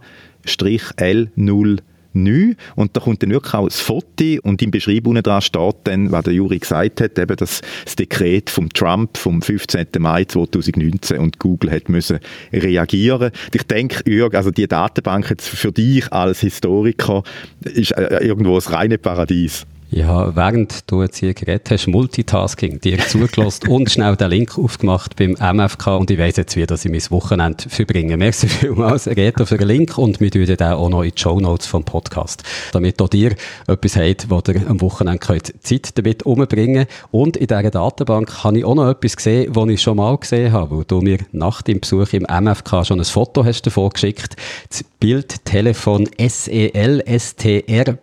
neu. 2.12 2.54
Und 2.76 2.96
da 2.96 3.00
kommt 3.00 3.22
dann 3.22 3.30
wirklich 3.30 3.54
auch 3.54 3.68
das 3.68 3.80
Foto 3.80 4.24
und 4.42 4.60
im 4.62 4.70
Beschreib 4.70 5.06
unten 5.06 5.22
dran 5.22 5.40
steht 5.40 5.76
dann, 5.84 6.12
was 6.12 6.24
der 6.24 6.34
Juri 6.34 6.58
gesagt 6.58 7.00
hat, 7.00 7.18
eben 7.18 7.36
das, 7.36 7.62
das 7.84 7.96
Dekret 7.96 8.50
vom 8.50 8.68
Trump 8.68 9.16
vom 9.16 9.40
15. 9.42 9.86
Mai 9.98 10.24
2019 10.24 11.18
und 11.18 11.38
Google 11.38 11.70
hat 11.70 11.88
müssen 11.88 12.18
reagieren. 12.52 13.30
Ich 13.54 13.62
denke, 13.62 14.10
Jörg, 14.10 14.34
also 14.34 14.50
die 14.50 14.68
Datenbank 14.68 15.30
jetzt 15.30 15.48
für 15.48 15.72
dich 15.72 16.12
als 16.12 16.40
Historiker 16.40 17.22
ist 17.64 17.92
äh, 17.92 18.24
irgendwo 18.24 18.56
das 18.56 18.72
reine 18.72 18.98
Paradies. 18.98 19.66
Ja, 19.92 20.36
während 20.36 20.88
du 20.88 21.02
jetzt 21.02 21.16
hier 21.16 21.34
geredet 21.34 21.68
hast, 21.68 21.88
Multitasking, 21.88 22.80
dir 22.80 22.98
zugelassen 23.08 23.66
und 23.66 23.90
schnell 23.90 24.14
den 24.14 24.30
Link 24.30 24.56
aufgemacht 24.56 25.16
beim 25.16 25.32
MFK 25.32 25.96
und 25.96 26.12
ich 26.12 26.18
weiss 26.18 26.36
jetzt, 26.36 26.54
wie 26.54 26.64
dass 26.64 26.84
ich 26.84 26.92
mein 26.92 27.02
Wochenende 27.10 27.68
verbringe. 27.68 28.16
Merci 28.16 28.46
vielmals, 28.48 29.08
Reto, 29.08 29.44
für 29.46 29.58
den 29.58 29.66
Link 29.66 29.98
und 29.98 30.20
wir 30.20 30.30
tun 30.30 30.46
den 30.46 30.62
auch 30.62 30.88
noch 30.88 31.02
in 31.02 31.10
die 31.10 31.20
Show 31.20 31.40
Notes 31.40 31.66
vom 31.66 31.82
Podcast, 31.82 32.44
damit 32.70 33.02
auch 33.02 33.08
dir 33.08 33.34
etwas 33.66 33.96
habt, 33.96 34.30
wo 34.30 34.40
ihr 34.46 34.64
am 34.68 34.80
Wochenende 34.80 35.18
könnt 35.18 35.52
Zeit 35.64 35.98
damit 35.98 36.22
umbringen 36.22 36.86
Und 37.10 37.36
in 37.36 37.48
dieser 37.48 37.70
Datenbank 37.72 38.44
habe 38.44 38.58
ich 38.58 38.64
auch 38.64 38.76
noch 38.76 38.88
etwas 38.88 39.16
gesehen, 39.16 39.50
was 39.56 39.68
ich 39.70 39.82
schon 39.82 39.96
mal 39.96 40.16
gesehen 40.16 40.52
habe, 40.52 40.76
wo 40.76 40.82
du 40.84 41.00
mir 41.00 41.18
nach 41.32 41.62
dem 41.62 41.80
Besuch 41.80 42.12
im 42.12 42.26
MFK 42.30 42.84
schon 42.84 43.00
ein 43.00 43.04
Foto 43.04 43.44
hast 43.44 43.62
davon 43.62 43.90
geschickt. 43.90 44.36
Das 44.68 44.84
Bildtelefon 45.00 46.08
SEL 46.28 47.02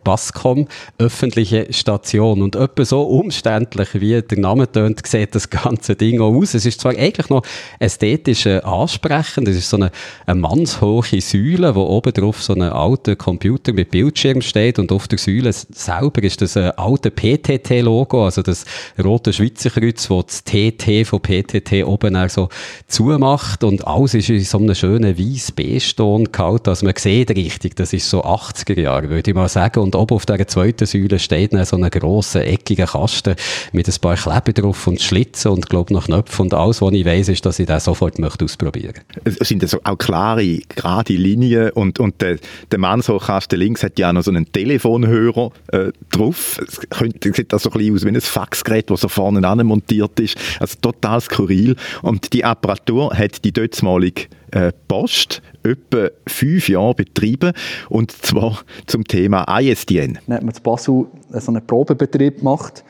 Bascom, 0.04 0.68
öffentliche 0.98 1.72
Station. 1.78 2.42
Und 2.42 2.56
etwa 2.56 2.86
so 2.86 3.04
umständlich, 3.04 3.90
wie 3.94 4.22
der 4.22 4.38
Name 4.38 4.72
tönt, 4.72 5.06
sieht 5.06 5.36
das 5.36 5.50
ganze 5.50 5.96
Ding 5.96 6.20
auch 6.22 6.34
aus. 6.34 6.54
Es 6.54 6.66
ist 6.66 6.82
zwar 6.82 6.94
eigentlich 6.94 7.30
noch 7.30 7.44
ästhetisch 7.80 8.46
äh, 8.46 8.60
ansprechend, 8.60 9.48
es 9.48 9.58
ist 9.58 9.70
so 9.70 9.78
eine, 9.78 9.92
eine 10.26 10.40
mannshohe 10.40 11.22
Säule, 11.22 11.76
wo 11.76 11.84
oben 11.84 12.14
drauf 12.14 12.42
so 12.42 12.54
ein 12.54 12.62
alter 12.62 13.16
Computer 13.16 13.74
mit 13.74 13.92
Bildschirm 13.92 14.42
steht 14.42 14.80
und 14.80 14.92
auf 14.92 15.08
der 15.08 15.18
Säule 15.18 15.52
selber 15.54 16.24
ist 16.24 16.42
das 16.42 16.58
ein 16.58 16.72
alte 16.72 17.12
PTT-Logo, 17.12 18.26
also 18.26 18.42
das 18.42 18.66
rote 19.04 19.34
Schweizer 19.34 19.70
Kreuz, 19.70 20.10
wo 20.10 20.22
das 20.22 20.44
TT 20.44 21.06
von 21.06 21.22
PTT 21.22 21.86
oben 21.86 22.18
so 22.30 22.50
zumacht 22.88 23.64
und 23.64 23.86
alles 23.88 24.14
ist 24.14 24.30
in 24.30 24.44
so 24.44 24.58
einem 24.58 24.76
schönen 24.76 25.18
weiß 25.18 25.52
B-Ton 25.52 26.32
gehalten, 26.32 26.70
also 26.70 26.86
man 26.86 26.96
sieht 26.98 27.30
richtig, 27.32 27.76
das 27.76 27.94
ist 27.94 28.10
so 28.10 28.24
80er 28.24 28.80
Jahre, 28.80 29.10
würde 29.10 29.32
ich 29.32 29.36
mal 29.36 29.50
sagen, 29.50 29.80
und 29.80 29.96
oben 29.96 30.16
auf 30.16 30.26
der 30.26 30.48
zweiten 30.48 30.86
Säule 30.86 31.20
steht 31.20 31.54
dann 31.54 31.66
so 31.68 31.76
einen 31.76 31.90
grossen, 31.90 32.42
eckigen 32.42 32.88
Kasten 32.88 33.36
mit 33.72 33.88
ein 33.88 33.96
paar 34.02 34.16
Kleber 34.16 34.54
drauf 34.54 34.88
und 34.88 35.02
Schlitzen 35.02 35.52
und, 35.52 35.70
glaube 35.70 35.94
noch 35.94 36.06
Knöpfe 36.06 36.42
und 36.42 36.54
alles, 36.54 36.82
was 36.82 36.94
ich 36.94 37.06
weiss, 37.06 37.28
ist, 37.30 37.46
dass 37.46 37.60
ich 37.60 37.68
den 37.68 37.80
sofort 37.80 38.20
möchte 38.20 38.46
ausprobieren 38.46 38.94
möchte. 38.96 39.40
Es 39.42 39.48
sind 39.48 39.64
also 39.64 39.80
auch 39.84 39.98
klare, 39.98 40.60
gerade 40.70 41.14
Linien 41.14 41.72
und, 41.72 42.00
und 42.00 42.22
der, 42.22 42.38
der 42.72 42.80
Mannshochkasten 42.80 43.60
links 43.60 43.84
hat 43.84 44.00
ja 44.00 44.10
auch 44.10 44.14
noch 44.14 44.24
so 44.24 44.32
einen 44.32 44.52
Telefonhörer 44.52 45.52
äh, 45.72 45.92
drauf. 46.10 46.60
Es 46.68 46.80
könnte, 46.90 47.34
sieht 47.34 47.54
das 47.54 47.64
so 47.64 47.70
ein 47.72 47.78
bisschen 47.78 47.96
aus 47.96 48.06
wie 48.06 48.10
ein 48.10 48.22
Faxgerät, 48.22 48.90
das 48.90 49.02
so 49.02 49.08
vorne 49.08 49.48
an 49.48 49.66
montiert 49.66 50.20
ist. 50.20 50.38
Also 50.60 50.76
total 50.82 51.22
skurril. 51.22 51.76
Und 52.02 52.34
die 52.34 52.44
Apparatur 52.44 53.16
hat 53.16 53.44
die 53.44 53.52
dortmalige 53.52 54.24
äh, 54.52 54.72
Post 54.88 55.42
etwa 55.72 56.10
fünf 56.28 56.70
Jahre 56.70 56.96
betrieben 56.96 57.54
und 57.90 58.12
zwar 58.12 58.60
zum 58.86 59.04
Thema 59.04 59.46
ISDN. 59.60 60.20
Dann 60.28 60.38
hat 60.38 60.44
man 60.44 60.56
in 60.56 60.64
Basel 60.64 61.06
so 61.32 61.52
einen 61.52 61.66
Probebetrieb 61.66 62.40
gemacht 62.40 62.84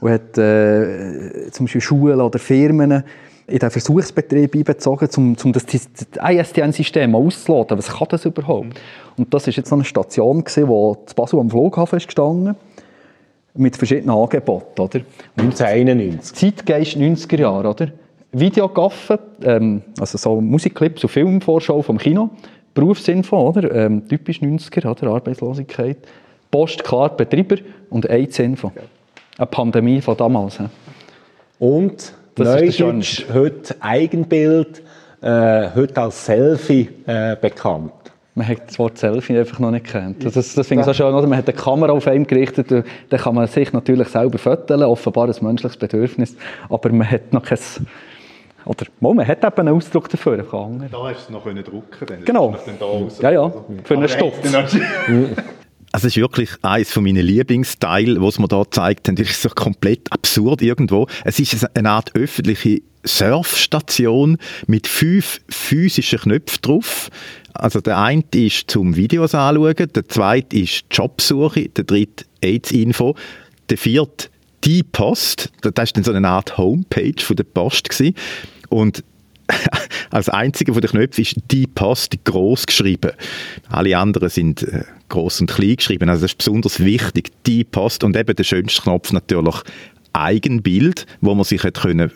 und 0.00 0.10
hat 0.10 0.38
äh, 0.38 1.50
zum 1.50 1.66
Beispiel 1.66 1.80
Schulen 1.80 2.20
oder 2.20 2.38
Firmen 2.38 3.04
in 3.48 3.58
den 3.58 3.70
Versuchsbetrieb 3.70 4.54
einbezogen, 4.54 5.08
um, 5.16 5.36
um 5.42 5.52
das, 5.52 5.64
ISDN-System 5.64 7.14
auszuloten. 7.14 7.78
Was 7.78 7.88
kann 7.88 8.08
das 8.10 8.24
überhaupt? 8.26 8.78
Und 9.16 9.32
das 9.32 9.46
war 9.46 9.54
jetzt 9.54 9.68
so 9.68 9.74
eine 9.74 9.84
Station, 9.84 10.44
die 10.44 10.60
in 10.60 10.96
Basel 11.16 11.40
am 11.40 11.50
Flughafen 11.50 11.96
ist 11.96 12.06
gestanden 12.06 12.54
mit 13.54 13.76
verschiedenen 13.76 14.10
Angeboten. 14.10 14.80
Oder? 14.80 15.00
1991. 15.36 16.34
Zeitgeist 16.34 16.96
90er 16.96 17.40
Jahre, 17.40 17.68
oder? 17.68 17.88
Videogaffen, 18.32 19.18
ähm, 19.42 19.82
also 19.98 20.18
so 20.18 20.40
Musikclips 20.40 21.02
und 21.02 21.10
Filmvorschau 21.10 21.82
vom 21.82 21.98
Kino, 21.98 22.30
Berufsinfo, 22.74 23.48
oder? 23.48 23.74
Ähm, 23.74 24.06
typisch 24.08 24.40
90er, 24.40 24.90
oder? 24.90 25.12
Arbeitslosigkeit, 25.14 25.96
Post, 26.50 26.84
klar, 26.84 27.16
Betreiber 27.16 27.56
und 27.90 28.08
AIDS-Info. 28.08 28.72
Eine 29.36 29.46
Pandemie 29.46 30.00
von 30.00 30.16
damals. 30.16 30.58
He. 30.58 30.64
Und 31.58 32.12
Neudeutsch, 32.36 33.24
heute 33.32 33.74
Eigenbild, 33.80 34.82
äh, 35.20 35.70
heute 35.74 36.00
als 36.00 36.26
Selfie 36.26 36.88
äh, 37.06 37.36
bekannt. 37.40 37.92
Man 38.34 38.46
hat 38.46 38.68
das 38.68 38.78
Wort 38.78 38.96
Selfie 38.98 39.36
einfach 39.36 39.58
noch 39.58 39.72
nicht 39.72 39.86
kennt. 39.86 40.24
Das, 40.24 40.34
das 40.34 40.66
finde 40.68 40.82
ich 40.82 40.86
so 40.86 40.94
schön, 40.94 41.12
oder? 41.12 41.26
Man 41.26 41.36
hat 41.36 41.48
eine 41.48 41.56
Kamera 41.56 41.92
auf 41.92 42.06
einem 42.06 42.24
gerichtet, 42.24 42.70
dann 42.70 43.20
kann 43.20 43.34
man 43.34 43.48
sich 43.48 43.72
natürlich 43.72 44.06
selber 44.08 44.38
fotografieren, 44.38 44.84
offenbar 44.84 45.26
ein 45.26 45.34
menschliches 45.40 45.76
Bedürfnis, 45.76 46.36
aber 46.68 46.92
man 46.92 47.10
hat 47.10 47.32
noch 47.32 47.42
kein 47.42 47.58
oder 48.68 48.86
mal, 49.00 49.14
man 49.14 49.26
hat 49.26 49.42
eben 49.42 49.56
einen 49.56 49.68
Ausdruck 49.70 50.08
dafür. 50.10 50.36
Da 50.36 50.44
hast 50.44 50.90
du 50.90 51.08
es 51.08 51.30
noch 51.30 51.44
drucken 51.44 52.24
Genau. 52.24 52.54
Ja, 53.20 53.30
ja, 53.30 53.52
für 53.84 53.94
einen 53.94 54.08
Stoff. 54.08 54.34
Also 55.90 56.06
es 56.06 56.16
ist 56.16 56.20
wirklich 56.20 56.50
eines 56.60 56.92
von 56.92 57.02
meinen 57.02 57.24
Lieblingsteile, 57.24 58.20
was 58.20 58.38
man 58.38 58.48
da 58.48 58.62
zeigt 58.70 59.08
haben. 59.08 59.16
Das 59.16 59.30
ist 59.30 59.40
so 59.40 59.48
komplett 59.48 60.12
absurd 60.12 60.60
irgendwo. 60.60 61.06
Es 61.24 61.40
ist 61.40 61.74
eine 61.74 61.90
Art 61.90 62.14
öffentliche 62.14 62.82
Surfstation 63.04 64.36
mit 64.66 64.86
fünf 64.86 65.40
physischen 65.48 66.18
Knöpfen 66.18 66.60
drauf. 66.60 67.08
Also 67.54 67.80
der 67.80 67.98
eine 67.98 68.22
ist 68.32 68.70
zum 68.70 68.96
Videos 68.96 69.34
anschauen, 69.34 69.74
der 69.76 70.06
zweite 70.08 70.58
ist 70.58 70.84
Jobsuche, 70.90 71.70
der 71.70 71.84
dritte 71.84 72.26
AIDS-Info, 72.42 73.14
der 73.70 73.78
vierte 73.78 74.28
die 74.64 74.82
Post. 74.82 75.50
Das 75.62 75.72
war 75.74 75.86
dann 75.86 76.04
so 76.04 76.12
eine 76.12 76.28
Art 76.28 76.58
Homepage 76.58 77.20
von 77.20 77.36
der 77.36 77.44
Post 77.44 77.88
gewesen. 77.88 78.14
Und 78.68 79.04
als 80.10 80.28
einziger 80.28 80.74
von 80.74 80.82
den 80.82 80.90
Knöpfen 80.90 81.22
ist 81.22 81.36
die 81.50 81.66
Post 81.66 82.22
groß 82.24 82.66
geschrieben. 82.66 83.12
Alle 83.70 83.96
anderen 83.96 84.28
sind 84.28 84.62
äh, 84.62 84.84
groß 85.08 85.40
und 85.42 85.50
klein 85.50 85.76
geschrieben. 85.76 86.08
Also 86.08 86.22
das 86.22 86.32
ist 86.32 86.38
besonders 86.38 86.80
wichtig. 86.80 87.30
Die 87.46 87.64
Post 87.64 88.04
und 88.04 88.16
eben 88.16 88.36
der 88.36 88.44
schönste 88.44 88.82
Knopf 88.82 89.12
natürlich 89.12 89.56
Eigenbild, 90.12 91.06
wo 91.20 91.34
man 91.34 91.44
sich 91.44 91.64
hätte 91.64 91.80
können 91.80 92.10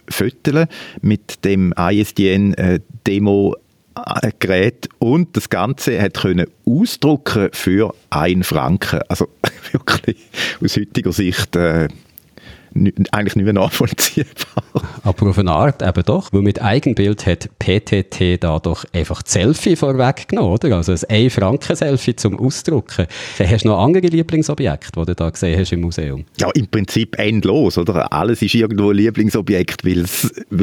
mit 1.00 1.44
dem 1.44 1.72
ISDN 1.78 2.55
äh, 2.55 2.80
Demo 3.07 3.57
Gerät 4.38 4.88
und 4.98 5.36
das 5.36 5.50
Ganze 5.50 6.00
hat 6.00 6.14
können 6.14 6.46
ausdrucken 6.64 7.50
für 7.53 7.94
einen 8.11 8.42
Franken. 8.42 9.00
Also 9.09 9.28
wirklich 9.72 10.16
aus 10.62 10.76
heutiger 10.76 11.12
Sicht 11.12 11.55
äh, 11.57 11.88
eigentlich 12.74 13.36
nicht 13.36 13.44
mehr 13.44 13.52
nachvollziehbar. 13.52 14.62
Aber 15.02 15.28
auf 15.28 15.38
eine 15.38 15.50
Art 15.50 15.82
eben 15.82 16.02
doch, 16.04 16.32
weil 16.32 16.42
mit 16.42 16.62
Eigenbild 16.62 17.26
hat 17.26 17.48
PTT 17.58 18.42
da 18.42 18.58
doch 18.58 18.84
einfach 18.92 19.22
das 19.22 19.32
Selfie 19.32 19.76
vorweggenommen, 19.76 20.52
oder? 20.52 20.76
Also 20.76 20.92
ein 20.92 20.98
1-Franken-Selfie 20.98 22.16
zum 22.16 22.38
Ausdrucken. 22.38 23.06
Hast 23.38 23.64
du 23.64 23.68
noch 23.68 23.82
andere 23.82 24.06
Lieblingsobjekte, 24.06 25.00
die 25.00 25.06
du 25.06 25.14
da 25.14 25.30
gesehen 25.30 25.58
hast 25.58 25.72
im 25.72 25.80
Museum? 25.80 26.24
Ja, 26.38 26.50
im 26.54 26.68
Prinzip 26.68 27.18
endlos, 27.18 27.78
oder? 27.78 28.12
Alles 28.12 28.42
ist 28.42 28.54
irgendwo 28.54 28.90
ein 28.90 28.96
Lieblingsobjekt, 28.96 29.84
weil 29.84 30.00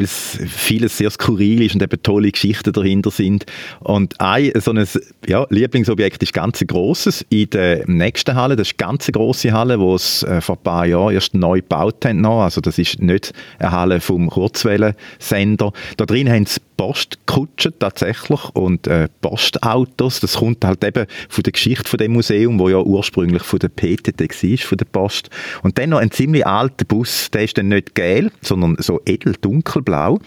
es 0.02 0.38
vieles 0.48 0.98
sehr 0.98 1.10
skurril 1.10 1.62
ist 1.62 1.74
und 1.74 1.82
eben 1.82 2.02
tolle 2.02 2.30
Geschichten 2.30 2.72
dahinter 2.72 3.10
sind. 3.10 3.46
Und 3.80 4.20
ein 4.20 4.52
so 4.56 4.72
ein 4.72 4.86
ja, 5.26 5.46
Lieblingsobjekt 5.50 6.22
ist 6.22 6.32
ganz 6.32 6.64
grosses 6.66 7.24
in 7.28 7.50
der 7.50 7.88
nächsten 7.88 8.34
Halle, 8.34 8.56
das 8.56 8.68
ist 8.68 8.80
eine 8.80 8.88
ganz 8.88 9.06
grosse 9.12 9.52
Halle, 9.52 9.78
die 9.78 9.84
es 9.84 10.22
äh, 10.22 10.40
vor 10.40 10.56
ein 10.56 10.62
paar 10.62 10.86
Jahren 10.86 11.14
erst 11.14 11.34
neu 11.34 11.60
gebaut 11.60 11.99
haben 12.04 12.20
noch. 12.20 12.42
Also 12.42 12.60
das 12.60 12.78
ist 12.78 13.00
nicht 13.00 13.32
eine 13.58 13.72
Halle 13.72 14.00
vom 14.00 14.28
Kurzwellensender. 14.28 15.72
Da 15.96 16.06
drin 16.06 16.30
haben 16.30 16.46
sie 16.46 16.60
Postkutschen 16.76 17.74
tatsächlich 17.78 18.44
und 18.54 18.86
äh, 18.86 19.08
Postautos. 19.20 20.20
Das 20.20 20.36
kommt 20.36 20.64
halt 20.64 20.82
eben 20.84 21.06
von 21.28 21.42
der 21.42 21.52
Geschichte 21.52 21.88
von 21.88 21.98
dem 21.98 22.12
Museum, 22.12 22.58
wo 22.58 22.68
ja 22.68 22.78
ursprünglich 22.78 23.42
von 23.42 23.58
der 23.58 23.68
PTT 23.68 24.20
war, 24.20 24.58
von 24.58 24.78
der 24.78 24.86
Post. 24.86 25.30
Und 25.62 25.78
dann 25.78 25.90
noch 25.90 25.98
ein 25.98 26.10
ziemlich 26.10 26.46
alter 26.46 26.84
Bus, 26.84 27.30
der 27.30 27.44
ist 27.44 27.58
dann 27.58 27.68
nicht 27.68 27.94
gelb, 27.94 28.32
sondern 28.42 28.76
so 28.78 29.00
edel 29.04 29.34
dunkelblau 29.40 30.20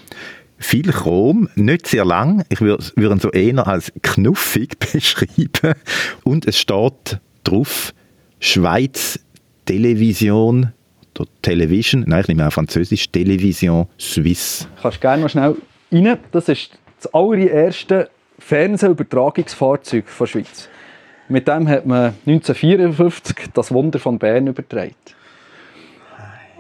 viel 0.64 0.92
Chrom, 0.92 1.50
nicht 1.56 1.88
sehr 1.88 2.06
lang. 2.06 2.46
Ich 2.50 2.62
würde 2.62 2.84
ihn 2.98 3.20
so 3.20 3.32
eher 3.32 3.68
als 3.68 3.92
knuffig 4.02 4.80
beschreiben. 4.94 5.76
Und 6.24 6.48
es 6.48 6.58
steht 6.58 7.20
drauf 7.44 7.94
Schweiz 8.40 9.20
Television 9.66 10.74
oder 11.20 11.30
Television, 11.42 12.04
nein, 12.08 12.22
ich 12.22 12.28
nehme 12.28 12.48
auch 12.48 12.54
Französisch, 12.54 13.10
Television 13.10 13.88
Suisse. 13.98 14.68
Kannst 14.82 15.02
gerne 15.02 15.24
noch 15.24 15.30
schnell 15.30 15.56
rein. 15.92 16.18
Das 16.32 16.50
ist 16.50 16.72
das 17.02 17.14
allererste 17.14 18.10
Fernsehübertragungsfahrzeug 18.40 20.06
der 20.20 20.26
Schweiz. 20.26 20.70
Mit 21.30 21.48
dem 21.48 21.68
hat 21.68 21.86
man 21.86 22.14
1954 22.26 23.52
das 23.54 23.72
Wunder 23.72 24.00
von 24.00 24.20
Bern 24.20 24.48
übertragen. 24.48 24.96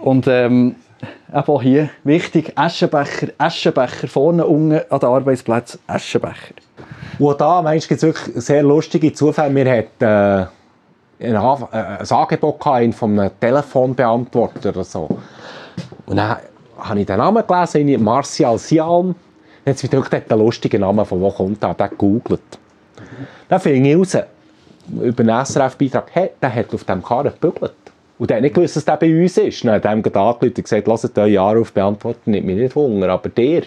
Und 0.01 0.27
ähm, 0.27 0.75
eben 1.33 1.61
hier 1.61 1.89
wichtig, 2.03 2.53
Aschenbecher, 2.55 3.29
Aschenbecher, 3.37 4.07
vorne 4.07 4.45
unten 4.45 4.79
an 4.89 4.99
den 4.99 5.09
Arbeitsplätzen, 5.09 5.79
Aschenbecher. 5.87 6.55
Und 7.19 7.39
da, 7.39 7.61
meinst 7.61 7.85
du, 7.85 7.89
gibt 7.89 8.03
es 8.03 8.03
wirklich 8.03 8.43
sehr 8.43 8.63
lustige 8.63 9.13
Zufälle. 9.13 9.55
Wir 9.55 9.71
hatten... 9.71 10.03
Äh 10.03 10.62
ein, 11.23 11.35
äh, 11.35 11.75
ein 11.99 12.11
Angebot 12.11 12.63
von 12.63 13.19
einem 13.19 13.31
Telefonbeantworter 13.39 14.69
oder 14.69 14.83
so. 14.83 15.07
Und 16.05 16.17
dann 16.17 16.37
habe 16.77 16.99
ich 16.99 17.05
den 17.05 17.17
Namen 17.17 17.43
gelesen, 17.45 18.03
Martial 18.03 18.57
Sialm. 18.57 19.15
Dann 19.63 19.71
hat 19.71 19.77
es 19.77 19.83
mich 19.83 19.91
gedacht, 19.91 20.29
der 20.29 20.37
lustige 20.37 20.79
Name, 20.79 21.05
von 21.05 21.21
wo 21.21 21.31
kommt 21.31 21.63
der? 21.63 21.73
Der 21.73 21.89
googelt. 21.89 22.41
Dann 23.47 23.59
fing 23.59 23.85
ich 23.85 23.95
raus, 23.95 24.17
über 25.01 25.23
einen 25.23 25.45
SRF-Beitrag, 25.45 26.09
hey, 26.11 26.31
der 26.41 26.53
hat 26.53 26.73
auf 26.73 26.83
diesem 26.83 27.03
Karren 27.03 27.31
gebügelt. 27.39 27.73
Und 28.19 28.29
der 28.29 28.37
hat 28.37 28.43
nicht 28.43 28.55
gewusst, 28.55 28.75
dass 28.75 28.85
der 28.85 28.97
bei 28.97 29.21
uns 29.21 29.37
ist. 29.37 29.63
Dann 29.63 29.75
hat 29.75 29.85
er 29.85 29.91
angerufen 29.91 30.47
und 30.47 30.55
gesagt, 30.55 30.87
lasst 30.87 31.17
Jahre 31.17 31.59
auf 31.59 31.71
beantworten, 31.71 32.31
nicht 32.31 32.45
mir 32.45 32.55
nicht 32.55 32.75
Hunger, 32.75 33.09
aber 33.09 33.29
der, 33.29 33.63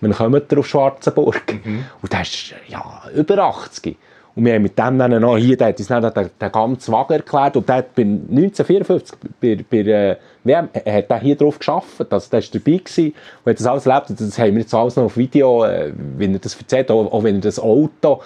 wir 0.00 0.10
kommen 0.10 0.42
auf 0.56 0.66
Schwarzenburg. 0.66 1.64
Mhm. 1.64 1.84
Und 2.02 2.12
der 2.12 2.22
ist 2.22 2.54
ja 2.68 3.02
über 3.14 3.38
80. 3.38 3.96
Und 4.36 4.44
wir 4.44 4.54
haben 4.54 4.62
mit 4.62 4.76
dem 4.76 4.98
dann 4.98 5.20
noch 5.20 5.36
hier, 5.36 5.56
der 5.56 5.68
hat 5.68 5.78
uns 5.78 5.88
dann 5.88 6.02
den, 6.02 6.30
den 6.40 6.52
ganzen 6.52 6.92
Wagen 6.92 7.12
erklärt 7.12 7.56
und 7.56 7.68
der 7.68 7.76
hat 7.76 7.94
bei 7.94 8.02
1954 8.02 9.16
bei, 9.40 9.64
bei 9.70 9.76
äh, 9.78 10.16
WM, 10.42 10.68
hat 10.74 11.10
er 11.10 11.20
hier 11.20 11.36
drauf 11.36 11.58
geschafft, 11.58 12.12
also 12.12 12.30
der 12.30 12.42
war 12.42 12.48
dabei 12.52 12.78
gewesen 12.78 13.14
und 13.44 13.50
hat 13.50 13.60
das 13.60 13.66
alles 13.66 13.86
erlebt 13.86 14.10
und 14.10 14.20
das 14.20 14.38
haben 14.38 14.54
wir 14.54 14.62
jetzt 14.62 14.74
alles 14.74 14.96
noch 14.96 15.04
auf 15.04 15.16
Video, 15.16 15.64
äh, 15.64 15.92
wenn 16.16 16.32
er 16.32 16.40
das 16.40 16.56
erzählt, 16.56 16.90
auch, 16.90 17.12
auch 17.12 17.22
wenn 17.22 17.36
er 17.36 17.42
das 17.42 17.60
Auto, 17.60 18.22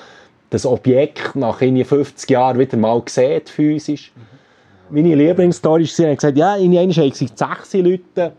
das 0.48 0.64
Objekt 0.64 1.36
nach 1.36 1.58
50 1.58 2.30
Jahren 2.30 2.58
wieder 2.58 2.78
mal 2.78 3.02
sieht, 3.06 3.50
physisch. 3.50 4.12
Mhm. 4.16 4.22
Meine 4.90 5.14
Lieblingsstory 5.14 5.84
war, 5.84 6.06
er 6.06 6.12
hat 6.12 6.18
gesagt, 6.18 6.38
ja, 6.38 6.56
in 6.56 6.76
einem 6.78 6.90
haben 6.90 7.12
sechs 7.12 7.74
Leute 7.74 8.32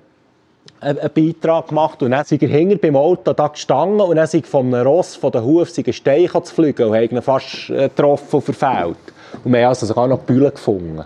einen 0.82 1.09
Beitrag 1.13 1.67
gemacht 1.67 2.01
und 2.01 2.11
dann 2.11 2.25
sind 2.25 2.41
er 2.41 2.49
hinter 2.49 2.77
beim 2.77 2.95
Auto 2.95 3.34
da 3.34 3.47
gestanden 3.47 4.01
und 4.01 4.15
dann 4.15 4.27
sind 4.27 4.47
von 4.47 4.73
einem 4.73 4.88
Ross, 4.88 5.15
von 5.15 5.32
den 5.32 5.43
Hufen, 5.43 5.84
ein 5.86 5.93
Stein 5.93 6.30
zu 6.43 6.53
fliegen 6.53 6.88
und 6.88 6.95
haben 6.95 7.09
ihn 7.09 7.21
fast 7.21 7.69
äh, 7.69 7.89
getroffen 7.89 8.36
und 8.38 8.41
verfehlt. 8.41 8.97
Und 9.43 9.51
wir 9.51 9.61
haben 9.61 9.69
also 9.69 9.86
sogar 9.86 10.07
noch 10.07 10.19
Bühlen 10.19 10.51
gefunden. 10.51 11.03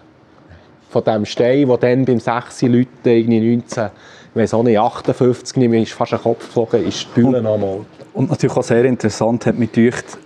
Von 0.90 1.04
dem 1.04 1.26
Stein, 1.26 1.68
der 1.68 1.78
dann 1.78 2.06
beim 2.06 2.20
6 2.20 2.62
Leuten 2.64 2.88
irgendwie 3.04 3.56
19, 3.56 3.90
ich 4.36 4.42
weiß 4.42 4.54
auch 4.54 4.64
nicht, 4.64 4.80
58, 4.80 5.58
nicht 5.58 5.70
mehr, 5.70 5.82
ist 5.82 5.94
fast 5.94 6.14
ein 6.14 6.22
Kopf 6.22 6.46
geflogen, 6.48 6.86
ist 6.86 7.08
die 7.08 7.22
Bühne 7.22 7.42
noch 7.42 7.56
einmal. 7.56 7.80
Und 8.14 8.30
natürlich 8.30 8.56
auch 8.56 8.64
sehr 8.64 8.86
interessant 8.86 9.46
hat 9.48 9.58
mich 9.58 9.72
gedacht, 9.72 10.18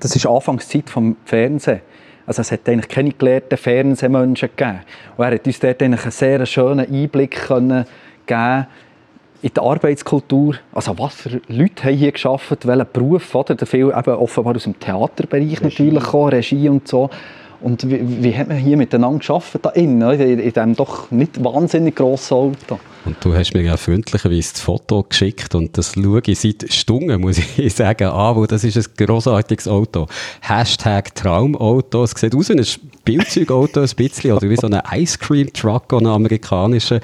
das 0.00 0.14
ist 0.14 0.26
Anfangszeit 0.26 0.90
vom 0.90 1.16
Fernsehen. 1.24 1.80
Also 2.26 2.42
es 2.42 2.52
hat 2.52 2.68
eigentlich 2.68 2.88
keine 2.88 3.12
gelehrten 3.12 3.58
Fernsehmenschen 3.58 4.50
gegeben. 4.54 4.80
Und 5.16 5.24
er 5.24 5.34
hat 5.34 5.46
uns 5.46 5.58
dort 5.58 5.82
eigentlich 5.82 6.02
einen 6.02 6.12
sehr 6.12 6.46
schönen 6.46 6.94
Einblick 6.94 7.32
können 7.32 7.84
gegeben 8.32 8.66
in 9.42 9.50
die 9.54 9.60
Arbeitskultur. 9.60 10.54
Also 10.72 10.98
was 10.98 11.14
für 11.14 11.40
Leute 11.48 11.84
haben 11.84 11.96
hier 11.96 12.12
geschafft, 12.12 12.66
welchen 12.66 12.86
Beruf, 12.92 13.34
oder? 13.34 13.66
Viel 13.66 13.92
eben 13.96 14.14
offenbar 14.14 14.54
aus 14.54 14.64
dem 14.64 14.78
Theaterbereich 14.78 15.60
Regie. 15.60 15.64
natürlich 15.64 16.04
gekommen, 16.04 16.28
Regie 16.28 16.68
und 16.68 16.86
so. 16.86 17.10
Und 17.62 17.88
wie, 17.88 18.22
wie 18.22 18.36
hat 18.36 18.48
man 18.48 18.56
hier 18.56 18.76
miteinander 18.76 19.18
geschafft 19.18 19.58
da 19.62 19.70
innen, 19.70 20.02
in, 20.20 20.38
in 20.38 20.52
diesem 20.52 20.76
doch 20.76 21.10
nicht 21.10 21.42
wahnsinnig 21.42 21.96
grossen 21.96 22.34
Auto? 22.34 22.78
Und 23.04 23.16
du 23.20 23.34
hast 23.34 23.52
mir 23.52 23.62
ja 23.62 23.76
freundlicherweise 23.76 24.52
das 24.52 24.60
Foto 24.60 25.02
geschickt 25.02 25.56
und 25.56 25.76
das 25.76 25.94
schaue 25.94 26.22
ich 26.24 26.38
seit 26.38 26.72
Stunden, 26.72 27.20
muss 27.20 27.38
ich 27.38 27.74
sagen, 27.74 28.08
an, 28.08 28.36
weil 28.36 28.46
das 28.46 28.62
ist 28.62 28.76
ein 28.76 28.84
grossartiges 28.96 29.66
Auto. 29.66 30.06
Hashtag 30.40 31.12
Traumauto. 31.14 32.04
Es 32.04 32.12
sieht 32.12 32.34
aus 32.34 32.48
wie 32.50 32.58
ein 32.58 32.64
Spielzeugauto 32.64 33.80
ein 33.80 33.88
bisschen, 33.96 34.32
oder 34.32 34.48
wie 34.48 34.56
so 34.56 34.68
ein 34.68 34.80
Ice 34.94 35.18
Cream 35.18 35.52
Truck, 35.52 35.92
ein 35.92 36.06
amerikanischer. 36.06 37.00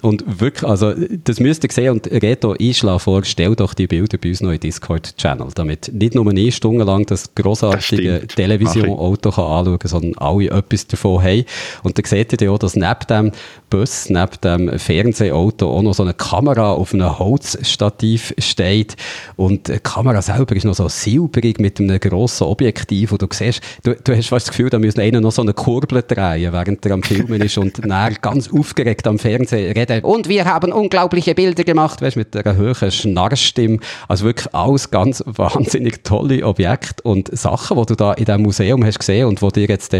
Und 0.00 0.40
wirklich, 0.40 0.68
also, 0.68 0.94
das 1.24 1.38
müsst 1.38 1.64
ihr 1.64 1.70
sehen 1.70 1.90
und 1.90 2.06
Reto, 2.10 2.54
ich 2.58 2.78
schlage 2.78 3.00
vor, 3.00 3.22
stell 3.24 3.54
doch 3.54 3.74
die 3.74 3.86
Bilder 3.86 4.16
bei 4.16 4.30
uns 4.30 4.40
noch 4.40 4.52
in 4.52 4.60
Discord-Channel, 4.60 5.48
damit 5.54 5.92
nicht 5.92 6.14
nur 6.14 6.28
eine 6.30 6.50
Stunde 6.50 6.84
lang 6.84 7.04
das 7.04 7.34
grossartige 7.34 8.26
Television-Auto 8.26 9.28
anschauen 9.28 9.78
kann, 9.78 9.88
sondern 10.02 10.18
alle 10.18 10.50
etwas 10.50 10.86
davon 10.86 11.22
haben. 11.22 11.44
Und 11.82 11.98
dann 11.98 12.04
seht 12.04 12.32
ihr 12.32 12.46
ja 12.46 12.50
auch, 12.50 12.58
dass 12.58 12.76
neben 12.76 13.06
dem 13.08 13.32
Bus, 13.70 14.10
neben 14.10 14.40
dem 14.44 14.78
Fernsehauto 14.78 15.70
auch 15.70 15.82
noch 15.82 15.94
so 15.94 16.02
eine 16.02 16.14
Kamera 16.14 16.72
auf 16.72 16.92
einem 16.92 17.18
Holzstativ 17.18 18.34
steht. 18.38 18.96
Und 19.36 19.68
die 19.68 19.78
Kamera 19.78 20.20
selber 20.20 20.54
ist 20.56 20.64
noch 20.64 20.74
so 20.74 20.88
silberig 20.88 21.58
mit 21.58 21.80
einem 21.80 21.98
grossen 21.98 22.44
Objektiv, 22.44 23.12
wo 23.12 23.16
du 23.16 23.26
siehst, 23.30 23.62
du, 23.82 23.94
du 23.94 24.16
hast 24.16 24.28
fast 24.28 24.48
das 24.48 24.56
Gefühl, 24.56 24.70
da 24.70 24.78
müssen 24.78 25.00
einer 25.00 25.20
noch 25.20 25.32
so 25.32 25.42
eine 25.42 25.54
Kurbel 25.54 26.02
drehen, 26.02 26.52
während 26.52 26.84
er 26.84 26.92
am 26.92 27.02
Filmen 27.02 27.40
ist 27.40 27.56
und 27.56 27.78
dann 27.86 28.16
ganz 28.20 28.52
aufgeregt 28.52 29.06
am 29.06 29.18
Fernsehen 29.18 29.72
redet. 29.72 30.04
Und 30.04 30.28
wir 30.28 30.44
haben 30.44 30.72
unglaubliche 30.72 31.34
Bilder 31.34 31.64
gemacht, 31.64 32.02
weißt, 32.02 32.16
mit 32.16 32.36
einer 32.36 32.58
hohen 32.58 32.90
Schnarrstimme. 32.90 33.78
Also 34.08 34.24
wirklich 34.24 34.54
alles 34.54 34.90
ganz 34.90 35.22
wahnsinnig 35.26 36.04
tolle 36.04 36.44
Objekte 36.44 37.02
und 37.04 37.36
Sachen, 37.36 37.78
die 37.78 37.86
du 37.86 37.94
da 37.94 38.12
in 38.12 38.24
diesem 38.24 38.42
Museum 38.42 38.84
hast 38.84 38.98
gesehen 38.98 39.26
und 39.26 39.40
wo 39.40 39.50
dir 39.50 39.66
jetzt 39.66 39.91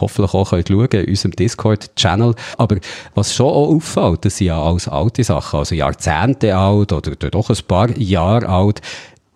hoffentlich 0.00 0.34
auch 0.34 0.50
könnt 0.50 0.68
schauen 0.68 0.86
in 0.86 1.08
unserem 1.08 1.32
Discord-Channel. 1.32 2.34
Aber 2.56 2.76
was 3.14 3.34
schon 3.34 3.46
auch 3.46 3.74
auffällt, 3.74 4.24
das 4.24 4.36
sind 4.36 4.48
ja 4.48 4.62
alles 4.62 4.88
alte 4.88 5.24
Sachen, 5.24 5.58
also 5.58 5.74
Jahrzehnte 5.74 6.56
alt 6.56 6.92
oder 6.92 7.14
doch 7.30 7.50
ein 7.50 7.56
paar 7.66 7.90
Jahre 7.98 8.48
alt, 8.48 8.80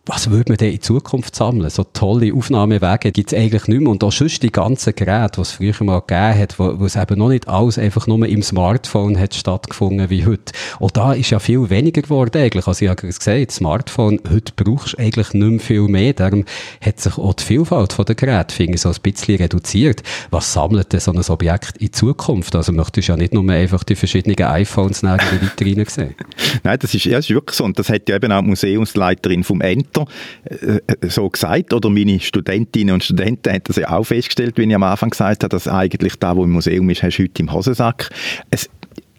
was 0.05 0.31
würde 0.31 0.51
man 0.51 0.59
denn 0.59 0.73
in 0.73 0.83
Zukunft 0.83 1.37
sammeln? 1.37 1.71
So 1.71 1.85
tolle 1.85 2.35
Aufnahmewege 2.35 3.13
gibt 3.13 3.33
es 3.33 3.39
eigentlich 3.39 3.69
nicht 3.69 3.81
mehr. 3.81 3.91
Und 3.91 4.03
auch 4.03 4.11
sonst 4.11 4.43
die 4.43 4.51
ganzen 4.51 4.97
Geräte, 4.97 5.35
die 5.37 5.41
es 5.43 5.53
früher 5.53 5.75
mal 5.85 6.01
gegeben 6.01 6.39
hat, 6.41 6.59
wo, 6.59 6.85
es 6.85 6.97
eben 6.97 7.19
noch 7.21 7.29
nicht 7.29 7.47
alles 7.47 7.79
einfach 7.79 8.09
nur 8.09 8.27
im 8.27 8.43
Smartphone 8.43 9.17
hat 9.17 9.33
stattgefunden 9.33 10.11
wie 10.11 10.27
heute. 10.27 10.53
Und 10.81 10.97
da 10.97 11.13
ist 11.13 11.31
ja 11.31 11.39
viel 11.39 11.71
weniger 11.71 12.03
geworden 12.03 12.37
eigentlich. 12.37 12.67
Also 12.67 12.85
ich 12.85 12.91
habe 12.91 13.01
gesagt, 13.01 13.53
Smartphone, 13.53 14.19
heute 14.29 14.53
brauchst 14.57 14.95
du 14.95 14.99
eigentlich 14.99 15.35
nicht 15.35 15.51
mehr 15.51 15.61
viel 15.61 15.83
mehr. 15.83 16.15
Darum 16.15 16.47
hat 16.81 16.99
sich 16.99 17.17
auch 17.17 17.35
die 17.35 17.45
Vielfalt 17.45 17.97
der 17.97 18.15
Geräte, 18.17 18.53
finde 18.53 18.75
ich, 18.75 18.81
so 18.81 18.89
ein 18.89 18.97
bisschen 19.01 19.37
reduziert. 19.37 20.03
Was 20.33 20.53
sammelt 20.53 20.93
denn 20.93 20.99
so 20.99 21.13
ein 21.13 21.25
Objekt 21.29 21.77
in 21.79 21.93
Zukunft? 21.93 22.57
Also 22.57 22.73
möchtest 22.73 23.07
du 23.07 23.13
ja 23.13 23.17
nicht 23.17 23.35
nur 23.35 23.49
einfach 23.53 23.85
die 23.85 23.95
verschiedenen 23.95 24.37
iPhones 24.37 25.05
nachher 25.05 25.41
weiter 25.41 25.91
sehen. 25.91 26.17
Nein, 26.65 26.79
das 26.81 26.93
ist, 26.93 27.05
ja, 27.05 27.19
das 27.19 27.27
ist 27.27 27.35
wirklich 27.35 27.57
so. 27.57 27.63
Und 27.63 27.79
das 27.79 27.89
hat 27.89 28.09
ja 28.09 28.17
eben 28.17 28.33
auch 28.33 28.41
die 28.41 28.49
Museumsleiterin 28.49 29.45
vom 29.45 29.61
Ent 29.61 29.92
Ämter 29.93 30.07
äh, 30.45 30.81
so 31.09 31.29
gesagt, 31.29 31.73
oder 31.73 31.91
meine 31.91 32.21
Studentinnen 32.21 32.95
und 32.95 33.05
Studenten 33.05 33.53
haben 33.53 33.63
das 33.65 33.77
ja 33.77 33.91
auch 33.91 34.05
festgestellt, 34.05 34.57
wie 34.57 34.65
ich 34.65 34.75
am 34.75 34.83
Anfang 34.83 35.11
gesagt 35.11 35.43
habe, 35.43 35.51
dass 35.51 35.69
eigentlich 35.69 36.17
da, 36.17 36.37
wo 36.37 36.45
im 36.45 36.51
Museum 36.51 36.89
ist, 36.91 37.03
hast 37.03 37.19
du 37.19 37.25
heute 37.25 37.43
im 37.43 37.53
Hosensack. 37.53 38.11
Es 38.51 38.69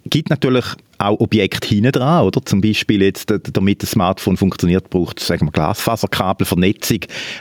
gibt 0.05 0.29
natürlich 0.29 0.65
auch 0.97 1.19
Objekte 1.19 1.67
hinten 1.67 1.91
dran, 1.91 2.25
oder? 2.25 2.45
Zum 2.45 2.61
Beispiel 2.61 3.01
jetzt, 3.01 3.33
damit 3.53 3.83
das 3.83 3.91
Smartphone 3.91 4.37
funktioniert, 4.37 4.89
braucht 4.89 5.19
es, 5.19 5.27
sagen 5.27 5.47
wir, 5.47 5.51
Glasfaserkabel, 5.51 6.45
Vernetzung, 6.45 6.99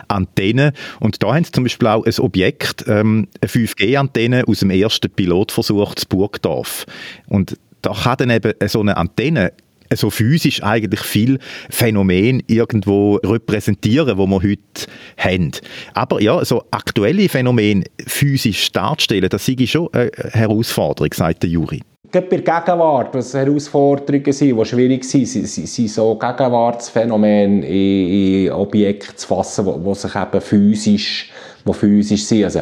Antennen. 0.08 0.72
Und 1.00 1.22
da 1.22 1.34
haben 1.34 1.44
sie 1.44 1.52
zum 1.52 1.64
Beispiel 1.64 1.88
auch 1.88 2.04
ein 2.04 2.18
Objekt, 2.18 2.84
ähm, 2.88 3.28
eine 3.40 3.48
5G-Antenne 3.48 4.44
aus 4.46 4.60
dem 4.60 4.70
ersten 4.70 5.10
Pilotversuch 5.10 5.94
zu 5.94 6.06
Burgdorf. 6.08 6.86
Und 7.28 7.56
da 7.82 7.92
kann 7.92 8.16
dann 8.18 8.30
eben 8.30 8.52
so 8.66 8.80
eine 8.80 8.96
Antenne 8.96 9.52
so 9.96 10.10
physisch 10.10 10.62
eigentlich 10.62 11.00
viel 11.00 11.38
Phänomen 11.70 12.42
irgendwo 12.46 13.16
repräsentieren, 13.16 14.18
wo 14.18 14.26
wir 14.26 14.42
heute 14.42 14.86
haben. 15.16 15.52
Aber 15.94 16.20
ja, 16.20 16.44
so 16.44 16.64
aktuelle 16.70 17.28
Phänomene 17.28 17.84
physisch 18.06 18.72
darzustellen, 18.72 19.28
das 19.28 19.48
ist 19.48 19.70
schon 19.70 19.88
eine 19.92 20.10
Herausforderung, 20.32 21.12
sagt 21.12 21.42
der 21.42 21.50
Juri. 21.50 21.82
Gerade 22.10 22.26
bei 22.26 22.36
der 22.36 22.60
Gegenwart, 22.60 23.14
was 23.14 23.32
Herausforderungen 23.32 24.32
sind, 24.32 24.58
die 24.58 24.64
schwierig 24.66 25.04
sind, 25.04 25.26
sind, 25.26 25.46
sind 25.46 25.88
so 25.88 26.14
Gegenwartsphänomene 26.14 27.66
in, 27.66 28.44
in 28.46 28.52
Objekte 28.52 29.16
zu 29.16 29.28
fassen, 29.28 29.64
die 29.64 29.94
sich 29.94 30.14
eben 30.14 30.40
physisch, 30.42 31.30
wo 31.64 31.72
physisch 31.72 32.24
sind. 32.24 32.44
Also, 32.44 32.60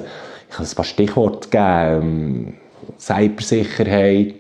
ich 0.48 0.56
kann 0.56 0.66
ein 0.66 0.74
paar 0.74 0.84
Stichworte 0.84 1.48
geben. 1.48 2.54
Cybersicherheit, 2.98 4.39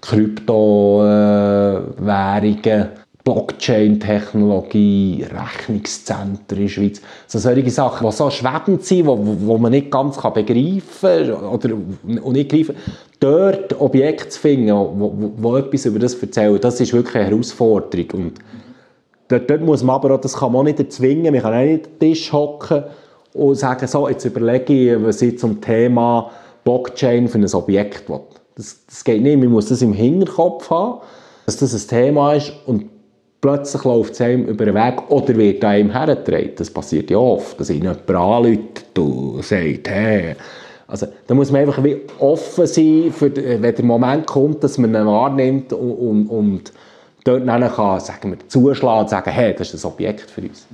Kryptowährungen, 0.00 2.88
Blockchain-Technologie, 3.22 5.26
Rechnungszentren 5.30 6.58
in 6.58 6.64
der 6.64 6.68
Schweiz. 6.68 7.02
So 7.26 7.38
solche 7.38 7.70
Sachen, 7.70 8.06
die 8.06 8.12
so 8.12 8.30
schwebend 8.30 8.82
sind, 8.84 9.06
wo 9.06 9.58
man 9.58 9.72
nicht 9.72 9.90
ganz 9.90 10.16
begreifen 10.16 10.80
kann 11.00 11.34
oder 11.34 11.70
und 12.22 12.32
nicht 12.32 12.72
Dort 13.20 13.78
Objekte 13.78 14.30
zu 14.30 14.40
finden, 14.40 14.72
wo 14.72 15.56
etwas 15.58 15.84
über 15.84 15.98
das 15.98 16.14
erzählen, 16.14 16.58
das 16.58 16.80
ist 16.80 16.94
wirklich 16.94 17.16
eine 17.16 17.26
Herausforderung. 17.26 18.10
Und 18.12 18.38
dort, 19.28 19.50
dort 19.50 19.60
muss 19.60 19.82
man 19.82 19.96
aber 19.96 20.14
auch, 20.14 20.20
das 20.22 20.38
kann 20.38 20.52
man 20.52 20.64
nicht 20.64 20.78
erzwingen, 20.78 21.34
man 21.34 21.42
kann 21.42 21.52
auch 21.52 21.58
nicht 21.58 21.84
an 21.84 21.92
den 21.92 21.98
Tisch 21.98 22.32
hocken 22.32 22.84
und 23.34 23.56
sagen, 23.56 23.86
so, 23.86 24.08
jetzt 24.08 24.24
überlege 24.24 24.94
ich, 24.94 25.04
was 25.04 25.20
ich 25.20 25.38
zum 25.38 25.60
Thema 25.60 26.30
Blockchain 26.64 27.28
für 27.28 27.36
ein 27.36 27.52
Objekt 27.52 28.08
will. 28.08 28.20
Das, 28.60 28.84
das 28.86 29.04
geht 29.04 29.22
nicht. 29.22 29.38
Man 29.38 29.48
muss 29.48 29.70
das 29.70 29.80
im 29.80 29.94
Hinterkopf 29.94 30.68
haben, 30.68 31.00
dass 31.46 31.56
das 31.56 31.72
ein 31.72 31.88
Thema 31.88 32.34
ist 32.34 32.52
und 32.66 32.90
plötzlich 33.40 33.84
läuft 33.84 34.12
es 34.12 34.20
einem 34.20 34.44
über 34.44 34.66
den 34.66 34.74
Weg 34.74 35.10
oder 35.10 35.34
wird 35.34 35.64
einem 35.64 35.90
hergetragen. 35.90 36.52
Das 36.56 36.70
passiert 36.70 37.10
ja 37.10 37.16
oft, 37.16 37.58
dass 37.58 37.70
ihn 37.70 37.82
jemand 37.82 38.10
anruft 38.10 38.98
und 38.98 39.42
sagt, 39.42 39.88
hey, 39.88 40.36
also, 40.86 41.06
da 41.26 41.34
muss 41.34 41.50
man 41.50 41.62
einfach 41.62 41.82
wie 41.82 42.02
offen 42.18 42.66
sein, 42.66 43.14
für, 43.16 43.34
wenn 43.34 43.74
der 43.74 43.84
Moment 43.84 44.26
kommt, 44.26 44.62
dass 44.62 44.76
man 44.76 44.94
ihn 44.94 45.06
wahrnimmt 45.06 45.72
und, 45.72 45.92
und, 45.92 46.26
und 46.26 46.72
dort 47.24 47.46
kann, 47.46 48.00
sagen 48.00 48.32
wir, 48.32 48.48
zuschlagen 48.48 49.00
und 49.00 49.08
sagen, 49.08 49.30
hey, 49.30 49.54
das 49.56 49.72
ist 49.72 49.86
ein 49.86 49.90
Objekt 49.90 50.30
für 50.30 50.42
uns. 50.42 50.66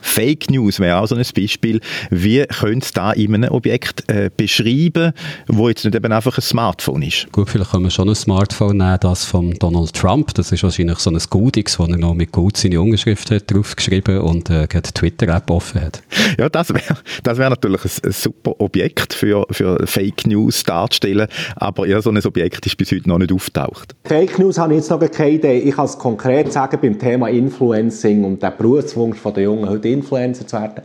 Fake 0.00 0.50
News 0.50 0.80
wäre 0.80 0.98
auch 0.98 1.06
so 1.06 1.14
ein 1.14 1.24
Beispiel. 1.34 1.80
Wie 2.10 2.44
könnte 2.46 2.84
es 2.84 2.92
da 2.92 3.12
in 3.12 3.34
einem 3.34 3.50
Objekt 3.50 4.10
äh, 4.10 4.30
beschreiben, 4.36 5.12
wo 5.46 5.68
jetzt 5.68 5.84
nicht 5.84 5.94
eben 5.94 6.12
einfach 6.12 6.36
ein 6.38 6.42
Smartphone 6.42 7.02
ist? 7.02 7.30
Gut, 7.32 7.48
vielleicht 7.48 7.70
können 7.70 7.84
wir 7.84 7.90
schon 7.90 8.08
ein 8.08 8.14
Smartphone 8.14 8.78
nehmen, 8.78 8.98
das 9.00 9.24
von 9.24 9.52
Donald 9.54 9.94
Trump. 9.94 10.34
Das 10.34 10.52
ist 10.52 10.62
wahrscheinlich 10.62 10.98
so 10.98 11.10
ein 11.10 11.18
Goodix, 11.30 11.78
wo 11.78 11.84
er 11.84 11.96
noch 11.96 12.14
mit 12.14 12.32
Gut 12.32 12.56
seine 12.56 12.80
Unterschrift 12.80 13.30
hat 13.30 13.52
draufgeschrieben 13.52 14.20
und 14.20 14.50
äh, 14.50 14.66
die 14.68 14.80
Twitter-App 14.80 15.50
offen 15.50 15.80
hat. 15.80 16.02
Ja, 16.38 16.48
das 16.48 16.70
wäre 16.70 16.96
das 17.22 17.38
wär 17.38 17.50
natürlich 17.50 17.84
ein, 17.84 17.90
ein, 18.04 18.12
super 18.12 18.60
Objekt 18.60 19.14
für, 19.14 19.46
für 19.50 19.86
Fake 19.86 20.26
News 20.26 20.62
darzustellen, 20.64 21.28
aber 21.56 21.86
ja, 21.86 22.00
so 22.00 22.10
ein 22.10 22.24
Objekt 22.24 22.66
ist 22.66 22.76
bis 22.76 22.90
heute 22.92 23.08
noch 23.08 23.18
nicht 23.18 23.32
auftaucht. 23.32 23.94
Fake 24.04 24.38
News 24.38 24.58
habe 24.58 24.74
ich 24.74 24.80
jetzt 24.80 24.90
noch 24.90 25.00
keine 25.10 25.30
Idee. 25.30 25.58
Ich 25.58 25.74
kann 25.74 25.86
es 25.86 25.98
konkret 25.98 26.52
sagen 26.52 26.78
beim 26.80 26.98
Thema 26.98 27.28
Influencing 27.28 28.24
und 28.24 28.42
der 28.42 28.50
Berufswunsch 28.50 29.18
der 29.22 29.42
Jungen 29.42 29.68
heute 29.74 29.88
Influencer 29.88 30.46
zu 30.46 30.56
werden. 30.56 30.82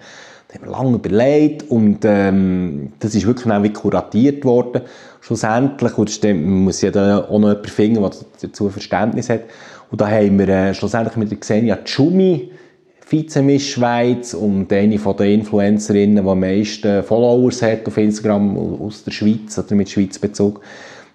Da 0.48 0.56
haben 0.56 0.66
wir 0.66 0.72
lange 0.72 0.96
überlegt 0.96 1.70
und 1.70 2.00
ähm, 2.04 2.94
das 3.00 3.14
ist 3.14 3.28
wirklich 3.28 3.54
auch 3.54 3.62
wie 3.62 3.72
kuratiert 3.72 4.44
worden. 4.44 4.82
Schlussendlich, 5.22 5.96
und 5.98 6.24
man 6.24 6.64
muss 6.64 6.82
ja 6.82 6.90
da 6.90 7.20
auch 7.20 7.38
noch 7.38 7.50
jemanden 7.50 7.70
finden, 7.70 8.02
der 8.02 8.12
dazu 8.42 8.70
Verständnis 8.70 9.30
hat. 9.30 9.42
Und 9.92 10.02
da 10.02 10.08
haben 10.10 10.40
wir 10.40 10.48
äh, 10.48 10.74
schlussendlich 10.74 11.16
mit 11.18 11.30
der 11.30 11.40
Xenia 11.40 11.78
Tschumi, 11.84 12.52
Vizemiss 13.08 13.68
Schweiz 13.68 14.34
und 14.34 14.72
eine 14.72 15.00
von 15.00 15.18
den 15.18 15.40
Influencerinnen, 15.40 16.24
die 16.24 16.30
am 16.30 16.40
meisten 16.40 17.04
Followers 17.04 17.62
hat 17.62 17.88
auf 17.88 17.98
Instagram 17.98 18.56
aus 18.82 19.04
der 19.04 19.12
Schweiz 19.12 19.58
oder 19.58 19.76
mit 19.76 19.90
Schweizbezug. 19.90 20.62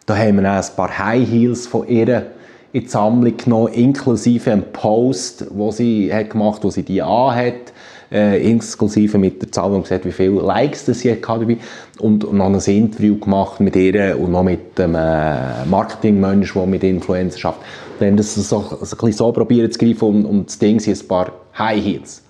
Da 0.06 0.16
haben 0.16 0.42
wir 0.42 0.50
auch 0.50 0.62
ein 0.62 0.76
paar 0.76 0.98
High 0.98 1.28
Heels 1.28 1.66
von 1.66 1.86
ihr 1.88 2.26
in 2.74 2.80
die 2.80 2.88
Sammlung 2.88 3.36
genommen, 3.36 3.72
inklusive 3.72 4.50
einem 4.50 4.64
Post, 4.72 5.46
wo 5.50 5.70
sie 5.70 6.12
hat 6.12 6.30
gemacht 6.30 6.56
hat, 6.56 6.64
wo 6.64 6.70
sie 6.70 6.82
die 6.82 7.00
anhat, 7.00 7.72
äh, 8.10 8.50
inklusive 8.50 9.16
mit 9.16 9.40
der 9.40 9.52
Zahl, 9.52 9.72
sie 9.72 9.80
gesagt 9.80 10.04
wie 10.04 10.10
viele 10.10 10.40
Likes 10.40 10.84
das 10.84 10.98
sie 10.98 11.12
hat 11.12 11.22
dabei 11.22 11.56
und, 12.00 12.24
und 12.24 12.36
noch 12.36 12.46
ein 12.46 12.56
Interview 12.56 13.16
gemacht 13.16 13.60
mit 13.60 13.76
ihr 13.76 14.18
und 14.18 14.32
noch 14.32 14.42
mit 14.42 14.76
dem 14.76 14.96
äh, 14.96 15.64
Marketingmensch, 15.66 16.52
der 16.52 16.66
mit 16.66 16.82
Influencern 16.82 17.38
schafft. 17.38 17.60
Haben 18.00 18.16
das 18.16 18.34
so, 18.34 18.42
so, 18.42 18.58
ein 18.58 18.78
bisschen 18.80 19.12
so 19.12 19.30
probiert 19.30 19.72
zu 19.72 19.78
greifen 19.78 20.08
und, 20.08 20.24
und 20.24 20.48
das 20.48 20.58
Ding 20.58 20.80
sind 20.80 21.00
ein 21.00 21.06
paar 21.06 21.30
High 21.56 21.80
Heels, 21.80 22.24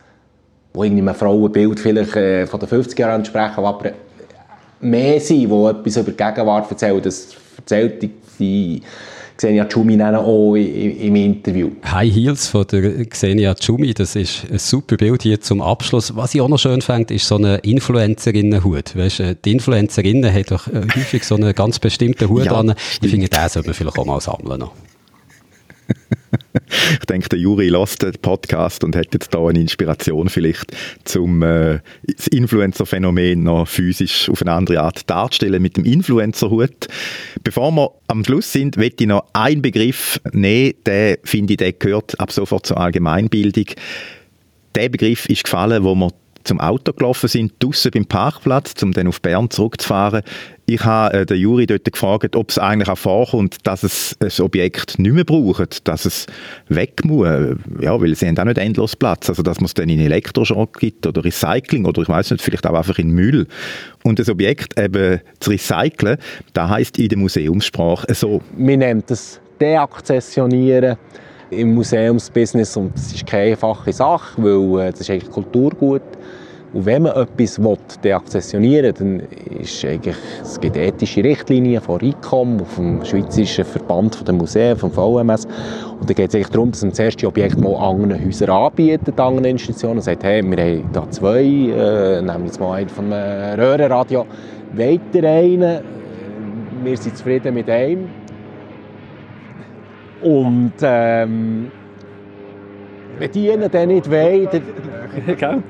wo 0.75 0.85
irgendwie 0.85 1.09
ein 1.09 1.15
Frauenbild 1.15 1.81
vielleicht 1.81 2.17
äh, 2.17 2.47
von 2.47 2.61
den 2.61 2.69
50 2.69 2.99
Jahren 2.99 3.21
ansprechen, 3.21 3.65
aber 3.65 3.93
mehr 4.79 5.19
sind, 5.21 5.51
die 5.51 5.65
etwas 5.65 5.97
über 5.97 6.11
die 6.11 6.17
Gegenwart 6.19 6.71
erzählen. 6.71 7.01
Das 7.01 7.29
erzählt 7.57 8.03
die, 8.03 8.11
die 8.39 8.83
Xenia 9.37 9.65
Tschumi 9.65 10.01
auch 10.03 10.55
im 10.55 11.17
Interview. 11.17 11.71
High 11.85 12.15
Heels 12.15 12.47
von 12.47 12.67
der 12.71 13.05
Xenia 13.07 13.55
Tschumi, 13.55 13.93
das 13.93 14.15
ist 14.15 14.45
ein 14.51 14.59
super 14.59 14.97
Bild 14.97 15.23
hier 15.23 15.41
zum 15.41 15.61
Abschluss. 15.61 16.15
Was 16.17 16.35
ich 16.35 16.41
auch 16.41 16.49
noch 16.49 16.59
schön 16.59 16.83
fand, 16.83 17.11
ist 17.11 17.27
so 17.27 17.37
eine 17.37 17.57
Influencerinnenhut. 17.59 18.97
Weißt, 18.97 19.21
äh, 19.21 19.37
die 19.45 19.53
Influencerinnen 19.53 20.33
haben 20.33 20.45
doch 20.49 20.69
äh, 20.69 20.83
häufig 20.95 21.25
so 21.25 21.35
einen 21.35 21.53
ganz 21.55 21.79
bestimmten 21.79 22.29
Hut 22.29 22.47
ja, 22.47 22.53
an. 22.53 22.75
Ich 23.03 23.11
finde, 23.11 23.29
den 23.29 23.49
sollte 23.49 23.69
man 23.69 23.75
vielleicht 23.75 23.99
auch 23.99 24.07
mal 24.07 24.21
sammeln. 24.21 24.61
Noch. 24.61 24.73
ich 27.01 27.07
denke, 27.07 27.29
der 27.29 27.39
Juri 27.39 27.69
lässt 27.69 28.03
den 28.03 28.13
Podcast 28.21 28.85
und 28.85 28.97
hat 28.97 29.15
jetzt 29.15 29.33
da 29.35 29.47
eine 29.47 29.61
Inspiration 29.61 30.29
vielleicht, 30.29 30.73
zum 31.05 31.43
äh, 31.43 31.81
das 32.03 32.27
Influencer-Phänomen 32.29 33.43
noch 33.43 33.67
physisch 33.67 34.29
auf 34.29 34.43
eine 34.43 34.53
andere 34.53 34.81
Art 34.81 35.09
darzustellen 35.09 35.63
mit 35.63 35.77
dem 35.77 35.85
Influencer-Hut. 35.85 36.89
Bevor 37.43 37.71
wir 37.73 37.91
am 38.09 38.25
Schluss 38.25 38.53
sind, 38.53 38.77
möchte 38.77 39.05
ich 39.05 39.09
noch 39.09 39.27
einen 39.33 39.63
Begriff 39.63 40.21
nehmen, 40.33 40.75
der 40.87 41.19
finde 41.25 41.55
ich, 41.55 41.57
der 41.59 41.73
gehört 41.73 42.19
ab 42.19 42.33
sofort 42.33 42.67
zur 42.67 42.79
Allgemeinbildung. 42.79 43.67
Der 44.75 44.89
Begriff 44.89 45.27
ist 45.27 45.45
gefallen, 45.45 45.85
wo 45.85 45.95
wir 45.95 46.11
zum 46.45 46.61
Auto 46.61 46.93
gelaufen 46.93 47.29
sind, 47.29 47.53
draussen 47.59 47.91
beim 47.93 48.07
Parkplatz, 48.07 48.75
um 48.83 48.93
dann 48.93 49.09
auf 49.09 49.21
Bern 49.21 49.51
zurückzufahren. 49.51 50.23
Ich 50.67 50.85
habe 50.85 51.15
äh, 51.15 51.27
den 51.27 51.39
Juri 51.39 51.67
dort 51.67 51.85
gefragt, 51.85 52.37
ob 52.37 52.51
es 52.51 52.59
eigentlich 52.59 52.89
auch 52.89 52.99
vorkommt, 52.99 53.67
dass 53.67 53.83
es 53.83 54.17
ein 54.21 54.45
Objekt 54.45 54.99
nicht 54.99 55.13
mehr 55.13 55.25
braucht, 55.25 55.87
dass 55.89 56.05
es 56.05 56.27
weg 56.69 57.05
muss. 57.05 57.29
Ja, 57.81 58.01
weil 58.01 58.15
sie 58.15 58.27
haben 58.27 58.39
auch 58.39 58.45
nicht 58.45 58.59
endlos 58.59 58.97
Platz. 58.97 59.29
Also, 59.29 59.43
dass 59.43 59.61
man 59.61 59.67
es 59.67 59.75
dann 59.75 59.89
in 59.89 60.01
Elektroschrott 60.01 60.79
gibt 60.79 61.07
oder 61.07 61.25
Recycling 61.25 61.85
oder 61.85 62.03
ich 62.03 62.09
weiß 62.09 62.31
nicht, 62.31 62.43
vielleicht 62.43 62.67
auch 62.67 62.75
einfach 62.75 62.99
in 62.99 63.11
Müll. 63.11 63.47
Und 64.05 64.19
das 64.19 64.29
Objekt 64.29 64.79
eben 64.79 65.21
zu 65.41 65.51
recyceln, 65.51 66.19
das 66.53 66.71
heisst 66.71 66.99
in 66.99 67.09
der 67.09 67.19
Museumssprache 67.19 68.15
so. 68.15 68.41
Wir 68.57 68.77
nennen 68.77 69.03
das 69.07 69.41
Deakzessionieren 69.61 70.97
im 71.51 71.75
Museumsbusiness 71.75 72.77
und 72.77 72.95
das 72.95 73.13
ist 73.13 73.27
keine 73.27 73.53
einfache 73.53 73.93
Sache, 73.93 74.43
weil 74.43 74.89
äh, 74.89 74.91
das 74.91 75.01
ist 75.01 75.11
eigentlich 75.11 75.31
Kulturgut 75.31 76.03
Und 76.75 76.87
wenn 76.87 77.03
man 77.03 77.13
etwas 77.15 77.63
will, 77.63 77.79
deakzessionieren 78.03 78.93
dann 78.99 79.23
ist 79.61 79.85
eigentlich, 79.85 80.17
es 80.43 80.59
gibt 80.59 80.77
ethische 80.77 81.23
Richtlinien 81.23 81.81
von 81.81 82.01
RICOM, 82.01 82.59
vom 82.67 83.05
Schweizerischen 83.05 83.65
Verband 83.65 84.27
der 84.27 84.35
Museen, 84.35 84.77
vom 84.77 84.91
VMS. 84.91 85.47
Und 86.01 86.11
da 86.11 86.15
geht 86.15 86.35
es 86.35 86.51
darum, 86.51 86.73
dass 86.73 86.83
man 86.83 86.91
das 86.91 86.99
erste 86.99 87.29
Objekt 87.29 87.61
mal 87.61 87.77
anderen 87.77 88.25
Häusern 88.25 88.51
anbietet, 88.51 89.21
anderen 89.21 89.45
Institutionen, 89.45 89.99
und 89.99 90.03
sagt, 90.03 90.25
hey, 90.25 90.43
wir 90.43 90.65
haben 90.65 90.91
da 90.93 91.09
zwei, 91.11 91.43
äh, 91.43 92.21
nehmen 92.21 92.47
jetzt 92.47 92.59
mal 92.59 92.73
einen 92.73 92.89
von 92.89 93.13
einem 93.13 93.61
Röhrenradio, 93.61 94.27
weiter 94.73 95.29
einen, 95.29 95.81
wir 96.83 96.97
sind 96.97 97.17
zufrieden 97.17 97.55
mit 97.55 97.71
einem. 97.71 98.24
Und 100.25 100.73
ähm, 100.83 101.71
wenn 103.19 103.31
die 103.31 103.57
dann 103.71 103.89
nicht 103.89 104.11
wollen, 104.11 104.49
dann, 104.51 105.63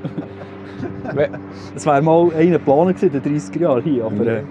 Das 1.75 1.85
wäre 1.87 2.03
mal 2.03 2.31
einer 2.35 2.53
geplant 2.53 3.03
in 3.03 3.13
den 3.13 3.23
30er 3.23 3.61
Jahren 3.61 3.83
hier, 3.83 4.05
aber... 4.05 4.27
Äh, 4.27 4.43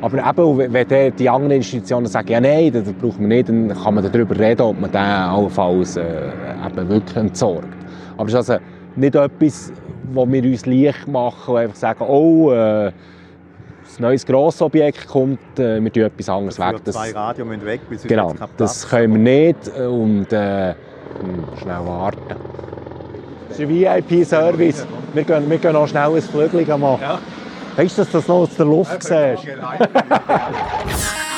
Aber 0.00 0.18
eben, 0.18 0.72
wenn 0.72 1.16
die, 1.16 1.28
anderen 1.28 1.56
Institutionen 1.56 2.06
sagen, 2.06 2.28
ja 2.28 2.40
nein, 2.40 2.72
das 2.72 2.84
brauchen 2.92 3.20
wir 3.20 3.28
nicht, 3.28 3.48
dann 3.48 3.68
kann 3.68 3.94
man 3.94 4.04
darüber 4.04 4.38
reden, 4.38 4.62
ob 4.62 4.80
man 4.80 4.90
den 4.90 5.00
allenfalls 5.00 5.96
äh, 5.96 6.02
eben 6.66 6.88
wirklich 6.88 7.16
entsorgt. 7.16 7.66
Aber 8.16 8.26
es 8.26 8.34
ist 8.34 8.50
also 8.50 8.62
nicht 8.94 9.14
etwas, 9.14 9.72
wo 10.12 10.30
wir 10.30 10.44
uns 10.44 10.66
leicht 10.66 11.08
machen 11.08 11.54
und 11.54 11.60
einfach 11.60 11.76
sagen, 11.76 12.04
oh, 12.06 12.52
äh, 12.52 12.92
ein 13.98 14.02
neues 14.02 14.26
Grossobjekt 14.26 15.06
kommt, 15.06 15.58
äh, 15.58 15.82
wir 15.82 15.92
tun 15.92 16.02
etwas 16.02 16.28
anderes 16.28 16.58
weg. 16.58 16.76
Das, 16.84 16.94
zwei 16.94 17.12
Radio 17.12 17.44
müssen 17.44 17.64
weg, 17.64 17.80
bis 17.88 18.02
genau, 18.02 18.34
das 18.56 18.88
können 18.88 19.24
wir 19.24 19.44
nicht 19.44 19.68
und 19.76 20.32
äh, 20.32 20.74
hm, 21.20 21.44
schnell 21.60 21.86
warten. 21.86 22.20
Das 23.48 23.58
ist 23.58 23.64
ein 23.64 23.68
VIP-Service. 23.68 24.86
Wir 25.12 25.24
gehen, 25.24 25.50
wir 25.50 25.58
gehen 25.58 25.72
noch 25.72 25.86
schnell 25.86 26.14
ein 26.14 26.22
Flügel 26.22 26.64
machen. 26.78 27.02
Ja. 27.02 27.18
Weißt 27.76 27.98
du, 27.98 28.02
dass 28.02 28.10
du 28.10 28.18
das 28.18 28.28
noch 28.28 28.36
aus 28.36 28.56
der 28.56 28.66
Luft 28.66 29.02
siehst? 29.02 29.46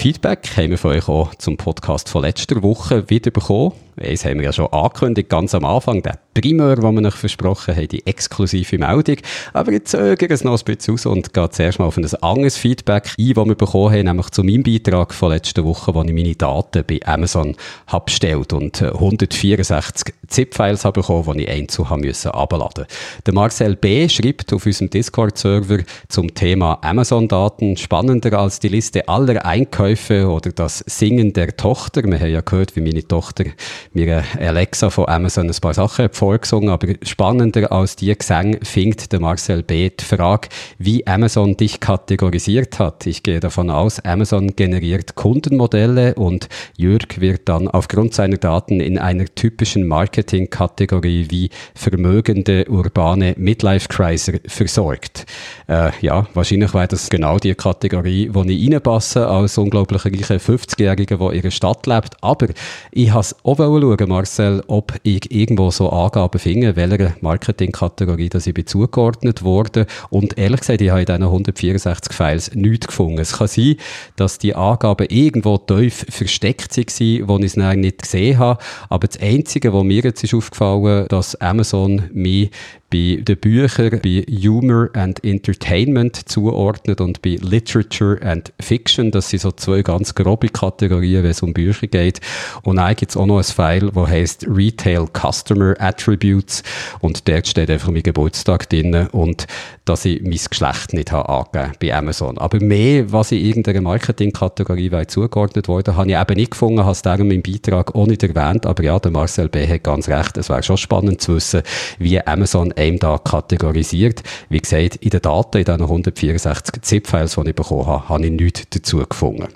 Feedback 0.00 0.56
haben 0.56 0.70
wir 0.70 0.78
von 0.78 0.92
euch 0.92 1.08
auch 1.08 1.34
zum 1.34 1.58
Podcast 1.58 2.08
von 2.08 2.22
letzter 2.22 2.62
Woche 2.62 3.10
wieder 3.10 3.30
bekommen. 3.30 3.72
Eins 4.00 4.24
haben 4.24 4.38
wir 4.38 4.46
ja 4.46 4.52
schon 4.54 4.72
angekündigt, 4.72 5.28
ganz 5.28 5.54
am 5.54 5.66
Anfang, 5.66 6.02
der 6.02 6.18
Primär, 6.34 6.76
den 6.76 6.94
wir 6.94 7.08
euch 7.08 7.14
versprochen 7.14 7.74
haben, 7.74 7.88
die 7.88 8.06
exklusive 8.06 8.78
Meldung. 8.78 9.16
Aber 9.52 9.72
ich 9.72 9.84
zögere 9.84 10.32
es 10.32 10.44
noch 10.44 10.58
ein 10.58 10.64
bisschen 10.64 10.94
aus 10.94 11.06
und 11.06 11.34
gehe 11.34 11.50
zuerst 11.50 11.78
mal 11.78 11.86
auf 11.86 11.96
ein 11.96 12.06
anderes 12.22 12.56
Feedback 12.56 13.12
ein, 13.18 13.34
das 13.34 13.46
wir 13.46 13.54
bekommen 13.54 13.92
haben, 13.92 14.04
nämlich 14.04 14.30
zu 14.30 14.44
meinem 14.44 14.62
Beitrag 14.62 15.12
von 15.12 15.32
letzter 15.32 15.64
Woche, 15.64 15.94
wo 15.94 16.02
ich 16.02 16.12
meine 16.12 16.34
Daten 16.34 16.84
bei 16.86 17.00
Amazon 17.04 17.56
habe 17.88 18.04
bestellt 18.04 18.52
und 18.52 18.80
164 18.80 20.14
ZIP-Files 20.28 20.84
habe 20.84 21.00
bekommen, 21.00 21.38
die 21.38 21.44
ich 21.44 21.50
einzeln 21.50 21.90
haben 21.90 22.02
müssen 22.02 22.30
abladen. 22.30 22.86
Der 23.26 23.34
Marcel 23.34 23.76
B. 23.76 24.08
schreibt 24.08 24.52
auf 24.52 24.66
unserem 24.66 24.90
Discord-Server 24.90 25.78
zum 26.08 26.32
Thema 26.34 26.78
Amazon-Daten 26.82 27.76
spannender 27.76 28.38
als 28.38 28.60
die 28.60 28.68
Liste 28.68 29.08
aller 29.08 29.44
Einkäufe 29.44 30.28
oder 30.28 30.52
das 30.52 30.84
Singen 30.86 31.32
der 31.32 31.56
Tochter. 31.56 32.04
Wir 32.04 32.20
haben 32.20 32.30
ja 32.30 32.40
gehört, 32.40 32.76
wie 32.76 32.80
meine 32.80 33.06
Tochter 33.06 33.44
mir 33.92 34.22
Alexa 34.38 34.90
von 34.90 35.08
Amazon 35.08 35.48
ein 35.48 35.60
paar 35.60 35.74
Sachen 35.74 36.08
vorgesungen, 36.20 36.68
aber 36.68 36.88
spannender 37.02 37.72
als 37.72 37.96
die 37.96 38.14
Gesang 38.14 38.58
findet 38.62 39.10
der 39.10 39.20
Marcel 39.20 39.62
B. 39.62 39.88
die 39.88 40.04
Frage, 40.04 40.48
wie 40.76 41.06
Amazon 41.06 41.56
dich 41.56 41.80
kategorisiert 41.80 42.78
hat. 42.78 43.06
Ich 43.06 43.22
gehe 43.22 43.40
davon 43.40 43.70
aus, 43.70 44.00
Amazon 44.00 44.54
generiert 44.54 45.14
Kundenmodelle 45.14 46.14
und 46.16 46.50
Jürg 46.76 47.22
wird 47.22 47.48
dann 47.48 47.68
aufgrund 47.68 48.12
seiner 48.12 48.36
Daten 48.36 48.80
in 48.80 48.98
einer 48.98 49.24
typischen 49.34 49.86
Marketingkategorie 49.86 51.28
wie 51.30 51.48
vermögende 51.74 52.66
urbane 52.68 53.34
Midlife-Criser 53.38 54.40
versorgt. 54.46 55.24
Äh, 55.68 55.90
ja, 56.02 56.26
wahrscheinlich 56.34 56.74
wäre 56.74 56.88
das 56.88 57.08
genau 57.08 57.38
die 57.38 57.54
Kategorie, 57.54 58.28
wo 58.30 58.42
ich 58.42 58.70
reinpasse 58.70 59.26
als 59.26 59.56
unglaublich 59.56 60.04
reicher 60.04 60.36
50-Jähriger, 60.36 61.16
der 61.16 61.30
in 61.30 61.40
einer 61.40 61.50
Stadt 61.50 61.86
lebt. 61.86 62.16
Aber 62.20 62.48
ich 62.92 63.10
habe 63.10 63.26
auch 63.42 63.56
schauen, 63.56 64.08
Marcel, 64.08 64.62
ob 64.66 64.92
ich 65.02 65.30
irgendwo 65.30 65.70
so 65.70 65.90
Angaben 66.10 66.40
finde, 66.40 66.74
welcher 66.74 67.14
Marketingkategorie 67.20 68.30
ich 68.34 68.54
bin 68.54 68.66
zugeordnet 68.66 69.42
wurde. 69.42 69.86
Und 70.10 70.36
ehrlich 70.36 70.60
gesagt, 70.60 70.80
ich 70.80 70.90
habe 70.90 71.00
in 71.00 71.06
diesen 71.06 71.22
164 71.22 72.12
Files 72.12 72.54
nichts 72.54 72.88
gefunden. 72.88 73.20
Es 73.20 73.38
kann 73.38 73.46
sein, 73.46 73.76
dass 74.16 74.38
die 74.38 74.54
Angaben 74.54 75.06
irgendwo 75.08 75.58
tief 75.58 76.04
versteckt 76.08 76.76
waren, 76.76 77.28
wo 77.28 77.38
ich 77.38 77.44
es 77.44 77.56
nicht 77.56 78.02
gesehen 78.02 78.38
habe. 78.38 78.60
Aber 78.88 79.06
das 79.06 79.20
Einzige, 79.20 79.72
was 79.72 79.84
mir 79.84 80.02
jetzt 80.02 80.24
ist 80.24 80.34
aufgefallen, 80.34 81.06
dass 81.08 81.36
Amazon 81.36 82.10
mich 82.12 82.50
bei 82.90 83.20
den 83.22 83.36
Büchern 83.36 84.00
bei 84.02 84.24
Humor 84.28 84.90
and 84.94 85.22
Entertainment 85.24 86.28
zuordnet 86.28 87.00
und 87.00 87.22
bei 87.22 87.38
Literature 87.40 88.20
and 88.22 88.52
Fiction. 88.60 89.10
Das 89.10 89.30
sind 89.30 89.40
so 89.40 89.52
zwei 89.52 89.82
ganz 89.82 90.14
grobe 90.14 90.48
Kategorien, 90.48 91.22
wenn 91.22 91.30
es 91.30 91.42
um 91.42 91.54
Bücher 91.54 91.86
geht. 91.86 92.20
Und 92.62 92.76
dann 92.76 92.94
gibt 92.96 93.12
es 93.12 93.16
auch 93.16 93.26
noch 93.26 93.38
ein 93.38 93.44
File, 93.44 93.90
das 93.94 94.08
heißt 94.08 94.46
Retail 94.48 95.06
Customer 95.12 95.74
Attributes 95.78 96.62
und 97.00 97.28
dort 97.28 97.46
steht 97.46 97.70
einfach 97.70 97.90
mein 97.90 98.02
Geburtstag 98.02 98.68
drin 98.68 99.08
und 99.12 99.46
dass 99.84 100.04
ich 100.04 100.22
mein 100.22 100.38
Geschlecht 100.48 100.92
nicht 100.92 101.12
habe 101.12 101.28
angegeben 101.28 101.74
bei 101.80 101.94
Amazon. 101.94 102.38
Aber 102.38 102.60
mehr, 102.60 103.10
was 103.10 103.32
in 103.32 103.44
irgendeiner 103.44 103.80
Marketingkategorie 103.80 104.90
zugeordnet 105.06 105.68
wurde, 105.68 105.96
habe 105.96 106.10
ich 106.10 106.16
eben 106.16 106.34
nicht 106.34 106.52
gefunden, 106.52 106.80
habe 106.80 106.92
es 106.92 107.02
darum 107.02 107.30
im 107.30 107.42
Beitrag 107.42 107.94
auch 107.94 108.06
nicht 108.06 108.22
erwähnt. 108.22 108.66
Aber 108.66 108.82
ja, 108.82 108.98
der 108.98 109.10
Marcel 109.10 109.48
B. 109.48 109.66
hat 109.66 109.82
ganz 109.82 110.08
recht. 110.08 110.36
Es 110.36 110.48
wäre 110.48 110.62
schon 110.62 110.76
spannend 110.76 111.20
zu 111.20 111.36
wissen, 111.36 111.62
wie 111.98 112.20
Amazon 112.20 112.72
einem 112.80 112.98
da 112.98 113.18
kategorisiert. 113.18 114.22
Wie 114.48 114.58
gesagt, 114.58 114.96
in 114.96 115.10
den 115.10 115.22
Daten, 115.22 115.58
in 115.58 115.64
diesen 115.64 115.82
164 115.82 116.82
ZIP-Files, 116.82 117.34
die 117.36 117.48
ich 117.50 117.54
bekommen 117.54 117.86
habe, 117.86 118.08
habe 118.08 118.24
ich 118.24 118.32
nichts 118.32 118.62
dazu 118.70 118.98
gefunden. 118.98 119.48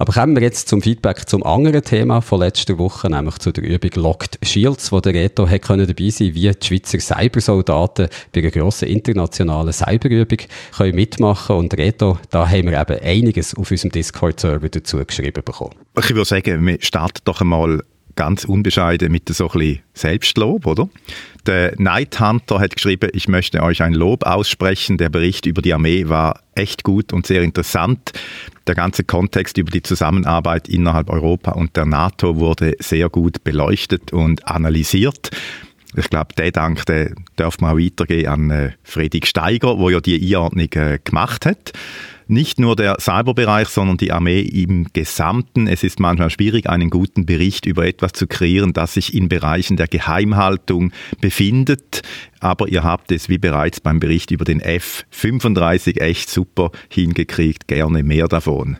Aber 0.00 0.14
kommen 0.14 0.34
wir 0.34 0.42
jetzt 0.42 0.66
zum 0.66 0.80
Feedback 0.80 1.28
zum 1.28 1.42
anderen 1.42 1.82
Thema 1.82 2.22
von 2.22 2.40
letzter 2.40 2.78
Woche, 2.78 3.10
nämlich 3.10 3.36
zu 3.36 3.52
der 3.52 3.64
Übung 3.64 3.90
Locked 3.96 4.38
Shields, 4.42 4.92
wo 4.92 5.00
der 5.00 5.12
Reto 5.12 5.46
hat 5.46 5.60
können 5.60 5.86
dabei 5.86 6.08
sein, 6.08 6.34
wie 6.34 6.50
die 6.50 6.66
Schweizer 6.66 6.98
Cybersoldaten 6.98 8.08
bei 8.32 8.40
einer 8.40 8.50
grossen 8.50 8.88
internationalen 8.88 9.74
Cyberübung 9.74 10.38
können 10.74 10.94
mitmachen 10.94 11.56
und 11.56 11.76
Reto, 11.76 12.18
da 12.30 12.48
haben 12.48 12.70
wir 12.70 12.80
eben 12.80 12.98
einiges 13.02 13.54
auf 13.54 13.70
unserem 13.70 13.90
Discord-Server 13.90 14.70
dazu 14.70 15.04
geschrieben 15.04 15.42
bekommen. 15.44 15.74
Ich 15.98 16.08
würde 16.08 16.24
sagen, 16.24 16.66
wir 16.66 16.78
starten 16.80 17.20
doch 17.24 17.42
einmal 17.42 17.82
ganz 18.16 18.44
unbescheiden 18.44 19.12
mit 19.12 19.28
so 19.28 19.50
ein 19.50 19.58
bisschen 19.58 19.82
Selbstlob, 19.92 20.66
oder? 20.66 20.88
Der 21.46 21.74
Night 21.78 22.20
Hunter 22.20 22.60
hat 22.60 22.76
geschrieben, 22.76 23.10
ich 23.12 23.28
möchte 23.28 23.62
euch 23.62 23.82
ein 23.82 23.94
Lob 23.94 24.24
aussprechen. 24.24 24.98
Der 24.98 25.08
Bericht 25.08 25.46
über 25.46 25.62
die 25.62 25.72
Armee 25.72 26.08
war 26.08 26.40
echt 26.54 26.84
gut 26.84 27.12
und 27.12 27.26
sehr 27.26 27.42
interessant. 27.42 28.12
Der 28.66 28.74
ganze 28.74 29.04
Kontext 29.04 29.56
über 29.58 29.70
die 29.70 29.82
Zusammenarbeit 29.82 30.68
innerhalb 30.68 31.08
Europa 31.10 31.52
und 31.52 31.76
der 31.76 31.86
NATO 31.86 32.36
wurde 32.36 32.74
sehr 32.78 33.08
gut 33.08 33.42
beleuchtet 33.42 34.12
und 34.12 34.46
analysiert. 34.46 35.30
Ich 35.96 36.08
glaube, 36.08 36.34
der 36.36 36.52
Dank 36.52 36.86
der 36.86 37.14
darf 37.36 37.58
man 37.60 37.72
auch 37.72 37.78
weitergehen 37.78 38.28
an 38.28 38.50
äh, 38.50 38.70
Friedrich 38.84 39.26
Steiger, 39.26 39.78
wo 39.78 39.90
ja 39.90 40.00
die 40.00 40.22
Einordnung 40.22 40.68
äh, 40.74 40.98
gemacht 41.02 41.46
hat 41.46 41.72
nicht 42.30 42.60
nur 42.60 42.76
der 42.76 42.96
Cyberbereich, 43.00 43.68
sondern 43.68 43.96
die 43.96 44.12
Armee 44.12 44.40
im 44.40 44.86
Gesamten. 44.92 45.66
Es 45.66 45.82
ist 45.82 46.00
manchmal 46.00 46.30
schwierig, 46.30 46.68
einen 46.68 46.88
guten 46.88 47.26
Bericht 47.26 47.66
über 47.66 47.86
etwas 47.86 48.12
zu 48.12 48.26
kreieren, 48.26 48.72
das 48.72 48.94
sich 48.94 49.14
in 49.14 49.28
Bereichen 49.28 49.76
der 49.76 49.88
Geheimhaltung 49.88 50.92
befindet. 51.20 52.02
Aber 52.38 52.68
ihr 52.68 52.84
habt 52.84 53.12
es, 53.12 53.28
wie 53.28 53.38
bereits 53.38 53.80
beim 53.80 54.00
Bericht 54.00 54.30
über 54.30 54.44
den 54.44 54.60
F-35, 54.60 56.00
echt 56.00 56.30
super 56.30 56.70
hingekriegt. 56.88 57.66
Gerne 57.66 58.02
mehr 58.02 58.28
davon. 58.28 58.78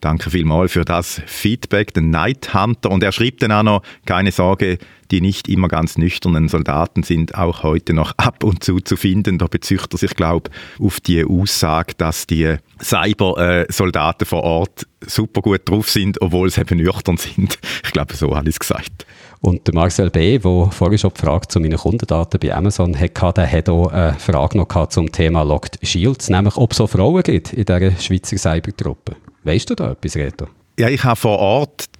Danke 0.00 0.30
vielmals 0.30 0.72
für 0.72 0.84
das 0.84 1.20
Feedback, 1.26 1.92
den 1.92 2.10
Night 2.10 2.54
Hunter. 2.54 2.90
Und 2.90 3.02
er 3.02 3.12
schrieb 3.12 3.38
dann 3.40 3.52
auch 3.52 3.62
noch, 3.62 3.82
keine 4.06 4.32
Sorge, 4.32 4.78
die 5.10 5.20
nicht 5.20 5.48
immer 5.48 5.68
ganz 5.68 5.98
nüchternen 5.98 6.48
Soldaten 6.48 7.02
sind 7.02 7.34
auch 7.34 7.62
heute 7.62 7.92
noch 7.92 8.12
ab 8.16 8.44
und 8.44 8.64
zu 8.64 8.80
zu 8.80 8.96
finden. 8.96 9.38
Da 9.38 9.46
bezücht 9.46 9.92
er 9.92 9.98
sich, 9.98 10.14
glaube 10.14 10.50
auf 10.78 11.00
die 11.00 11.24
Aussage, 11.24 11.94
dass 11.98 12.26
die 12.26 12.56
Cyber-Soldaten 12.82 14.24
vor 14.24 14.42
Ort 14.42 14.86
super 15.04 15.42
gut 15.42 15.68
drauf 15.68 15.90
sind, 15.90 16.20
obwohl 16.22 16.48
sie 16.50 16.62
eben 16.62 16.78
nüchtern 16.78 17.16
sind. 17.16 17.58
Ich 17.84 17.92
glaube, 17.92 18.14
so 18.14 18.34
habe 18.36 18.48
ich 18.48 18.54
es 18.54 18.60
gesagt. 18.60 19.06
Und 19.40 19.66
der 19.66 19.74
Marcel 19.74 20.10
B., 20.10 20.38
der 20.38 20.70
vorhin 20.70 20.98
schon 20.98 21.12
die 21.14 21.20
Frage 21.20 21.48
zu 21.48 21.60
meinen 21.60 21.78
Kundendaten 21.78 22.38
bei 22.40 22.54
Amazon 22.54 22.98
hatte, 22.98 23.32
der 23.34 23.50
hat 23.50 23.68
auch 23.68 23.88
eine 23.88 24.14
Frage 24.18 24.58
noch 24.58 24.88
zum 24.88 25.10
Thema 25.10 25.42
Locked 25.42 25.78
Shields, 25.82 26.30
nämlich 26.30 26.56
ob 26.56 26.72
es 26.72 26.78
so 26.78 26.86
Frauen 26.86 27.22
gibt 27.22 27.52
in 27.52 27.64
dieser 27.64 27.90
Schweizer 27.92 28.38
Cybertruppe. 28.38 29.16
Weißt 29.44 29.70
du 29.70 29.74
da 29.74 29.92
etwas, 29.92 30.16
Reto? 30.16 30.48
Ja, 30.78 30.88
ich 30.88 31.04
habe 31.04 31.16
vor 31.16 31.38
Ort 31.38 31.90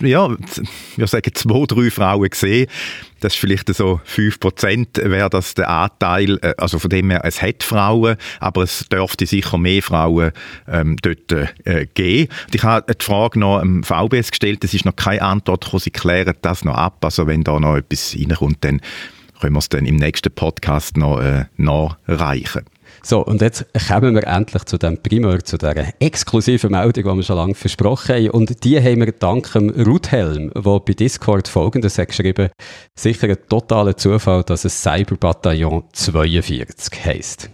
ja, 0.00 0.28
wir 0.96 1.06
sagen 1.06 1.30
zwei, 1.34 1.66
drei 1.66 1.90
Frauen 1.90 2.28
gesehen. 2.28 2.68
Das 3.20 3.34
ist 3.34 3.40
vielleicht 3.40 3.72
so 3.74 4.00
5% 4.06 5.10
wäre 5.10 5.30
das 5.30 5.54
der 5.54 5.68
Anteil, 5.68 6.38
äh, 6.42 6.54
also 6.58 6.78
von 6.78 6.90
dem 6.90 7.10
her, 7.10 7.22
es 7.24 7.42
hat 7.42 7.62
Frauen, 7.62 8.16
aber 8.40 8.62
es 8.62 8.86
dürfte 8.88 9.26
sicher 9.26 9.58
mehr 9.58 9.82
Frauen 9.82 10.32
ähm, 10.68 10.96
dort 11.02 11.32
äh, 11.32 11.86
geben. 11.94 12.32
Und 12.46 12.54
ich 12.54 12.62
habe 12.62 12.94
die 12.94 13.04
Frage 13.04 13.38
noch 13.38 13.60
am 13.60 13.82
VBS 13.82 14.30
gestellt, 14.30 14.64
es 14.64 14.74
ist 14.74 14.84
noch 14.84 14.96
keine 14.96 15.22
Antwort 15.22 15.64
gekommen, 15.64 15.80
sie 15.80 15.90
klären 15.90 16.34
das 16.42 16.64
noch 16.64 16.74
ab, 16.74 17.04
also 17.04 17.26
wenn 17.26 17.44
da 17.44 17.58
noch 17.58 17.76
etwas 17.76 18.14
reinkommt, 18.18 18.64
dann 18.64 18.80
können 19.40 19.54
wir 19.54 19.58
es 19.58 19.68
dann 19.68 19.86
im 19.86 19.96
nächsten 19.96 20.32
Podcast 20.32 20.96
noch 20.96 21.20
äh, 21.20 21.44
nachreichen. 21.56 22.64
So, 23.06 23.24
und 23.24 23.40
jetzt 23.40 23.64
kommen 23.86 24.16
wir 24.16 24.26
endlich 24.26 24.64
zu 24.64 24.78
dem 24.78 25.00
Primär, 25.00 25.44
zu 25.44 25.56
dieser 25.56 25.92
exklusiven 26.00 26.72
Meldung, 26.72 27.04
die 27.04 27.16
wir 27.18 27.22
schon 27.22 27.36
lange 27.36 27.54
versprochen 27.54 28.16
haben. 28.16 28.30
Und 28.30 28.64
die 28.64 28.80
haben 28.82 28.98
wir 28.98 29.12
dank 29.12 29.52
dem 29.52 29.70
Ruthelm, 29.70 30.50
der 30.52 30.80
bei 30.80 30.92
Discord 30.92 31.46
folgendes 31.46 31.98
hat 31.98 32.08
geschrieben, 32.08 32.48
sicher 32.96 33.28
ein 33.28 33.36
totaler 33.48 33.96
Zufall, 33.96 34.42
dass 34.42 34.64
es 34.64 34.82
Cyberbataillon 34.82 35.84
42 35.92 37.04
heisst. 37.04 37.48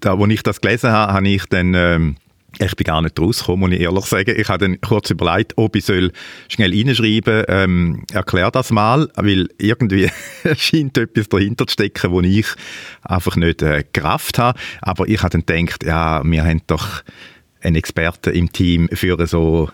Da, 0.00 0.18
wo 0.18 0.26
ich 0.26 0.42
das 0.42 0.60
gelesen 0.60 0.90
habe, 0.90 1.12
habe 1.12 1.28
ich 1.28 1.46
dann 1.46 1.74
ähm, 1.74 2.16
ich 2.58 2.76
bin 2.76 2.84
gar 2.84 3.02
nicht 3.02 3.18
rausgekommen, 3.18 3.60
muss 3.60 3.78
ich 3.78 3.80
ehrlich 3.80 4.04
sagen. 4.04 4.34
Ich 4.36 4.48
habe 4.48 4.66
dann 4.66 4.80
kurz 4.80 5.10
überlegt, 5.10 5.54
ob 5.56 5.74
ich 5.74 5.84
soll 5.84 6.12
schnell 6.48 6.72
reinschreiben 6.72 7.44
ähm, 7.48 8.04
erklär 8.12 8.50
das 8.50 8.70
mal, 8.70 9.08
weil 9.16 9.48
irgendwie 9.58 10.10
scheint 10.56 10.98
etwas 10.98 11.28
dahinter 11.28 11.66
zu 11.66 11.72
stecken, 11.72 12.10
wo 12.10 12.20
ich 12.20 12.46
einfach 13.02 13.36
nicht 13.36 13.62
äh, 13.62 13.84
Kraft 13.92 14.38
habe. 14.38 14.58
Aber 14.80 15.08
ich 15.08 15.22
habe 15.22 15.40
dann 15.40 15.66
gedacht, 15.66 15.84
ja, 15.84 16.22
wir 16.24 16.44
haben 16.44 16.62
doch 16.66 17.02
einen 17.62 17.76
Experten 17.76 18.34
im 18.34 18.52
Team 18.52 18.88
für 18.92 19.26
so 19.26 19.70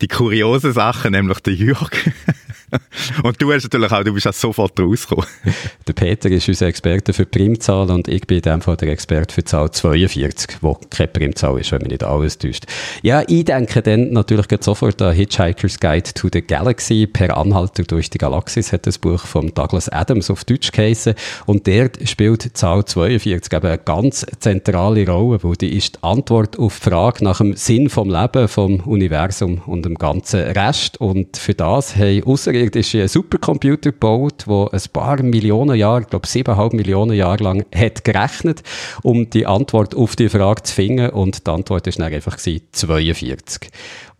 die 0.00 0.08
kuriosen 0.08 0.72
Sachen, 0.72 1.12
nämlich 1.12 1.40
der 1.40 1.54
Jürg. 1.54 1.90
und 3.22 3.40
du 3.40 3.52
hast 3.52 3.64
natürlich 3.64 3.90
auch, 3.90 4.04
du 4.04 4.12
bist 4.12 4.26
auch 4.26 4.32
sofort 4.32 4.78
rausgekommen. 4.78 5.26
Der 5.86 5.92
Peter 5.92 6.30
ist 6.30 6.48
unser 6.48 6.66
Experte 6.66 7.12
für 7.12 7.26
Primzahlen 7.26 7.90
und 7.90 8.08
ich 8.08 8.26
bin 8.26 8.38
in 8.38 8.42
dem 8.42 8.60
Fall 8.60 8.76
der 8.76 8.90
Experte 8.90 9.34
für 9.34 9.44
Zahl 9.44 9.70
42, 9.70 10.58
wo 10.60 10.78
keine 10.88 11.08
Primzahl 11.08 11.58
ist, 11.58 11.72
wenn 11.72 11.80
man 11.80 11.90
nicht 11.90 12.04
alles 12.04 12.38
täuscht. 12.38 12.64
Ja, 13.02 13.22
ich 13.26 13.44
denke 13.44 13.82
dann 13.82 14.12
natürlich 14.12 14.46
sofort 14.60 15.00
an 15.02 15.14
Hitchhiker's 15.14 15.80
Guide 15.80 16.12
to 16.14 16.28
the 16.32 16.42
Galaxy, 16.42 17.06
per 17.06 17.36
Anhalter 17.36 17.82
durch 17.82 18.10
die 18.10 18.18
Galaxis, 18.18 18.72
hat 18.72 18.86
das 18.86 18.98
Buch 18.98 19.20
von 19.20 19.52
Douglas 19.54 19.88
Adams 19.88 20.30
auf 20.30 20.44
Deutsch 20.44 20.70
geheißen 20.70 21.14
und 21.46 21.66
dort 21.66 21.98
spielt 22.08 22.56
Zahl 22.56 22.84
42 22.84 23.52
eben 23.52 23.66
eine 23.66 23.78
ganz 23.78 24.26
zentrale 24.38 25.06
Rolle, 25.06 25.42
weil 25.42 25.54
die 25.54 25.76
ist 25.76 25.96
die 25.96 26.02
Antwort 26.02 26.58
auf 26.58 26.78
die 26.78 26.90
Frage 26.90 27.24
nach 27.24 27.38
dem 27.38 27.56
Sinn 27.56 27.88
vom 27.88 28.10
Leben, 28.10 28.48
vom 28.48 28.80
Universum 28.80 29.62
und 29.66 29.84
dem 29.84 29.96
ganzen 29.96 30.40
Rest 30.40 31.00
und 31.00 31.36
für 31.36 31.54
das 31.54 31.96
haben 31.96 32.22
Außerirdische 32.60 32.98
einen 32.98 33.08
Supercomputer 33.08 33.92
gebaut, 33.92 34.44
der 34.46 34.68
ein 34.72 34.80
paar 34.92 35.22
Millionen 35.22 35.76
Jahre, 35.76 36.02
ich 36.02 36.08
glaube 36.08 36.26
siebeneinhalb 36.26 36.74
Millionen 36.74 37.16
Jahre 37.16 37.42
lang 37.42 37.64
hat 37.74 38.04
gerechnet, 38.04 38.62
um 39.02 39.30
die 39.30 39.46
Antwort 39.46 39.94
auf 39.94 40.14
die 40.14 40.28
Frage 40.28 40.62
zu 40.62 40.74
finden. 40.74 41.08
Und 41.10 41.46
die 41.46 41.50
Antwort 41.50 41.86
war 41.86 41.92
dann 41.92 42.12
einfach 42.12 42.36
42. 42.36 43.70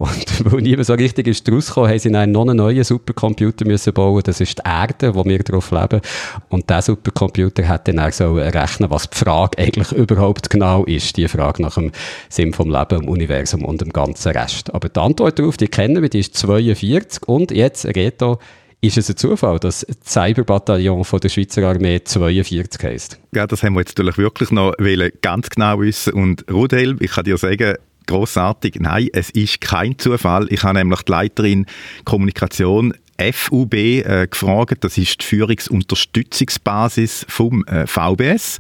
Und 0.01 0.45
weil 0.51 0.63
niemand 0.63 0.87
so 0.87 0.95
richtig 0.95 1.27
ist 1.27 1.51
rausgekommen, 1.51 1.91
haben 1.91 1.99
sie 1.99 2.15
einen 2.15 2.33
neuen 2.33 2.85
Supercomputer 2.85 3.67
müssen 3.67 3.93
bauen. 3.93 4.23
Das 4.25 4.41
ist 4.41 4.57
die 4.57 4.63
Erde, 4.65 5.15
wo 5.15 5.27
wir 5.27 5.41
drauf 5.41 5.71
leben. 5.73 6.01
Und 6.49 6.71
dieser 6.71 6.81
Supercomputer 6.81 7.69
hat 7.69 7.87
dann 7.87 7.99
auch 7.99 8.11
so 8.11 8.33
rechnen, 8.33 8.91
was 8.91 9.11
die 9.11 9.19
Frage 9.19 9.59
eigentlich 9.59 9.93
überhaupt 9.93 10.49
genau 10.49 10.85
ist. 10.85 11.19
Die 11.19 11.29
Frage 11.29 11.61
nach 11.61 11.75
dem 11.75 11.93
Sinn 12.31 12.55
vom 12.55 12.71
Leben, 12.71 13.01
dem 13.01 13.09
Universum 13.09 13.63
und 13.63 13.83
dem 13.83 13.91
ganzen 13.91 14.33
Rest. 14.33 14.73
Aber 14.73 14.89
die 14.89 14.99
Antwort 14.99 15.39
darauf, 15.39 15.59
die 15.59 15.69
kennen 15.69 16.01
wir, 16.01 16.09
die 16.09 16.21
ist 16.21 16.35
42. 16.35 17.29
Und 17.29 17.51
jetzt, 17.51 17.85
Reto, 17.85 18.39
ist 18.81 18.97
es 18.97 19.11
ein 19.11 19.19
Zufall, 19.19 19.59
dass 19.59 19.85
das 19.87 20.15
Cyberbataillon 20.15 21.05
der 21.23 21.29
Schweizer 21.29 21.69
Armee 21.69 22.03
42 22.03 22.83
heisst? 22.83 23.21
Ja, 23.35 23.47
das 23.47 23.63
haben 23.63 23.75
wir 23.75 23.81
jetzt 23.81 23.99
natürlich 23.99 24.17
wirklich 24.17 24.51
noch 24.51 24.73
ganz 25.21 25.51
genau 25.51 25.79
wissen. 25.79 26.15
Und 26.15 26.51
Rudel, 26.51 26.97
ich 27.01 27.11
kann 27.11 27.25
dir 27.25 27.37
sagen, 27.37 27.75
großartig. 28.07 28.77
Nein, 28.81 29.09
es 29.13 29.31
ist 29.31 29.61
kein 29.61 29.99
Zufall. 29.99 30.47
Ich 30.51 30.63
habe 30.63 30.79
nämlich 30.79 31.03
die 31.03 31.13
Leiterin 31.13 31.67
Kommunikation 32.05 32.95
FUB 33.19 33.75
äh, 33.75 34.27
gefragt. 34.29 34.79
Das 34.81 34.99
ist 34.99 35.23
die 35.23 35.27
Führungsunterstützungsbasis 35.27 37.27
vom 37.29 37.65
äh, 37.67 37.87
VBS. 37.87 38.59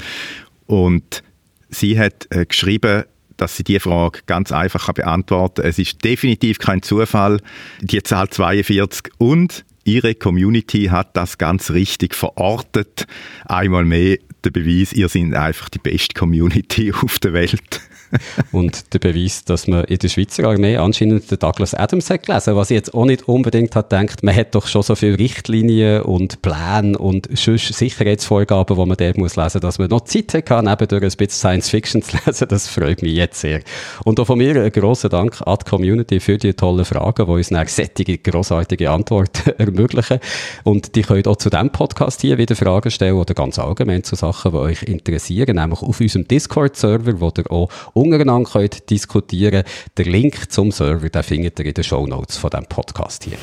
Und 0.66 1.22
sie 1.68 1.98
hat 1.98 2.26
äh, 2.30 2.46
geschrieben, 2.46 3.04
dass 3.36 3.56
sie 3.56 3.64
die 3.64 3.80
Frage 3.80 4.20
ganz 4.26 4.52
einfach 4.52 4.92
beantworten 4.92 5.62
kann. 5.62 5.70
Es 5.70 5.78
ist 5.78 6.04
definitiv 6.04 6.58
kein 6.58 6.82
Zufall, 6.82 7.40
die 7.80 8.02
Zahl 8.02 8.28
42 8.28 9.12
und 9.18 9.64
Ihre 9.82 10.14
Community 10.14 10.84
hat 10.84 11.16
das 11.16 11.38
ganz 11.38 11.70
richtig 11.70 12.14
verortet. 12.14 13.06
Einmal 13.46 13.84
mehr 13.84 14.18
der 14.44 14.50
Beweis, 14.50 14.92
ihr 14.92 15.08
seid 15.08 15.34
einfach 15.34 15.68
die 15.68 15.78
beste 15.78 16.14
Community 16.14 16.92
auf 17.02 17.18
der 17.18 17.32
Welt. 17.32 17.80
und 18.52 18.92
der 18.94 18.98
Beweis, 18.98 19.44
dass 19.44 19.66
man 19.66 19.84
in 19.84 19.98
der 19.98 20.08
Schweizer 20.08 20.44
Armee 20.44 20.76
anscheinend 20.76 21.30
den 21.30 21.38
Douglas 21.38 21.74
Adams 21.74 22.10
hat 22.10 22.26
gelesen, 22.26 22.56
was 22.56 22.70
ich 22.70 22.76
jetzt 22.76 22.94
auch 22.94 23.04
nicht 23.04 23.28
unbedingt 23.28 23.74
hat 23.76 23.90
gedacht, 23.90 24.22
man 24.22 24.34
hat 24.34 24.54
doch 24.54 24.66
schon 24.66 24.82
so 24.82 24.94
viele 24.94 25.18
Richtlinien 25.18 26.02
und 26.02 26.42
Pläne 26.42 26.96
und 26.98 27.28
Sicherheitsvorgaben, 27.36 28.76
die 28.76 28.86
man 28.86 28.96
dort 28.96 29.18
muss 29.18 29.36
lesen, 29.36 29.60
dass 29.60 29.78
man 29.78 29.88
noch 29.88 30.02
Zeit 30.02 30.34
hat, 30.34 30.64
nebendurch 30.64 31.02
ein 31.02 31.08
bisschen 31.08 31.30
Science 31.30 31.68
Fiction 31.68 32.02
zu 32.02 32.16
lesen, 32.26 32.48
das 32.48 32.68
freut 32.68 33.02
mich 33.02 33.14
jetzt 33.14 33.40
sehr. 33.40 33.60
Und 34.04 34.18
auch 34.20 34.26
von 34.26 34.38
mir 34.38 34.50
einen 34.50 34.72
grossen 34.72 35.10
Dank 35.10 35.40
an 35.46 35.58
die 35.64 35.68
Community 35.70 36.20
für 36.20 36.38
die 36.38 36.54
tollen 36.54 36.84
Fragen, 36.84 37.26
die 37.26 37.32
uns 37.32 37.52
eine 37.52 37.66
sättige, 37.68 38.18
grossartige 38.18 38.90
Antworten 38.90 39.50
ermöglichen. 39.58 40.20
Und 40.64 40.94
die 40.96 41.02
könnt 41.02 41.28
auch 41.28 41.36
zu 41.36 41.50
diesem 41.50 41.70
Podcast 41.70 42.20
hier 42.20 42.38
wieder 42.38 42.56
Fragen 42.56 42.90
stellen 42.90 43.14
oder 43.14 43.34
ganz 43.34 43.58
allgemein 43.58 44.04
zu 44.04 44.16
Sachen, 44.16 44.52
die 44.52 44.58
euch 44.58 44.82
interessieren, 44.82 45.56
nämlich 45.56 45.82
auf 45.82 46.00
unserem 46.00 46.26
Discord-Server, 46.26 47.20
wo 47.20 47.32
ihr 47.36 47.50
auch 47.50 47.68
untereinander 48.00 48.48
könnt 48.50 48.88
diskutieren 48.88 49.62
Der 49.96 50.06
Link 50.06 50.50
zum 50.50 50.72
Server, 50.72 51.08
den 51.08 51.22
findet 51.22 51.58
ihr 51.58 51.66
in 51.66 51.74
den 51.74 51.84
Show 51.84 52.06
Notes 52.06 52.36
von 52.38 52.50
diesem 52.50 52.66
Podcast 52.66 53.24
hier. 53.24 53.36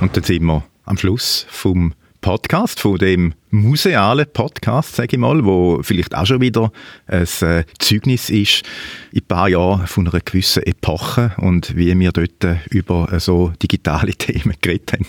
Und 0.00 0.16
jetzt 0.16 0.26
sind 0.26 0.44
wir 0.44 0.62
am 0.84 0.96
Schluss 0.96 1.46
vom 1.48 1.94
Podcast, 2.22 2.78
von 2.78 2.98
dem 2.98 3.34
musealen 3.50 4.26
Podcast, 4.32 4.94
sage 4.94 5.16
ich 5.16 5.18
mal, 5.18 5.44
wo 5.44 5.80
vielleicht 5.82 6.14
auch 6.14 6.24
schon 6.24 6.40
wieder 6.40 6.70
ein 7.08 7.26
äh, 7.42 7.64
Zeugnis 7.80 8.30
ist 8.30 8.62
in 9.10 9.20
ein 9.20 9.26
paar 9.26 9.48
Jahren 9.48 9.88
von 9.88 10.08
einer 10.08 10.20
gewissen 10.20 10.62
Epoche 10.62 11.32
und 11.38 11.76
wie 11.76 11.98
wir 11.98 12.12
dort 12.12 12.44
äh, 12.44 12.58
über 12.70 13.12
äh, 13.12 13.18
so 13.18 13.52
digitale 13.60 14.12
Themen 14.18 14.54
geredet 14.60 14.92
haben. 14.92 15.06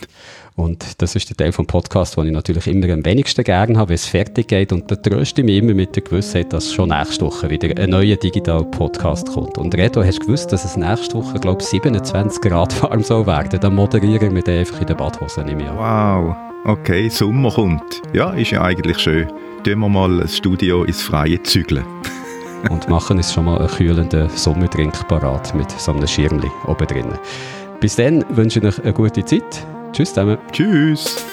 Und 0.55 1.01
das 1.01 1.15
ist 1.15 1.29
der 1.29 1.37
Teil 1.37 1.51
vom 1.51 1.67
Podcast, 1.67 2.17
den 2.17 2.27
ich 2.27 2.33
natürlich 2.33 2.65
immer 2.65 2.91
am 2.91 3.05
wenigsten 3.05 3.43
gerne 3.43 3.77
habe, 3.77 3.89
wenn 3.89 3.95
es 3.95 4.07
fertig 4.07 4.47
geht. 4.47 4.71
Und 4.71 4.89
da 4.89 4.95
tröste 4.95 5.41
ich 5.41 5.45
mich 5.45 5.57
immer 5.57 5.75
mit 5.75 5.95
der 5.95 6.03
Gewissheit, 6.03 6.51
dass 6.51 6.73
schon 6.73 6.89
nächste 6.89 7.25
Woche 7.25 7.49
wieder 7.49 7.69
ein 7.79 7.91
neuer 7.91 8.15
Digital-Podcast 8.15 9.29
kommt. 9.29 9.59
Und 9.59 9.75
Reto, 9.75 10.03
hast 10.03 10.19
du 10.19 10.25
gewusst, 10.25 10.51
dass 10.51 10.65
es 10.65 10.77
nächste 10.77 11.15
Woche, 11.15 11.39
glaube 11.39 11.61
ich, 11.61 11.67
27 11.67 12.41
Grad 12.41 12.81
warm 12.81 13.03
soll 13.03 13.27
werden? 13.27 13.59
Dann 13.59 13.75
moderieren 13.75 14.33
wir 14.33 14.41
den 14.41 14.59
einfach 14.59 14.81
in 14.81 14.87
der 14.87 14.95
Badhose, 14.95 15.43
nehme 15.43 15.63
ich 15.63 15.69
an. 15.69 15.77
Wow. 15.77 16.52
Okay, 16.65 17.09
Sommer 17.09 17.51
kommt. 17.51 18.01
Ja, 18.13 18.31
ist 18.31 18.51
ja 18.51 18.61
eigentlich 18.61 18.97
schön. 18.97 19.27
Tun 19.65 19.79
wir 19.79 19.89
mal 19.89 20.19
das 20.19 20.37
Studio 20.37 20.85
ins 20.85 21.01
Freie 21.01 21.43
zügeln. 21.43 21.83
und 22.69 22.87
machen 22.87 23.17
uns 23.17 23.33
schon 23.33 23.45
mal 23.45 23.57
einen 23.57 23.67
kühlenden 23.67 24.29
Sommerdrink 24.29 25.05
parat 25.09 25.53
mit 25.53 25.69
so 25.71 25.91
einem 25.91 26.07
Schirmli 26.07 26.49
oben 26.65 26.87
drin. 26.87 27.19
Bis 27.81 27.97
dann 27.97 28.23
wünsche 28.29 28.59
ich 28.59 28.65
euch 28.65 28.81
eine 28.81 28.93
gute 28.93 29.25
Zeit. 29.25 29.67
Tschüss 29.91 30.13
zusammen. 30.13 30.37
Tschüss. 30.53 31.25